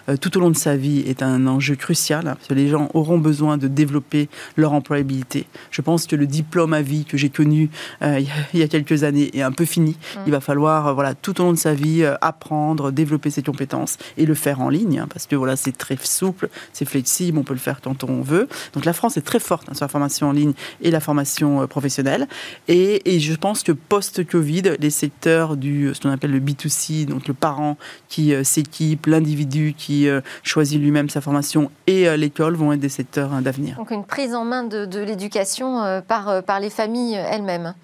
euh, 0.09 0.16
tout 0.16 0.36
au 0.36 0.40
long 0.40 0.51
de 0.51 0.57
sa 0.57 0.76
vie 0.76 1.01
est 1.01 1.22
un 1.22 1.46
enjeu 1.46 1.76
crucial, 1.76 2.26
hein, 2.26 2.34
parce 2.34 2.49
que 2.49 2.55
les 2.55 2.68
gens 2.68 2.90
auront 2.94 3.18
besoin 3.18 3.57
de 3.57 3.68
développer 3.68 4.28
leur 4.57 4.72
employabilité. 4.72 5.46
Je 5.70 5.82
pense 5.82 6.07
que 6.07 6.16
le 6.16 6.26
diplôme 6.26 6.74
à 6.74 6.82
vie 6.82 7.05
que 7.05 7.16
j'ai 7.16 7.30
connu 7.30 7.70
euh, 8.03 8.20
il 8.55 8.61
y 8.61 8.62
a 8.62 8.68
quelques 8.68 9.05
années 9.05 9.30
est 9.36 9.42
un 9.42 9.53
peu 9.53 9.64
fini. 9.64 9.96
Mm. 10.16 10.20
Il 10.26 10.32
va 10.32 10.40
falloir, 10.40 10.88
euh, 10.88 10.92
voilà, 10.92 11.14
tout 11.14 11.40
au 11.40 11.44
long 11.44 11.53
de 11.53 11.59
sa 11.59 11.74
vie, 11.74 12.05
apprendre, 12.20 12.90
développer 12.90 13.30
ses 13.30 13.42
compétences 13.42 13.99
et 14.16 14.26
le 14.26 14.34
faire 14.34 14.61
en 14.61 14.68
ligne, 14.68 15.01
hein, 15.01 15.09
parce 15.12 15.26
que 15.26 15.36
voilà, 15.36 15.57
c'est 15.57 15.76
très 15.76 15.96
souple, 16.03 16.49
c'est 16.72 16.84
flexible, 16.84 17.38
on 17.38 17.44
peut 17.44 17.55
le 17.55 17.59
faire 17.59 17.80
quand 17.80 18.05
on 18.05 18.22
veut. 18.22 18.49
Donc 18.74 18.84
la 18.84 18.92
France 18.92 19.16
est 19.16 19.22
très 19.22 19.40
forte 19.40 19.68
hein, 19.68 19.74
sur 19.74 19.84
la 19.84 19.88
formation 19.88 20.28
en 20.28 20.32
ligne 20.32 20.53
et 20.80 20.90
la 20.90 21.01
formation 21.01 21.66
professionnelle. 21.66 22.26
Et, 22.68 23.14
et, 23.14 23.20
je 23.20 23.34
pense 23.34 23.62
que 23.62 23.72
post-Covid, 23.72 24.76
les 24.78 24.90
secteurs 24.90 25.57
du 25.57 25.90
ce 25.92 26.01
qu'on 26.01 26.11
appelle 26.11 26.30
le 26.30 26.40
B2C, 26.40 27.07
donc 27.07 27.26
le 27.26 27.34
parent 27.34 27.76
qui 28.09 28.32
s'équipe, 28.44 29.07
l'individu 29.07 29.38
qui 29.47 30.09
euh, 30.09 30.20
choisit 30.43 30.80
lui-même 30.80 31.09
sa 31.09 31.20
formation 31.20 31.70
et 31.86 32.09
euh, 32.09 32.16
l'école 32.16 32.55
vont 32.57 32.72
être 32.72 32.80
des 32.80 32.89
secteurs 32.89 33.32
hein, 33.32 33.43
d'avenir. 33.43 33.76
Donc 33.76 33.91
une 33.91 34.05
prise 34.05 34.34
en 34.34 34.45
main 34.45 34.64
de, 34.64 35.01
l'éducation 35.01 35.82
euh, 35.82 36.01
par, 36.01 36.43
par 36.43 36.61
les 36.61 36.70
familles 36.70 37.14
elles-mêmes. 37.14 37.74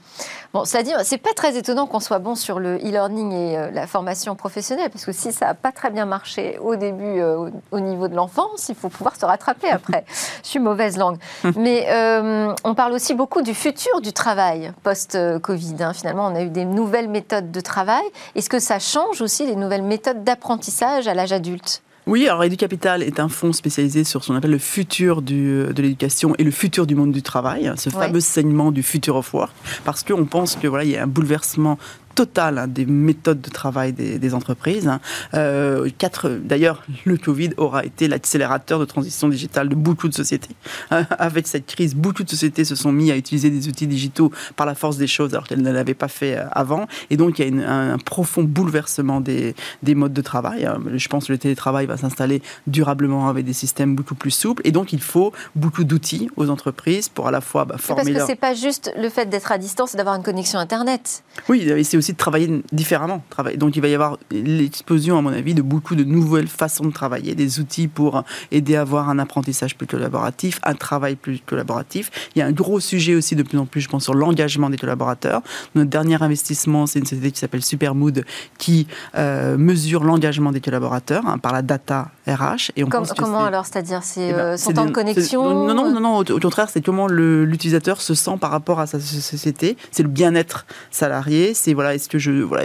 Bon, 0.54 0.64
cela 0.64 0.84
dit, 0.84 0.92
c'est 1.02 1.18
pas 1.18 1.34
très 1.34 1.56
étonnant 1.56 1.88
qu'on 1.88 1.98
soit 1.98 2.20
bon 2.20 2.36
sur 2.36 2.60
le 2.60 2.76
e-learning 2.76 3.32
et 3.32 3.70
la 3.72 3.88
formation 3.88 4.36
professionnelle, 4.36 4.88
parce 4.88 5.04
que 5.04 5.10
si 5.10 5.32
ça 5.32 5.46
n'a 5.46 5.54
pas 5.54 5.72
très 5.72 5.90
bien 5.90 6.06
marché 6.06 6.58
au 6.60 6.76
début, 6.76 7.20
au, 7.72 7.80
niveau 7.80 8.06
de 8.06 8.14
l'enfance, 8.14 8.68
il 8.68 8.76
faut 8.76 8.88
pouvoir 8.88 9.16
se 9.16 9.26
rattraper 9.26 9.68
après. 9.68 10.04
Je 10.44 10.48
suis 10.48 10.60
mauvaise 10.60 10.96
langue. 10.96 11.18
Mais 11.56 11.88
on 12.62 12.74
parle 12.76 12.92
aussi 12.92 13.14
beaucoup 13.14 13.42
du 13.42 13.52
futur 13.52 14.00
du 14.00 14.12
travail 14.12 14.72
post-Covid. 14.84 15.76
Hein. 15.80 15.92
Finalement, 15.92 16.28
on 16.28 16.36
a 16.36 16.42
eu 16.42 16.50
des 16.50 16.64
nouvelles 16.64 17.08
méthodes 17.08 17.50
de 17.50 17.60
travail. 17.60 18.04
Est-ce 18.36 18.48
que 18.48 18.60
ça 18.60 18.78
change 18.78 19.22
aussi 19.22 19.46
les 19.46 19.56
nouvelles 19.56 19.82
méthodes 19.82 20.22
d'apprentissage 20.22 21.08
à 21.08 21.14
l'âge 21.14 21.32
adulte? 21.32 21.82
Oui, 22.06 22.28
alors 22.28 22.44
EduCapital 22.44 23.02
est 23.02 23.18
un 23.18 23.28
fonds 23.28 23.52
spécialisé 23.52 24.04
sur 24.04 24.22
ce 24.22 24.28
qu'on 24.28 24.36
appelle 24.36 24.50
le 24.50 24.58
futur 24.58 25.22
de 25.22 25.72
l'éducation 25.76 26.34
et 26.38 26.44
le 26.44 26.50
futur 26.50 26.86
du 26.86 26.94
monde 26.94 27.12
du 27.12 27.22
travail, 27.22 27.72
ce 27.76 27.90
fameux 27.90 28.20
saignement 28.20 28.72
du 28.72 28.82
future 28.82 29.16
of 29.16 29.32
work, 29.32 29.52
parce 29.84 30.02
qu'on 30.02 30.26
pense 30.26 30.56
que 30.56 30.66
voilà, 30.66 30.84
il 30.84 30.90
y 30.90 30.96
a 30.96 31.02
un 31.02 31.06
bouleversement 31.06 31.78
total 32.14 32.58
hein, 32.58 32.66
des 32.66 32.86
méthodes 32.86 33.40
de 33.40 33.50
travail 33.50 33.92
des, 33.92 34.34
entreprises. 34.34 34.88
Hein. 34.88 35.00
Euh, 35.34 35.88
d'ailleurs, 36.42 36.82
le 37.04 37.16
Covid 37.16 37.50
aura 37.56 37.84
été 37.84 38.08
l'accélérateur 38.08 38.78
de 38.78 38.84
transition 38.84 39.28
digitale 39.28 39.68
de 39.68 39.74
beaucoup 39.74 40.08
de 40.08 40.14
sociétés. 40.14 40.54
Hein, 40.90 41.06
avec 41.18 41.46
cette 41.46 41.66
crise, 41.66 41.94
beaucoup 41.94 42.24
de 42.24 42.30
sociétés 42.30 42.64
se 42.64 42.74
sont 42.74 42.92
mis 42.92 43.10
à 43.10 43.16
utiliser 43.16 43.50
des 43.50 43.68
outils 43.68 43.86
digitaux 43.86 44.32
par 44.56 44.66
la 44.66 44.74
force 44.74 44.96
des 44.96 45.06
choses 45.06 45.34
alors 45.34 45.46
qu'elles 45.46 45.62
ne 45.62 45.70
l'avaient 45.70 45.94
pas 45.94 46.08
fait 46.08 46.36
euh, 46.36 46.46
avant. 46.52 46.86
Et 47.10 47.16
donc, 47.16 47.38
il 47.38 47.60
y 47.60 47.64
a 47.64 47.70
un, 47.70 47.98
profond 47.98 48.42
bouleversement 48.42 49.20
des, 49.20 49.54
des, 49.82 49.94
modes 49.94 50.12
de 50.12 50.22
travail. 50.22 50.68
Je 50.94 51.08
pense 51.08 51.26
que 51.26 51.32
le 51.32 51.38
télétravail 51.38 51.86
va 51.86 51.96
s'installer 51.96 52.42
durablement 52.66 53.28
avec 53.28 53.44
des 53.44 53.52
systèmes 53.52 53.94
beaucoup 53.94 54.14
plus 54.14 54.30
souples. 54.30 54.62
Et 54.64 54.72
donc, 54.72 54.92
il 54.92 55.00
faut 55.00 55.32
beaucoup 55.54 55.84
d'outils 55.84 56.28
aux 56.36 56.50
entreprises 56.50 57.08
pour 57.08 57.28
à 57.28 57.30
la 57.30 57.40
fois 57.40 57.64
bah, 57.64 57.76
former. 57.78 58.12
Parce 58.12 58.26
que 58.26 58.26
c'est 58.26 58.40
pas 58.40 58.54
juste 58.54 58.92
le 58.96 59.08
fait 59.08 59.26
d'être 59.26 59.52
à 59.52 59.58
distance 59.58 59.94
et 59.94 59.96
d'avoir 59.96 60.16
une 60.16 60.22
connexion 60.22 60.58
Internet. 60.58 61.22
Oui, 61.48 61.68
c'est 61.84 61.96
aussi 61.96 62.03
de 62.12 62.18
travailler 62.18 62.62
différemment. 62.72 63.22
Donc 63.56 63.76
il 63.76 63.82
va 63.82 63.88
y 63.88 63.94
avoir 63.94 64.18
l'explosion, 64.30 65.18
à 65.18 65.22
mon 65.22 65.32
avis, 65.32 65.54
de 65.54 65.62
beaucoup 65.62 65.94
de 65.94 66.04
nouvelles 66.04 66.48
façons 66.48 66.84
de 66.84 66.92
travailler, 66.92 67.34
des 67.34 67.60
outils 67.60 67.88
pour 67.88 68.24
aider 68.50 68.76
à 68.76 68.82
avoir 68.82 69.08
un 69.08 69.18
apprentissage 69.18 69.76
plus 69.76 69.86
collaboratif, 69.86 70.60
un 70.64 70.74
travail 70.74 71.16
plus 71.16 71.40
collaboratif. 71.44 72.10
Il 72.34 72.38
y 72.38 72.42
a 72.42 72.46
un 72.46 72.52
gros 72.52 72.80
sujet 72.80 73.14
aussi 73.14 73.36
de 73.36 73.42
plus 73.42 73.58
en 73.58 73.66
plus, 73.66 73.80
je 73.80 73.88
pense, 73.88 74.04
sur 74.04 74.14
l'engagement 74.14 74.70
des 74.70 74.76
collaborateurs. 74.76 75.42
Notre 75.74 75.90
dernier 75.90 76.22
investissement, 76.22 76.86
c'est 76.86 76.98
une 76.98 77.06
société 77.06 77.30
qui 77.30 77.38
s'appelle 77.38 77.62
Supermood, 77.62 78.24
qui 78.58 78.86
euh, 79.16 79.56
mesure 79.56 80.04
l'engagement 80.04 80.52
des 80.52 80.60
collaborateurs 80.60 81.26
hein, 81.26 81.38
par 81.38 81.52
la 81.52 81.62
data 81.62 82.10
RH. 82.26 82.72
Et 82.76 82.84
on 82.84 82.88
comment 82.88 83.44
alors 83.44 83.66
C'est-à-dire 83.66 84.02
c'est 84.02 84.28
eh 84.28 84.32
ben, 84.32 84.38
euh, 84.38 84.56
son 84.56 84.72
temps 84.72 84.86
de 84.86 84.90
connexion 84.90 85.42
Non, 85.66 85.74
non, 85.74 85.90
non, 85.90 86.00
non, 86.00 86.18
au, 86.18 86.40
contraire, 86.40 86.68
c'est 86.70 86.84
comment 86.84 87.06
l'utilisateur 87.06 88.00
se 88.00 88.14
sent 88.14 88.36
par 88.40 88.50
rapport 88.50 88.80
à 88.80 88.86
sa 88.86 89.00
société. 89.00 89.76
C'est 89.90 90.02
le 90.02 90.08
bien-être 90.08 90.66
salarié. 90.90 91.54
C'est 91.54 91.74
voilà, 91.74 91.93
est-ce 91.94 92.08
que 92.08 92.18
je 92.18 92.32
voilà, 92.32 92.64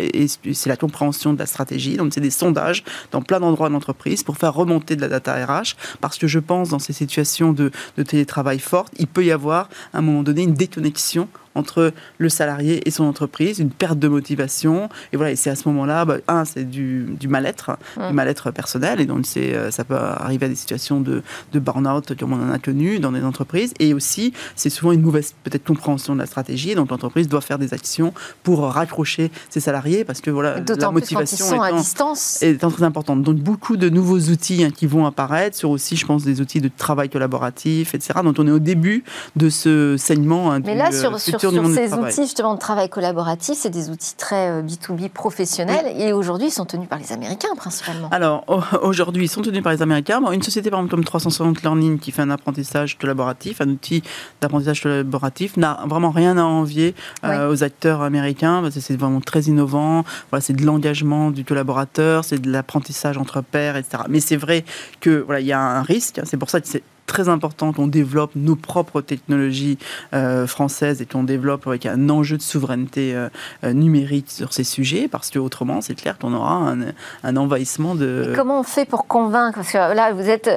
c'est 0.54 0.70
la 0.70 0.78
compréhension 0.78 1.34
de 1.34 1.40
la 1.40 1.46
stratégie? 1.46 1.98
Donc 1.98 2.14
c'est 2.14 2.22
des 2.22 2.30
sondages 2.30 2.84
dans 3.12 3.22
plein 3.22 3.40
d'endroits 3.40 3.70
de 3.70 3.74
l'entreprise 3.74 4.24
pour 4.24 4.38
faire 4.38 4.54
remonter 4.54 4.96
de 4.96 5.02
la 5.02 5.08
data 5.08 5.34
RH. 5.46 5.76
Parce 6.02 6.18
que 6.18 6.28
je 6.28 6.40
pense 6.40 6.70
dans 6.70 6.80
ces 6.80 6.94
situations 6.94 7.54
de, 7.54 7.72
télétravail 8.08 8.60
fortes, 8.60 8.94
il 8.98 9.08
peut 9.08 9.26
y 9.26 9.32
avoir 9.32 9.70
à 9.94 10.00
un 10.00 10.02
moment 10.02 10.24
donné 10.24 10.44
une 10.44 10.54
déconnexion 10.54 11.28
entre 11.56 11.94
le 12.18 12.30
salarié 12.30 12.82
et 12.88 12.92
son 12.92 13.06
entreprise, 13.06 13.60
une 13.60 13.72
perte 13.72 14.00
de 14.00 14.08
motivation. 14.08 14.90
Et 15.14 15.18
voilà, 15.18 15.32
et 15.32 15.36
c'est 15.36 15.50
à 15.50 15.56
ce 15.56 15.68
moment-là, 15.70 16.06
bah, 16.06 16.18
un, 16.28 16.46
c'est 16.46 16.64
du, 16.64 17.18
mal-être, 17.28 17.78
du 17.98 18.14
mal-être 18.14 18.52
personnel, 18.52 19.02
et 19.02 19.06
donc 19.06 19.26
c'est, 19.26 19.56
euh, 19.56 19.72
ça 19.72 19.84
peut 19.84 19.96
arriver 19.96 20.46
à 20.46 20.50
des 20.50 20.56
situations 20.56 21.02
de, 21.02 21.22
de 21.52 21.60
burn-out 21.60 22.18
comme 22.18 22.34
on 22.34 22.42
en 22.42 22.52
a 22.52 22.60
connu 22.60 23.00
dans 23.00 23.12
des 23.12 23.24
entreprises. 23.24 23.74
Et 23.80 23.94
aussi, 23.94 24.34
c'est 24.56 24.70
souvent 24.70 24.92
une 24.92 25.02
mauvaise 25.02 25.34
peut-être 25.44 25.66
compréhension 25.66 26.14
de 26.14 26.20
la 26.20 26.26
stratégie, 26.26 26.76
donc 26.76 26.90
l'entreprise 26.90 27.28
doit 27.28 27.42
faire 27.42 27.60
des 27.60 27.74
actions 27.74 28.14
pour 28.44 28.62
raccrocher 28.64 29.32
ses 29.50 29.60
salariés, 29.60 30.04
parce 30.04 30.22
que 30.22 30.30
voilà, 30.32 30.60
la 30.60 30.92
motivation 30.92 31.62
à 31.62 31.72
distance. 31.74 32.42
est 32.42 32.58
très 32.58 32.84
importante. 32.84 33.24
Donc 33.24 33.38
beaucoup 33.38 33.78
de 33.78 33.90
nouveaux 33.90 34.20
outils 34.20 34.64
hein, 34.64 34.72
qui 34.72 34.86
vont 34.86 35.06
apparaître, 35.06 35.58
sur 35.58 35.70
aussi, 35.70 35.96
je 35.96 36.06
pense, 36.06 36.24
des 36.24 36.42
outils 36.42 36.62
de 36.62 36.70
travail 36.76 37.10
collaboratif, 37.10 37.96
etc. 37.96 38.20
Donc 38.24 38.36
on 38.40 38.48
est 38.48 38.52
au 38.52 38.60
début 38.60 39.04
de 39.36 39.50
ce 39.50 39.98
saignement 39.98 40.52
hein, 40.52 40.60
Mais 40.64 40.76
là, 40.76 40.92
sur, 40.92 41.20
sur 41.40 41.52
sur 41.52 41.68
ces 41.68 41.94
outils 41.94 42.24
justement 42.24 42.54
de 42.54 42.60
travail 42.60 42.90
collaboratif, 42.90 43.58
c'est 43.58 43.70
des 43.70 43.90
outils 43.90 44.16
très 44.16 44.62
B2B 44.62 45.06
euh, 45.06 45.10
professionnels 45.10 45.94
et 45.98 46.14
aujourd'hui 46.14 46.48
ils 46.48 46.52
sont 46.52 46.66
tenus 46.66 46.88
par 46.88 47.00
les 47.00 47.12
Américains 47.12 47.50
principalement. 47.56 48.10
Alors 48.12 48.46
aujourd'hui 48.82 49.26
ils 49.26 49.30
sont 49.30 49.42
tenus 49.42 49.64
par 49.64 49.74
les 49.74 49.82
Américains. 49.82 50.22
une 50.32 50.44
société 50.44 50.70
par 50.70 50.80
exemple 50.80 50.96
comme 50.96 51.04
360 51.04 51.62
Learning 51.62 52.00
qui 52.00 52.12
fait 52.12 52.22
un 52.22 52.30
apprentissage 52.30 52.98
collaboratif, 52.98 53.62
un 53.62 53.70
outil 53.70 54.04
d'apprentissage 54.42 54.82
collaboratif 54.82 55.58
n'a 55.58 55.80
vraiment 55.88 56.12
rien 56.12 56.38
à 56.38 56.44
envier 56.44 56.96
euh, 57.24 57.52
aux 57.52 57.64
acteurs 57.64 58.02
américains 58.02 58.62
parce 58.62 58.76
que 58.76 58.82
c'est 58.82 58.98
vraiment 58.98 59.22
très 59.22 59.42
innovant. 59.44 60.04
Voilà, 60.30 60.42
c'est 60.42 60.54
de 60.54 60.66
l'engagement 60.66 61.32
du 61.32 61.44
collaborateur, 61.46 62.24
c'est 62.24 62.40
de 62.40 62.52
l'apprentissage 62.52 63.18
entre 63.18 63.42
pairs, 63.42 63.78
etc. 63.78 64.04
Mais 64.10 64.20
c'est 64.20 64.38
vrai 64.38 64.66
que 65.00 65.24
voilà 65.26 65.40
il 65.40 65.48
y 65.48 65.54
a 65.54 65.60
un 65.60 65.82
risque. 65.82 66.22
C'est 66.24 66.38
pour 66.38 66.50
ça 66.50 66.62
que 66.62 66.68
c'est 66.68 66.84
très 67.10 67.28
important 67.28 67.74
qu'on 67.74 67.88
développe 67.88 68.32
nos 68.36 68.56
propres 68.56 69.02
technologies 69.02 69.78
euh, 70.14 70.46
françaises 70.46 71.02
et 71.02 71.06
qu'on 71.06 71.24
développe 71.24 71.66
avec 71.68 71.88
un 71.88 72.08
enjeu 72.10 72.38
de 72.38 72.42
souveraineté 72.42 73.16
euh, 73.16 73.30
euh, 73.64 73.74
numérique 73.74 74.30
sur 74.30 74.54
ces 74.54 74.64
sujets, 74.64 75.08
parce 75.08 75.32
que 75.32 75.40
autrement, 75.40 75.82
c'est 75.82 75.96
clair 75.96 76.18
qu'on 76.20 76.34
aura 76.34 76.54
un, 76.54 76.80
un 77.24 77.36
envahissement 77.36 77.96
de. 77.96 78.34
Comment 78.36 78.60
on 78.60 78.64
fait 78.64 78.86
pour 78.86 79.08
convaincre? 79.08 79.56
Parce 79.56 79.72
que 79.72 79.78
là, 79.78 80.14
vous 80.14 80.30
êtes, 80.30 80.50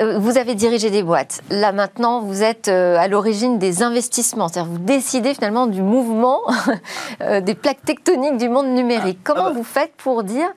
vous 0.00 0.38
avez 0.38 0.54
dirigé 0.54 0.90
des 0.90 1.02
boîtes. 1.02 1.42
Là, 1.50 1.72
maintenant, 1.72 2.22
vous 2.22 2.42
êtes 2.42 2.68
à 2.68 3.06
l'origine 3.06 3.58
des 3.58 3.82
investissements. 3.82 4.48
C'est-à-dire, 4.48 4.72
vous 4.72 4.78
décidez 4.78 5.34
finalement 5.34 5.66
du 5.66 5.82
mouvement 5.82 6.40
des 7.20 7.54
plaques 7.54 7.84
tectoniques 7.84 8.38
du 8.38 8.48
monde 8.48 8.68
numérique. 8.68 9.18
Ah, 9.20 9.24
comment 9.24 9.46
ah 9.46 9.50
bah. 9.50 9.56
vous 9.56 9.64
faites 9.64 9.92
pour 9.98 10.24
dire 10.24 10.48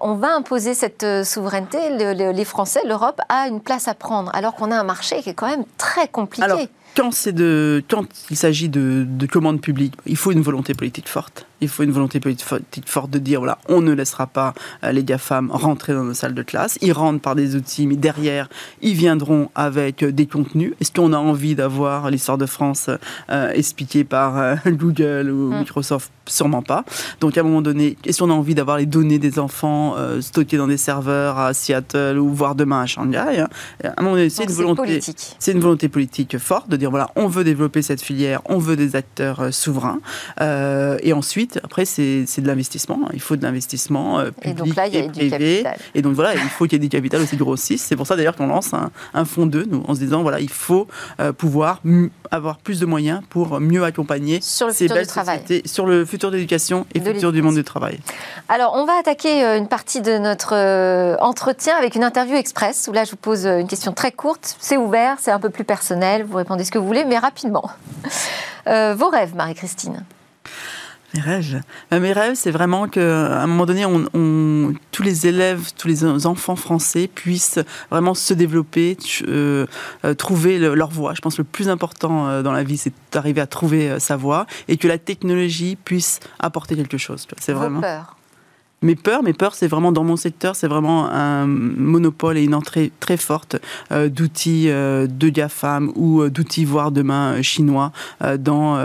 on 0.00 0.14
va 0.14 0.34
imposer 0.34 0.74
cette 0.74 1.02
euh, 1.02 1.24
souveraineté, 1.24 1.78
les 1.90 2.44
Français, 2.44 2.80
l'Europe 2.86 3.20
a 3.28 3.48
une 3.48 3.60
place 3.60 3.88
à 3.88 3.94
prendre, 3.94 4.30
alors 4.34 4.54
qu'on 4.54 4.70
a 4.70 4.76
un 4.76 4.84
marché 4.84 5.22
qui 5.22 5.30
est 5.30 5.34
quand 5.34 5.48
même 5.48 5.64
très 5.78 6.08
compliqué. 6.08 6.68
quand, 6.96 7.28
de, 7.28 7.82
quand 7.88 8.06
il 8.30 8.36
s'agit 8.36 8.68
de, 8.68 9.04
de 9.08 9.26
commandes 9.26 9.60
publiques, 9.60 9.94
il 10.06 10.16
faut 10.16 10.32
une 10.32 10.42
volonté 10.42 10.74
politique 10.74 11.08
forte 11.08 11.46
il 11.62 11.68
faut 11.68 11.84
une 11.84 11.92
volonté 11.92 12.20
politique 12.20 12.88
forte 12.88 13.10
de 13.10 13.18
dire 13.18 13.38
voilà, 13.38 13.58
on 13.68 13.80
ne 13.80 13.92
laissera 13.92 14.26
pas 14.26 14.52
euh, 14.84 14.92
les 14.92 15.04
GAFAM 15.04 15.50
rentrer 15.50 15.94
dans 15.94 16.04
nos 16.04 16.14
salles 16.14 16.34
de 16.34 16.42
classe. 16.42 16.76
Ils 16.82 16.92
rentrent 16.92 17.20
par 17.20 17.36
des 17.36 17.54
outils, 17.54 17.86
mais 17.86 17.96
derrière, 17.96 18.48
ils 18.82 18.94
viendront 18.94 19.48
avec 19.54 20.02
euh, 20.02 20.12
des 20.12 20.26
contenus. 20.26 20.74
Est-ce 20.80 20.92
qu'on 20.92 21.12
a 21.12 21.18
envie 21.18 21.54
d'avoir 21.54 22.10
l'histoire 22.10 22.36
de 22.36 22.46
France 22.46 22.90
euh, 23.30 23.50
expliquée 23.52 24.02
par 24.02 24.56
Google 24.66 25.30
ou 25.30 25.52
mm. 25.52 25.58
Microsoft 25.60 26.10
Sûrement 26.26 26.62
pas. 26.62 26.84
Donc 27.20 27.36
à 27.36 27.40
un 27.40 27.44
moment 27.44 27.62
donné, 27.62 27.96
est-ce 28.04 28.22
qu'on 28.22 28.30
a 28.30 28.34
envie 28.34 28.54
d'avoir 28.54 28.78
les 28.78 28.86
données 28.86 29.18
des 29.18 29.38
enfants 29.38 29.96
stockées 30.20 30.56
dans 30.56 30.66
des 30.66 30.76
serveurs 30.76 31.38
à 31.38 31.54
Seattle 31.54 32.18
ou 32.18 32.28
voire 32.32 32.54
demain 32.54 32.82
à 32.82 32.86
Shanghai 32.86 33.40
hein? 33.40 33.48
À 33.84 34.00
un 34.00 34.02
moment 34.02 34.16
donné, 34.16 34.30
c'est 34.30 34.44
une 34.44 34.52
volonté, 34.52 35.00
c'est 35.38 35.52
une 35.52 35.60
volonté 35.60 35.88
politique 35.88 36.38
forte 36.38 36.68
de 36.68 36.76
dire 36.76 36.90
voilà, 36.90 37.10
on 37.16 37.26
veut 37.26 37.44
développer 37.44 37.82
cette 37.82 38.02
filière, 38.02 38.40
on 38.46 38.58
veut 38.58 38.76
des 38.76 38.96
acteurs 38.96 39.52
souverains, 39.52 40.00
et 40.40 41.12
ensuite 41.12 41.60
après, 41.62 41.84
c'est 41.84 42.40
de 42.40 42.46
l'investissement. 42.46 43.08
Il 43.12 43.20
faut 43.20 43.36
de 43.36 43.42
l'investissement 43.42 44.22
public 44.24 44.46
euh, 44.46 44.50
et, 44.50 44.54
donc 44.54 44.76
là, 44.76 44.86
il 44.86 44.94
y 44.94 44.98
a 44.98 45.08
privé. 45.08 45.24
Du 45.24 45.30
capital. 45.30 45.76
Et 45.94 46.02
donc 46.02 46.14
voilà, 46.14 46.34
il 46.34 46.40
faut 46.40 46.64
qu'il 46.64 46.74
y 46.74 46.76
ait 46.76 46.78
du 46.78 46.88
capital 46.88 47.22
aussi 47.22 47.36
grossiste. 47.36 47.86
C'est 47.86 47.96
pour 47.96 48.06
ça 48.06 48.16
d'ailleurs 48.16 48.36
qu'on 48.36 48.46
lance 48.46 48.72
un, 49.14 49.24
fonds 49.24 49.46
2, 49.46 49.66
nous, 49.70 49.82
en 49.86 49.94
se 49.94 50.00
disant 50.00 50.22
voilà, 50.22 50.40
il 50.40 50.50
faut 50.50 50.88
euh, 51.20 51.32
pouvoir 51.32 51.80
avoir 52.30 52.58
plus 52.58 52.80
de 52.80 52.86
moyens 52.86 53.22
pour 53.28 53.60
mieux 53.60 53.84
accompagner 53.84 54.40
sur 54.40 54.66
le 54.66 54.72
ces 54.72 54.88
belles 54.88 55.06
travail. 55.06 55.42
sur 55.64 55.86
le 55.86 56.04
futur 56.12 56.30
d'éducation 56.30 56.86
et 56.94 57.00
le 57.00 57.12
futur 57.12 57.32
du 57.32 57.42
monde 57.42 57.56
du 57.56 57.64
travail. 57.64 57.98
Alors, 58.48 58.74
on 58.76 58.84
va 58.84 58.94
attaquer 58.98 59.44
euh, 59.44 59.58
une 59.58 59.68
partie 59.68 60.00
de 60.00 60.18
notre 60.18 60.54
entretien 61.20 61.76
avec 61.76 61.94
une 61.94 62.04
interview 62.04 62.36
express 62.36 62.88
où 62.88 62.92
là, 62.92 63.04
je 63.04 63.10
vous 63.12 63.16
pose 63.16 63.46
une 63.46 63.66
question 63.66 63.92
très 63.92 64.12
courte. 64.12 64.56
C'est 64.60 64.76
ouvert, 64.76 65.16
c'est 65.20 65.30
un 65.30 65.40
peu 65.40 65.50
plus 65.50 65.64
personnel. 65.64 66.24
Vous 66.24 66.36
répondez 66.36 66.64
ce 66.64 66.70
que 66.70 66.78
vous 66.78 66.86
voulez, 66.86 67.04
mais 67.04 67.18
rapidement. 67.18 67.70
vos 68.66 69.08
rêves, 69.08 69.34
Marie-Christine? 69.34 70.04
Mes 71.14 71.20
rêves, 71.20 71.62
euh, 71.92 72.00
mes 72.00 72.12
rêves, 72.12 72.34
c'est 72.34 72.50
vraiment 72.50 72.88
qu'à 72.88 73.42
un 73.42 73.46
moment 73.46 73.66
donné, 73.66 73.84
on, 73.84 74.74
tous 74.90 75.02
les 75.02 75.26
élèves, 75.26 75.72
tous 75.76 75.88
les 75.88 76.26
enfants 76.26 76.56
français 76.56 77.08
puissent 77.12 77.58
vraiment 77.90 78.14
se 78.14 78.34
développer, 78.34 78.96
euh, 79.26 79.66
euh, 80.04 80.14
trouver 80.14 80.58
leur 80.58 80.90
voie. 80.90 81.14
Je 81.14 81.20
pense 81.20 81.36
que 81.36 81.42
le 81.42 81.48
plus 81.48 81.68
important 81.68 82.42
dans 82.42 82.52
la 82.52 82.62
vie, 82.62 82.76
c'est 82.76 82.92
d'arriver 83.12 83.40
à 83.40 83.46
trouver 83.46 83.98
sa 84.00 84.16
voie 84.16 84.46
et 84.68 84.76
que 84.76 84.88
la 84.88 84.98
technologie 84.98 85.76
puisse 85.76 86.20
apporter 86.38 86.76
quelque 86.76 86.98
chose. 86.98 87.26
C'est 87.38 87.52
vraiment. 87.52 87.80
Peur 87.80 88.16
mes 88.82 88.96
peurs, 88.96 89.22
mes 89.22 89.32
peurs, 89.32 89.54
c'est 89.54 89.68
vraiment 89.68 89.92
dans 89.92 90.04
mon 90.04 90.16
secteur, 90.16 90.56
c'est 90.56 90.66
vraiment 90.66 91.08
un 91.08 91.46
monopole 91.46 92.36
et 92.36 92.42
une 92.42 92.54
entrée 92.54 92.90
très 93.00 93.16
forte 93.16 93.56
euh, 93.92 94.08
d'outils 94.08 94.68
euh, 94.68 95.06
de 95.06 95.28
GAFAM 95.28 95.92
ou 95.94 96.22
euh, 96.22 96.30
d'outils, 96.30 96.64
voire 96.64 96.90
demain 96.90 97.40
chinois, 97.42 97.92
dans 98.38 98.78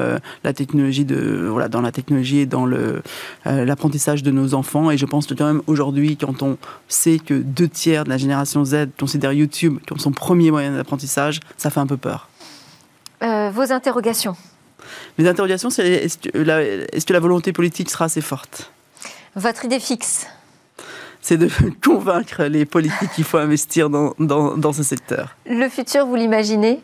la 0.43 0.53
technologie 0.53 1.05
de 1.05 1.47
voilà, 1.49 1.67
dans 1.67 1.81
la 1.81 1.91
technologie 1.91 2.39
et 2.39 2.45
dans 2.45 2.65
le 2.65 3.01
l'apprentissage 3.45 4.23
de 4.23 4.31
nos 4.31 4.53
enfants. 4.53 4.91
Et 4.91 4.97
je 4.97 5.05
pense 5.05 5.25
que 5.27 5.33
quand 5.33 5.45
même 5.45 5.61
aujourd'hui, 5.67 6.17
quand 6.17 6.41
on 6.43 6.57
sait 6.87 7.19
que 7.19 7.33
deux 7.33 7.67
tiers 7.67 8.03
de 8.03 8.09
la 8.09 8.17
génération 8.17 8.63
Z 8.65 8.87
considèrent 8.99 9.33
YouTube 9.33 9.77
comme 9.87 9.99
son 9.99 10.11
premier 10.11 10.51
moyen 10.51 10.75
d'apprentissage, 10.75 11.39
ça 11.57 11.69
fait 11.69 11.79
un 11.79 11.87
peu 11.87 11.97
peur. 11.97 12.29
vos 13.21 13.71
interrogations? 13.71 14.35
Mes 15.17 15.27
interrogations, 15.27 15.69
c'est 15.69 15.87
est-ce 15.87 17.05
que 17.05 17.13
la 17.13 17.19
volonté 17.19 17.53
politique 17.53 17.89
sera 17.89 18.05
assez 18.05 18.21
forte? 18.21 18.71
Votre 19.37 19.65
idée 19.65 19.79
fixe 19.79 20.27
c'est 21.21 21.37
de 21.37 21.49
convaincre 21.83 22.43
les 22.43 22.65
politiques 22.65 23.11
qu'il 23.15 23.25
faut 23.25 23.37
investir 23.37 23.89
dans, 23.89 24.13
dans, 24.17 24.71
ce 24.71 24.83
secteur. 24.83 25.35
Le 25.45 25.67
futur, 25.67 26.05
vous 26.05 26.15
l'imaginez? 26.15 26.79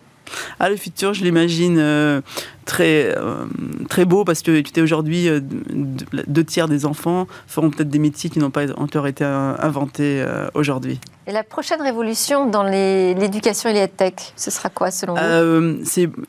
Ah, 0.60 0.70
le 0.70 0.76
futur, 0.76 1.14
je 1.14 1.24
l'imagine 1.24 1.78
euh, 1.80 2.20
très, 2.66 3.16
euh, 3.18 3.45
très 3.89 4.05
beau 4.05 4.24
parce 4.24 4.41
que 4.41 4.51
écoutez, 4.51 4.82
aujourd'hui, 4.82 5.28
euh, 5.28 5.39
deux 6.28 6.43
tiers 6.43 6.68
des 6.68 6.86
enfants 6.86 7.28
feront 7.47 7.70
peut-être 7.70 7.89
des 7.89 7.99
métiers 7.99 8.30
qui 8.30 8.39
n'ont 8.39 8.51
pas 8.51 8.72
encore 8.78 9.07
été 9.07 9.24
inventés 9.24 10.26
aujourd'hui. 10.53 10.99
Et 11.26 11.32
la 11.32 11.43
prochaine 11.43 11.82
révolution 11.82 12.49
dans 12.49 12.64
l'éducation 12.64 13.70
et 13.70 13.74
les 13.74 13.88
tech, 13.88 14.14
ce 14.36 14.51
sera 14.51 14.70
quoi 14.70 14.91
selon 14.91 15.14
vous? 15.14 15.22
Euh, 15.22 15.82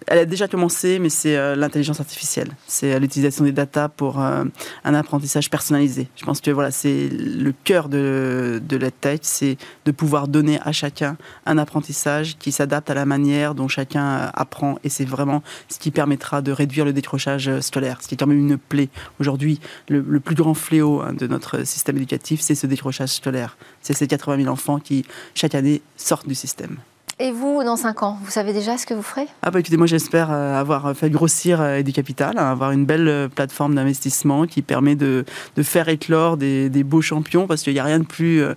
Elle 0.07 0.18
a 0.18 0.24
déjà 0.24 0.47
commencé, 0.47 1.01
mais 1.01 1.09
c'est 1.09 1.37
euh, 1.37 1.57
l'intelligence 1.57 1.99
artificielle. 1.99 2.51
C'est 2.68 2.95
euh, 2.95 3.01
l'utilisation 3.01 3.43
des 3.43 3.51
data 3.51 3.89
pour 3.89 4.20
un 4.20 4.51
apprentissage 4.85 5.51
personnalisé. 5.51 6.09
Je 6.14 6.24
pense 6.24 6.41
que 6.41 6.51
voilà, 6.51 6.70
c'est 6.70 7.09
le 7.11 7.53
cœur 7.64 7.89
de, 7.89 8.62
de 8.64 8.78
tech, 8.89 9.20
c'est 9.22 9.57
de 9.85 9.91
pouvoir 9.91 10.28
donner 10.28 10.61
à 10.62 10.72
chacun 10.72 11.16
un 11.47 11.59
apprentissage 11.59 12.37
qui 12.39 12.53
s'adapte 12.53 12.91
à 12.91 12.95
la 12.95 13.05
manière 13.05 13.55
dont 13.55 13.68
chacun 13.68 14.30
apprend. 14.35 14.78
Et 14.85 14.89
c'est 14.89 15.05
vraiment 15.05 15.43
ce 15.68 15.78
qui 15.78 15.91
permettra 15.91 16.24
de 16.43 16.53
réduire 16.53 16.85
le 16.85 16.93
décrochage 16.93 17.61
scolaire, 17.61 17.99
ce 18.03 18.09
qui 18.09 18.14
est 18.14 18.18
quand 18.18 18.27
même 18.27 18.39
une 18.39 18.59
plaie. 18.59 18.89
Aujourd'hui, 19.20 19.61
le, 19.89 20.03
plus 20.20 20.35
grand 20.35 20.55
fléau 20.55 21.01
hein, 21.01 21.12
de 21.12 21.27
notre 21.27 21.64
système 21.64 21.97
éducatif, 21.97 22.41
c'est 22.41 22.55
ce 22.55 22.66
décrochage 22.66 23.11
scolaire. 23.11 23.57
C'est 23.83 23.95
ces 23.95 24.07
80 24.07 24.43
000 24.43 24.49
enfants 24.49 24.79
qui, 24.79 25.05
chaque 25.35 25.55
année, 25.55 25.83
sortent 25.97 26.29
du 26.29 26.35
système. 26.35 26.79
Et 27.21 27.31
vous, 27.31 27.62
dans 27.62 27.77
5 27.77 28.03
ans, 28.03 28.19
vous 28.25 28.31
savez 28.31 28.53
déjà 28.53 28.77
ce 28.77 28.87
que 28.87 28.95
vous 28.95 29.03
ferez? 29.03 29.29
Ah 29.43 29.53
bah 29.53 29.61
écoutez, 29.61 29.77
moi 29.77 29.87
j'espère 29.87 30.33
euh, 30.33 30.59
avoir 30.59 30.95
fait 30.97 31.11
grossir 31.11 31.61
euh, 31.61 31.83
du 31.83 31.93
capital, 31.93 32.37
hein, 32.37 32.51
avoir 32.51 32.73
une 32.73 32.87
belle 32.87 33.07
euh, 33.07 33.29
plateforme 33.29 33.77
d'investissement 33.77 34.47
qui 34.47 34.62
permet 34.62 34.97
de, 34.97 35.25
de, 35.57 35.62
faire 35.62 35.89
éclore 35.89 36.37
des, 36.37 36.69
des, 36.71 36.83
beaux 36.83 37.03
champions, 37.03 37.47
parce 37.47 37.62
qu'il 37.62 37.73
n'y 37.73 37.79
a 37.79 37.85
rien 37.85 38.01
de 38.01 38.05
plus 38.05 38.43
euh, 38.43 38.55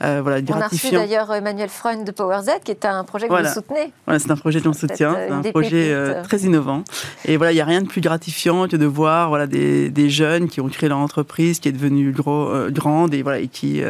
voilà, 0.00 0.40
gratifiant. 0.40 0.56
On 0.56 0.62
a 0.62 0.68
reçu 0.68 0.90
d'ailleurs 0.90 1.34
Emmanuel 1.34 1.68
Freund 1.68 2.06
de 2.06 2.10
PowerZ, 2.10 2.50
qui 2.64 2.70
est 2.70 2.86
un 2.86 3.04
projet 3.04 3.28
que 3.28 3.34
vous 3.34 3.52
soutenez. 3.52 3.92
Voilà, 4.06 4.18
c'est 4.18 4.30
un 4.30 4.36
projet 4.36 4.62
qu'on 4.62 4.72
soutient, 4.72 5.14
un 5.30 5.42
projet 5.42 6.22
très 6.22 6.38
innovant. 6.38 6.84
Et 7.26 7.36
voilà, 7.36 7.52
il 7.52 7.56
n'y 7.56 7.60
a 7.60 7.66
rien 7.66 7.82
de 7.82 7.88
plus 7.88 8.00
gratifiant 8.00 8.68
que 8.68 8.76
de 8.76 8.86
voir 8.86 9.28
voilà, 9.28 9.46
des, 9.46 9.90
des, 9.90 10.08
jeunes 10.08 10.48
qui 10.48 10.62
ont 10.62 10.68
créé 10.68 10.88
leur 10.88 10.98
entreprise, 10.98 11.60
qui 11.60 11.68
est 11.68 11.72
devenue 11.72 12.12
gros, 12.12 12.50
grande, 12.70 13.12
et, 13.12 13.22
voilà, 13.22 13.40
et 13.40 13.48
qui 13.48 13.82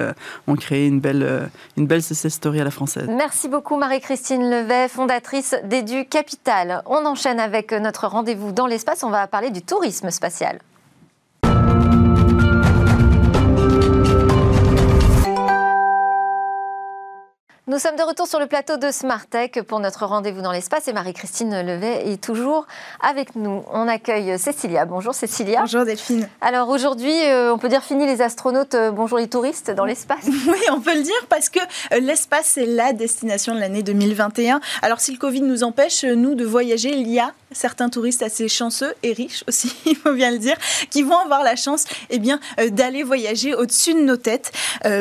ont 0.49 0.57
créé 0.57 0.87
une 0.89 0.99
belle, 0.99 1.49
une 1.77 1.87
belle 1.87 2.03
success 2.03 2.35
story 2.35 2.61
à 2.61 2.64
la 2.64 2.73
française. 2.73 3.09
Merci 3.09 3.49
beaucoup 3.49 3.77
Marie 3.77 4.01
Christine 4.09 4.49
Levet, 4.49 4.89
fondatrice 4.89 5.55
d'Edu 5.65 6.07
Capital. 6.07 6.83
On 6.87 7.05
enchaîne 7.05 7.39
avec 7.39 7.73
notre 7.73 8.07
rendez-vous 8.07 8.53
dans 8.53 8.67
l'espace. 8.67 9.03
On 9.03 9.11
va 9.11 9.27
parler 9.27 9.51
du 9.51 9.61
tourisme 9.61 10.11
spatial. 10.11 10.61
Nous 17.69 17.79
sommes 17.79 17.97
de 17.97 18.03
retour 18.03 18.27
sur 18.27 18.41
le 18.41 18.47
plateau 18.47 18.79
de 18.79 18.91
Smartech 18.91 19.61
pour 19.61 19.79
notre 19.79 20.07
rendez-vous 20.07 20.41
dans 20.41 20.53
l'espace 20.53 20.89
et 20.89 20.95
Marie-Christine 20.95 21.61
Levet 21.61 22.11
est 22.11 22.19
toujours 22.19 22.66
avec 23.07 23.37
nous. 23.37 23.62
On 23.71 23.87
accueille 23.89 24.39
Cécilia. 24.39 24.87
Bonjour 24.87 25.14
Cécilia. 25.14 25.61
Bonjour 25.61 25.85
Delphine. 25.85 26.27
Alors 26.41 26.71
aujourd'hui, 26.71 27.12
euh, 27.27 27.53
on 27.53 27.59
peut 27.59 27.69
dire 27.69 27.83
fini 27.83 28.07
les 28.07 28.23
astronautes, 28.23 28.75
euh, 28.75 28.91
bonjour 28.91 29.19
les 29.19 29.29
touristes 29.29 29.71
dans 29.71 29.85
l'espace 29.85 30.25
Oui, 30.49 30.61
on 30.73 30.81
peut 30.81 30.95
le 30.95 31.03
dire 31.03 31.27
parce 31.29 31.51
que 31.51 31.59
euh, 31.93 32.01
l'espace 32.01 32.53
c'est 32.55 32.64
la 32.64 32.95
destination 32.95 33.55
de 33.55 33.61
l'année 33.61 33.83
2021. 33.83 34.62
Alors 34.81 35.01
si 35.01 35.12
le 35.12 35.19
Covid 35.19 35.43
nous 35.43 35.62
empêche, 35.62 36.05
nous, 36.05 36.35
de 36.35 36.47
voyager, 36.47 36.97
il 36.97 37.11
y 37.11 37.21
a 37.21 37.35
certains 37.53 37.89
touristes 37.89 38.23
assez 38.23 38.49
chanceux 38.49 38.95
et 39.03 39.13
riches 39.13 39.45
aussi, 39.49 39.73
il 39.87 39.97
faut 39.97 40.13
bien 40.13 40.31
le 40.31 40.39
dire, 40.39 40.57
qui 40.91 41.03
vont 41.03 41.19
avoir 41.19 41.43
la 41.43 41.57
chance 41.57 41.85
eh 42.11 42.19
bien, 42.19 42.41
d'aller 42.71 43.03
voyager 43.03 43.55
au-dessus 43.55 43.95
de 43.95 44.01
nos 44.01 44.17
têtes 44.17 44.53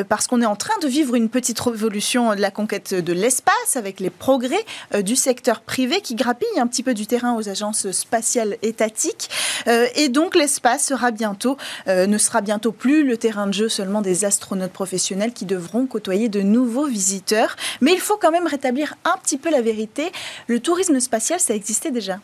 parce 0.08 0.26
qu'on 0.26 0.42
est 0.42 0.46
en 0.46 0.56
train 0.56 0.78
de 0.80 0.88
vivre 0.88 1.14
une 1.14 1.28
petite 1.28 1.60
révolution 1.60 2.34
de 2.34 2.40
la 2.40 2.50
conquête 2.50 2.94
de 2.94 3.12
l'espace, 3.12 3.76
avec 3.76 4.00
les 4.00 4.10
progrès 4.10 4.64
euh, 4.94 5.02
du 5.02 5.16
secteur 5.16 5.60
privé 5.60 6.00
qui 6.00 6.14
grappille 6.14 6.48
un 6.58 6.66
petit 6.66 6.82
peu 6.82 6.94
du 6.94 7.06
terrain 7.06 7.36
aux 7.36 7.48
agences 7.48 7.90
spatiales 7.90 8.56
étatiques. 8.62 9.30
Euh, 9.66 9.86
et 9.94 10.08
donc 10.08 10.34
l'espace 10.34 10.86
sera 10.86 11.10
bientôt, 11.10 11.56
euh, 11.88 12.06
ne 12.06 12.18
sera 12.18 12.40
bientôt 12.40 12.72
plus 12.72 13.04
le 13.04 13.16
terrain 13.16 13.46
de 13.46 13.52
jeu 13.52 13.68
seulement 13.68 14.02
des 14.02 14.24
astronautes 14.24 14.72
professionnels 14.72 15.32
qui 15.32 15.44
devront 15.44 15.86
côtoyer 15.86 16.28
de 16.28 16.40
nouveaux 16.40 16.86
visiteurs. 16.86 17.56
Mais 17.80 17.92
il 17.92 18.00
faut 18.00 18.16
quand 18.16 18.30
même 18.30 18.46
rétablir 18.46 18.94
un 19.04 19.16
petit 19.18 19.38
peu 19.38 19.50
la 19.50 19.60
vérité. 19.60 20.10
Le 20.46 20.60
tourisme 20.60 21.00
spatial, 21.00 21.40
ça 21.40 21.54
existait 21.54 21.90
déjà. 21.90 22.18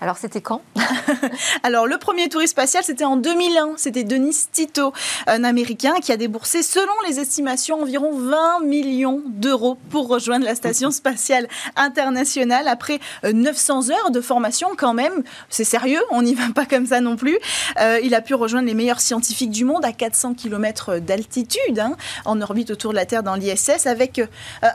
Alors 0.00 0.16
c'était 0.16 0.40
quand 0.40 0.62
Alors 1.64 1.88
le 1.88 1.98
premier 1.98 2.28
touriste 2.28 2.52
spatial, 2.52 2.84
c'était 2.84 3.04
en 3.04 3.16
2001. 3.16 3.72
C'était 3.76 4.04
Denis 4.04 4.36
Tito, 4.52 4.92
un 5.26 5.42
Américain 5.42 5.94
qui 6.00 6.12
a 6.12 6.16
déboursé, 6.16 6.62
selon 6.62 6.92
les 7.08 7.18
estimations, 7.18 7.82
environ 7.82 8.16
20 8.16 8.60
millions 8.64 9.22
d'euros 9.26 9.76
pour 9.90 10.06
rejoindre 10.06 10.44
la 10.44 10.54
station 10.54 10.92
spatiale 10.92 11.48
internationale 11.74 12.68
après 12.68 13.00
900 13.24 13.90
heures 13.90 14.10
de 14.12 14.20
formation 14.20 14.68
quand 14.76 14.94
même. 14.94 15.24
C'est 15.50 15.64
sérieux, 15.64 16.00
on 16.10 16.22
n'y 16.22 16.34
va 16.34 16.52
pas 16.54 16.64
comme 16.64 16.86
ça 16.86 17.00
non 17.00 17.16
plus. 17.16 17.38
Euh, 17.80 17.98
il 18.02 18.14
a 18.14 18.20
pu 18.20 18.34
rejoindre 18.34 18.68
les 18.68 18.74
meilleurs 18.74 19.00
scientifiques 19.00 19.50
du 19.50 19.64
monde 19.64 19.84
à 19.84 19.92
400 19.92 20.34
km 20.34 20.98
d'altitude, 20.98 21.80
hein, 21.80 21.96
en 22.24 22.40
orbite 22.40 22.70
autour 22.70 22.92
de 22.92 22.96
la 22.96 23.06
Terre 23.06 23.24
dans 23.24 23.34
l'ISS, 23.34 23.86
avec 23.86 24.20
euh, 24.20 24.26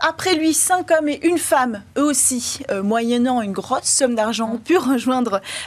après 0.01 0.35
lui 0.35 0.53
cinq 0.53 0.91
hommes 0.91 1.07
et 1.07 1.25
une 1.25 1.37
femme, 1.37 1.81
eux 1.97 2.03
aussi, 2.03 2.59
euh, 2.71 2.83
moyennant 2.83 3.41
une 3.41 3.53
grosse 3.53 3.83
somme 3.83 4.15
d'argent, 4.15 4.51
ont 4.53 4.57
pu 4.57 4.77
rejoindre 4.77 5.12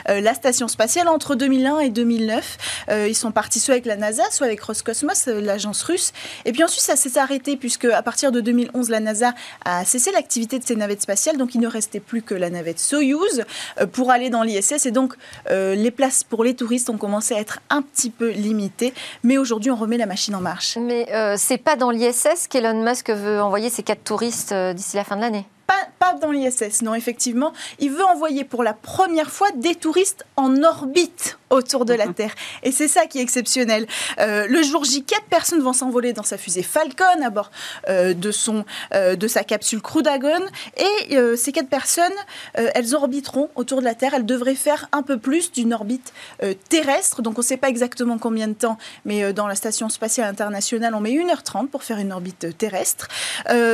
la 0.07 0.35
station 0.35 0.69
spatiale 0.69 1.09
entre 1.09 1.35
2001 1.35 1.81
et 1.81 1.91
2009. 1.91 2.59
ils 3.09 3.15
sont 3.15 3.31
partis 3.33 3.61
soit 3.61 3.75
avec 3.75 3.87
la 3.87 3.97
NASA, 3.97 4.25
soit 4.31 4.47
avec 4.47 4.61
Roscosmos, 4.61 5.27
l'agence 5.27 5.83
russe. 5.83 6.13
Et 6.45 6.53
puis 6.53 6.65
ensuite, 6.65 6.83
ça 6.83 6.97
s'est 6.97 7.19
arrêté 7.19 7.57
puisque 7.57 7.85
à 7.85 8.03
partir 8.03 8.33
de 8.33 8.41
2011, 8.41 8.89
la 8.91 9.01
NASA 9.01 9.35
a 9.65 9.85
cessé 9.85 10.11
l'activité 10.13 10.59
de 10.59 10.65
ses 10.65 10.77
navettes 10.77 11.03
spatiales, 11.03 11.37
donc 11.37 11.55
il 11.55 11.61
ne 11.61 11.69
restait 11.69 12.01
plus 12.01 12.23
que 12.23 12.35
la 12.35 12.51
navette 12.51 12.79
Soyuz 12.79 13.45
pour 13.93 14.11
aller 14.11 14.31
dans 14.31 14.43
l'ISS. 14.43 14.87
Et 14.87 14.91
donc, 14.91 15.15
les 15.51 15.91
places 15.91 16.25
pour 16.25 16.45
les 16.45 16.55
touristes 16.55 16.91
ont 16.91 16.99
commencé 16.99 17.35
à 17.35 17.41
être 17.41 17.61
un 17.71 17.83
petit 17.83 18.11
peu 18.11 18.31
limitées. 18.31 18.93
Mais 19.23 19.39
aujourd'hui, 19.39 19.71
on 19.71 19.77
remet 19.77 19.97
la 19.97 20.07
machine 20.07 20.35
en 20.35 20.41
marche. 20.41 20.77
Mais 20.81 21.07
euh, 21.13 21.35
c'est 21.39 21.59
pas 21.59 21.77
dans 21.77 21.91
l'ISS 21.91 22.49
qu'Elon 22.49 22.83
Musk 22.83 23.11
veut 23.11 23.41
envoyer 23.41 23.71
ses 23.71 23.83
quatre 23.83 24.05
touristes 24.05 24.53
euh, 24.53 24.73
d'ici 24.73 24.97
la 24.97 25.05
fin 25.05 25.17
de 25.17 25.23
l'année 25.23 25.47
pas, 25.67 26.15
dans 26.15 26.31
l'ISS, 26.31 26.83
non, 26.83 26.95
effectivement. 26.95 27.53
Il 27.79 27.91
veut 27.91 28.05
envoyer 28.05 28.45
pour 28.45 28.63
la 28.63 28.73
première 28.73 29.31
fois 29.31 29.49
des 29.55 29.75
touristes 29.75 30.25
en 30.37 30.63
orbite 30.63 31.39
autour 31.51 31.85
de 31.85 31.95
la. 31.95 32.07
Terre. 32.13 32.35
Et 32.63 32.73
c'est 32.73 32.89
ça 32.89 33.07
qui 33.07 33.19
est 33.19 33.23
exceptionnel. 33.23 33.87
Euh, 34.19 34.47
le 34.49 34.63
jour 34.63 34.85
J, 34.85 35.03
quatre 35.05 35.27
personnes 35.27 35.61
vont 35.61 35.73
s'envoler 35.73 36.13
dans 36.13 36.23
sa 36.23 36.39
fusée 36.39 36.63
Falcon 36.63 37.23
à 37.23 37.31
bord 37.31 37.51
euh, 37.89 38.15
de, 38.15 38.31
son, 38.31 38.65
euh, 38.95 39.17
de 39.17 39.29
sa 39.29 39.45
capsule 39.45 39.81
Crew 39.81 40.03
Dragon. 40.03 40.41
Et 40.77 41.17
ces 41.37 41.53
quatre 41.53 41.69
personnes, 41.69 42.13
elles 42.55 42.95
orbiteront 42.95 43.49
autour 43.55 43.81
de 43.81 43.85
la 43.85 43.95
Terre. 43.95 44.15
Elles 44.15 44.27
devraient 44.27 44.55
faire 44.55 44.89
un 44.93 45.03
peu 45.03 45.19
plus 45.19 45.53
d'une 45.53 45.73
orbite 45.73 46.13
terrestre. 46.69 47.23
Donc 47.23 47.39
on 47.39 47.41
ne 47.41 47.47
sait 47.47 47.57
pas 47.57 47.69
exactement 47.69 48.19
combien 48.19 48.49
de 48.49 48.55
temps, 48.55 48.79
mais 49.05 49.33
dans 49.33 49.47
la 49.47 49.55
Station 49.55 49.89
spatiale 49.89 50.29
internationale, 50.29 50.95
on 50.95 51.01
met 51.01 51.13
1h30 51.13 51.69
pour 51.69 51.83
faire 51.83 51.99
une 51.99 52.13
orbite 52.13 52.57
terrestre. 52.59 53.09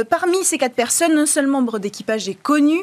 parmi 0.09 0.45
ces 0.45 0.59
quatre 0.59 0.75
personnes, 0.75 1.17
un 1.19 1.27
seul 1.27 1.47
membre 1.47 1.79
d'équipage 1.79 2.29
est 2.29 2.41
connu. 2.41 2.81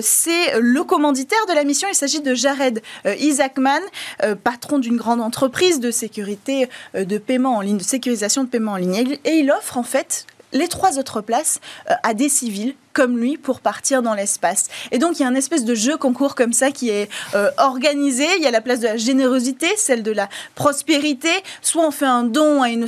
c'est 0.00 0.58
le 0.58 0.84
commanditaire 0.84 1.44
de 1.48 1.52
la 1.52 1.64
mission. 1.64 1.88
Il 1.90 1.94
s'agit 1.94 2.20
de 2.20 2.34
Jared 2.34 2.82
Isaacman. 3.04 3.82
Euh, 4.28 4.34
patron 4.34 4.78
d'une 4.78 4.96
grande 4.96 5.20
entreprise 5.20 5.80
de 5.80 5.90
sécurité 5.90 6.68
euh, 6.94 7.04
de 7.04 7.18
paiement 7.18 7.56
en 7.56 7.60
ligne, 7.60 7.78
de 7.78 7.82
sécurisation 7.82 8.44
de 8.44 8.48
paiement 8.48 8.72
en 8.72 8.76
ligne. 8.76 9.18
Et 9.24 9.38
il 9.38 9.50
offre 9.50 9.76
en 9.76 9.82
fait 9.82 10.26
les 10.52 10.68
trois 10.68 10.98
autres 10.98 11.20
places 11.20 11.60
euh, 11.90 11.94
à 12.02 12.14
des 12.14 12.28
civils 12.28 12.74
comme 12.98 13.16
lui 13.16 13.36
pour 13.36 13.60
partir 13.60 14.02
dans 14.02 14.14
l'espace. 14.14 14.66
Et 14.90 14.98
donc 14.98 15.20
il 15.20 15.22
y 15.22 15.24
a 15.24 15.28
un 15.28 15.36
espèce 15.36 15.64
de 15.64 15.76
jeu 15.76 15.96
concours 15.96 16.34
comme 16.34 16.52
ça 16.52 16.72
qui 16.72 16.90
est 16.90 17.08
euh, 17.36 17.48
organisé. 17.56 18.26
Il 18.38 18.42
y 18.42 18.46
a 18.48 18.50
la 18.50 18.60
place 18.60 18.80
de 18.80 18.86
la 18.86 18.96
générosité, 18.96 19.68
celle 19.76 20.02
de 20.02 20.10
la 20.10 20.28
prospérité. 20.56 21.30
Soit 21.62 21.86
on 21.86 21.92
fait 21.92 22.06
un 22.06 22.24
don 22.24 22.60
à 22.60 22.70
une, 22.70 22.82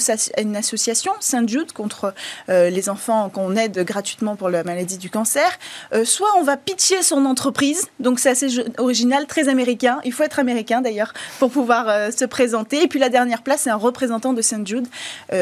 association, 0.56 1.12
Saint 1.20 1.46
Jude, 1.46 1.70
contre 1.70 2.12
euh, 2.48 2.70
les 2.70 2.88
enfants 2.88 3.28
qu'on 3.28 3.54
aide 3.54 3.84
gratuitement 3.84 4.34
pour 4.34 4.48
la 4.48 4.64
maladie 4.64 4.98
du 4.98 5.11
cancer. 5.11 5.48
Euh, 5.92 6.04
soit 6.04 6.30
on 6.38 6.42
va 6.42 6.56
pitcher 6.56 7.04
son 7.04 7.24
entreprise. 7.24 7.86
Donc 8.00 8.18
c'est 8.18 8.30
assez 8.30 8.48
original, 8.78 9.28
très 9.28 9.48
américain. 9.48 10.00
Il 10.04 10.12
faut 10.12 10.24
être 10.24 10.40
américain 10.40 10.80
d'ailleurs 10.80 11.12
pour 11.38 11.52
pouvoir 11.52 12.11
se 12.11 12.24
présenter. 12.24 12.82
Et 12.82 12.88
puis 12.88 12.98
la 12.98 13.11
dernière 13.11 13.42
place, 13.42 13.61
c'est 13.61 13.70
un 13.70 13.76
représentant 13.76 14.32
de 14.32 14.42
Saint 14.42 14.64
Jude, 14.64 14.88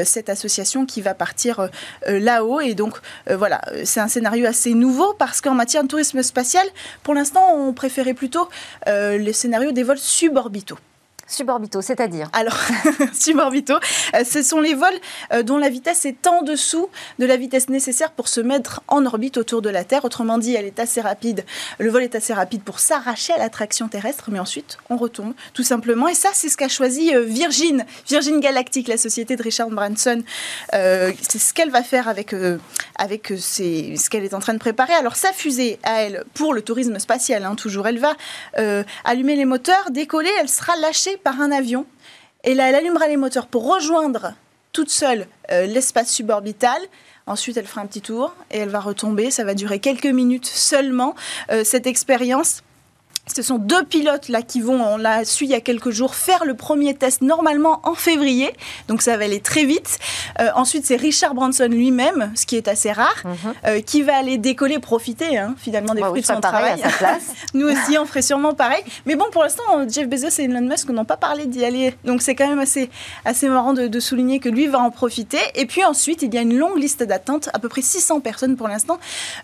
cette 0.05 0.29
association 0.29 0.85
qui 0.85 1.01
va 1.01 1.15
partir 1.15 1.71
là-haut. 2.07 2.61
Et 2.61 2.75
donc 2.75 2.99
voilà, 3.31 3.63
c'est 3.85 4.01
un 4.01 4.09
scénario 4.09 4.47
assez 4.47 4.58
c'est 4.59 4.75
nouveau 4.75 5.15
parce 5.15 5.41
qu'en 5.41 5.55
matière 5.55 5.83
de 5.83 5.89
tourisme 5.89 6.23
spatial, 6.23 6.67
pour 7.03 7.15
l'instant, 7.15 7.55
on 7.55 7.73
préférait 7.73 8.15
plutôt 8.15 8.49
euh, 8.87 9.17
les 9.17 9.33
scénarios 9.33 9.73
des 9.73 9.83
vols 9.83 9.99
suborbitaux. 9.99 10.79
Suborbitaux, 11.29 11.83
c'est-à-dire 11.83 12.31
Alors, 12.33 12.59
suborbitaux, 13.13 13.79
euh, 14.15 14.25
ce 14.25 14.43
sont 14.43 14.61
les 14.61 14.73
vols 14.73 14.89
euh, 15.33 15.43
dont 15.43 15.59
la 15.59 15.69
vitesse 15.69 16.07
est 16.07 16.27
en 16.27 16.43
dessous 16.43 16.89
de 17.19 17.27
la 17.27 17.37
vitesse 17.37 17.69
nécessaire 17.69 18.13
pour 18.13 18.29
se 18.29 18.41
mettre 18.41 18.81
en 18.89 19.05
orbite 19.05 19.37
autour 19.37 19.61
de 19.61 19.69
la 19.69 19.85
Terre. 19.85 20.07
Autrement 20.07 20.39
dit, 20.39 20.55
elle 20.55 20.65
est 20.65 20.79
assez 20.79 21.03
rapide. 21.03 21.45
Le 21.79 21.91
vol 21.91 22.03
est 22.03 22.15
assez 22.15 22.33
rapide 22.33 22.63
pour 22.63 22.81
s'arracher 22.81 23.35
à 23.35 23.39
l'attraction 23.39 23.89
terrestre, 23.89 24.31
mais 24.31 24.39
ensuite, 24.39 24.79
on 24.89 24.97
retombe 24.97 25.35
tout 25.53 25.63
simplement. 25.63 26.09
Et 26.09 26.15
ça, 26.15 26.31
c'est 26.33 26.49
ce 26.49 26.57
qu'a 26.57 26.69
choisi 26.69 27.15
euh, 27.15 27.25
Virgin, 27.25 27.85
Virgin 28.09 28.41
Galactic, 28.41 28.89
la 28.89 28.97
société 28.97 29.37
de 29.37 29.43
Richard 29.43 29.69
Branson. 29.69 30.23
c'est 30.73 31.39
ce 31.39 31.53
qu'elle 31.53 31.71
va 31.71 31.83
faire 31.83 32.09
avec, 32.09 32.35
avec 32.97 33.35
ce 33.37 34.09
qu'elle 34.09 34.25
est 34.25 34.35
en 34.35 34.41
train 34.41 34.55
de 34.55 34.59
préparer. 34.59 34.95
Alors, 34.95 35.17
sa 35.17 35.35
fusée 35.35 35.79
à 35.83 36.01
elle, 36.03 36.25
pour 36.33 36.55
le 36.55 36.63
tourisme 36.63 36.99
spatial, 36.99 37.45
hein, 37.45 37.55
toujours, 37.55 37.87
elle 37.87 37.99
va 37.99 38.17
allumer 39.05 39.37
les 39.37 39.45
moteurs, 39.45 39.91
décoller, 39.91 40.31
elle 40.41 40.49
sera 40.49 40.75
lâchée 40.77 41.18
par 41.23 41.41
un 41.41 41.51
avion. 41.51 41.87
Et 42.45 42.55
là, 42.55 42.69
elle 42.69 42.75
allumera 42.75 43.09
les 43.09 43.17
moteurs 43.17 43.47
pour 43.47 43.73
rejoindre 43.73 44.35
toute 44.73 44.91
seule 44.91 45.27
euh, 45.51 45.67
l'espace 45.67 46.13
suborbital. 46.13 46.81
Ensuite, 47.27 47.57
elle 47.57 47.67
fera 47.67 47.81
un 47.81 47.87
petit 47.87 48.01
tour 48.01 48.35
et 48.51 48.59
elle 48.59 48.69
va 48.69 48.81
retomber. 48.81 49.31
Ça 49.31 49.45
va 49.45 49.55
durer 49.55 49.81
quelques 49.81 50.07
minutes 50.07 50.47
seulement, 50.47 51.15
euh, 51.51 51.65
cette 51.65 51.87
expérience. 51.87 52.63
Ce 53.35 53.43
sont 53.43 53.59
deux 53.59 53.85
pilotes 53.85 54.29
là 54.29 54.43
qui 54.43 54.61
vont, 54.61 54.83
on 54.83 54.97
l'a 54.97 55.25
su 55.25 55.45
il 55.45 55.51
y 55.51 55.55
a 55.55 55.61
quelques 55.61 55.91
jours, 55.91 56.15
faire 56.15 56.45
le 56.45 56.55
premier 56.55 56.95
test 56.95 57.23
normalement 57.23 57.81
en 57.85 57.95
février. 57.95 58.53
Donc 58.89 59.03
ça 59.03 59.17
va 59.17 59.25
aller 59.25 59.41
très 59.41 59.65
vite. 59.65 59.99
Euh, 60.41 60.49
ensuite, 60.55 60.85
c'est 60.87 60.97
Richard 60.97 61.35
Branson 61.35 61.69
lui-même, 61.71 62.33
ce 62.35 62.47
qui 62.47 62.57
est 62.57 62.69
assez 62.69 62.93
rare, 62.93 63.23
mhm. 63.25 63.55
euh, 63.67 63.81
qui 63.81 64.03
va 64.03 64.17
aller 64.17 64.39
décoller, 64.39 64.79
profiter 64.79 65.39
hein, 65.39 65.55
finalement 65.59 65.95
des 65.95 66.03
fruits 66.03 66.23
de 66.23 66.27
son 66.27 66.41
travail. 66.41 66.83
À 66.83 66.91
sa 66.91 66.97
place. 66.97 67.33
Nous 67.55 67.67
aussi, 67.67 67.99
on 67.99 68.07
ferait 68.07 68.23
sûrement 68.23 68.55
pareil. 68.55 68.83
Mais 69.07 69.17
bon, 69.17 69.27
pour 69.31 69.43
l'instant, 69.43 69.63
Jeff 69.89 70.09
Bezos 70.09 70.41
et 70.41 70.45
Elon 70.45 70.63
Musk 70.63 70.89
n'ont 70.91 71.05
pas 71.05 71.17
parlé 71.17 71.47
d'y 71.47 71.65
aller. 71.65 71.95
Donc 72.05 72.23
c'est 72.23 72.35
quand 72.35 72.49
même 72.49 72.59
assez, 72.59 72.91
assez 73.25 73.49
marrant 73.49 73.73
de, 73.73 73.99
souligner 74.01 74.39
que 74.39 74.49
lui 74.49 74.69
va 74.69 74.79
en 74.79 74.91
profiter. 74.91 75.41
Et 75.57 75.67
puis 75.67 75.85
ensuite, 75.85 76.23
il 76.23 76.33
y 76.33 76.39
a 76.39 76.43
une 76.43 76.57
longue 76.57 76.79
liste 76.79 77.03
d'attente, 77.03 77.49
à 77.53 77.59
peu 77.59 77.69
près 77.69 77.83
600 77.83 78.21
personnes 78.21 78.57
pour 78.57 78.69
l'instant, 78.69 78.99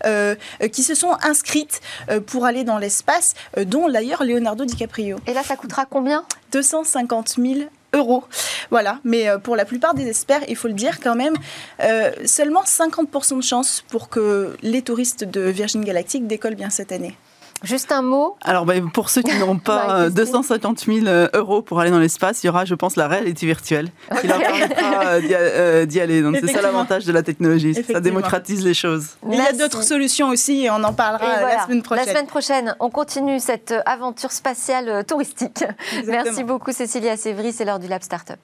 euh, 0.07 0.37
qui 0.72 0.85
se 0.85 0.95
sont 0.95 1.16
inscrites 1.22 1.80
pour 2.26 2.45
aller 2.45 2.62
dans 2.62 2.78
l'espace 2.78 3.35
dont 3.74 3.88
d'ailleurs 3.88 4.22
Leonardo 4.22 4.64
DiCaprio. 4.64 5.16
Et 5.26 5.34
là, 5.34 5.42
ça 5.42 5.56
coûtera 5.56 5.84
combien? 5.84 6.24
250 6.52 7.34
000 7.38 7.54
euros. 7.92 8.22
Voilà, 8.70 9.00
mais 9.02 9.28
euh, 9.28 9.38
pour 9.38 9.56
la 9.56 9.64
plupart 9.64 9.94
des 9.94 10.08
experts, 10.08 10.42
il 10.48 10.54
faut 10.54 10.68
le 10.68 10.74
dire 10.74 11.00
quand 11.00 11.16
même, 11.16 11.34
euh, 11.82 12.12
seulement 12.24 12.62
50% 12.62 13.36
de 13.38 13.42
chance 13.42 13.84
pour 13.88 14.08
que 14.08 14.56
les 14.62 14.82
touristes 14.82 15.24
de 15.24 15.40
Virgin 15.40 15.84
Galactic 15.84 16.26
décollent 16.28 16.54
bien 16.54 16.70
cette 16.70 16.92
année. 16.92 17.16
Juste 17.64 17.92
un 17.92 18.02
mot. 18.02 18.36
Alors, 18.42 18.64
bah, 18.64 18.74
pour 18.92 19.10
ceux 19.10 19.22
qui 19.22 19.36
n'ont 19.38 19.58
pas 19.58 20.10
250 20.10 20.80
000 20.80 21.06
euh, 21.06 21.28
euros 21.34 21.62
pour 21.62 21.80
aller 21.80 21.90
dans 21.90 21.98
l'espace, 21.98 22.42
il 22.42 22.46
y 22.46 22.50
aura, 22.50 22.64
je 22.64 22.74
pense, 22.74 22.96
la 22.96 23.08
réalité 23.08 23.46
virtuelle 23.46 23.90
qui 24.20 24.26
leur 24.26 24.38
permettra 24.38 25.06
euh, 25.06 25.20
euh, 25.32 25.86
d'y 25.86 26.00
aller. 26.00 26.22
Donc, 26.22 26.36
c'est 26.40 26.52
ça 26.52 26.62
l'avantage 26.62 27.04
de 27.04 27.12
la 27.12 27.22
technologie. 27.22 27.74
Ça 27.74 28.00
démocratise 28.00 28.64
les 28.64 28.74
choses. 28.74 29.10
il 29.30 29.36
y 29.36 29.40
a 29.40 29.52
d'autres 29.52 29.82
solutions 29.82 30.28
aussi 30.28 30.64
et 30.64 30.70
on 30.70 30.82
en 30.84 30.92
parlera 30.92 31.40
la 31.42 31.64
semaine 31.64 31.82
prochaine. 31.82 32.06
La 32.06 32.12
semaine 32.12 32.26
prochaine, 32.26 32.76
on 32.80 32.90
continue 32.90 33.38
cette 33.40 33.74
aventure 33.86 34.32
spatiale 34.32 35.04
touristique. 35.04 35.64
Merci 36.06 36.44
beaucoup, 36.44 36.72
Cécilia 36.72 37.16
Sévry. 37.16 37.52
C'est 37.52 37.64
l'heure 37.64 37.78
du 37.78 37.88
Lab 37.88 38.02
Startup. 38.02 38.38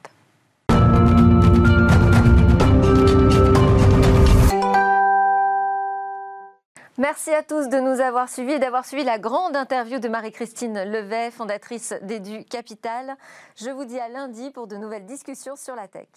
Merci 7.01 7.31
à 7.31 7.43
tous 7.43 7.71
de 7.71 7.81
nous 7.81 8.03
avoir 8.03 8.29
suivis 8.29 8.53
et 8.53 8.59
d'avoir 8.59 8.85
suivi 8.85 9.05
la 9.05 9.19
grande 9.19 9.57
interview 9.57 10.01
de 10.01 10.09
Marie-Christine 10.09 10.85
Levet, 10.85 11.31
fondatrice 11.31 11.95
d'Edu 12.03 12.45
Capital. 12.45 13.17
Je 13.57 13.71
vous 13.71 13.87
dis 13.87 13.99
à 13.99 14.11
lundi 14.11 14.51
pour 14.51 14.67
de 14.67 14.77
nouvelles 14.77 15.07
discussions 15.07 15.57
sur 15.57 15.75
la 15.75 15.89
tech. 15.89 16.09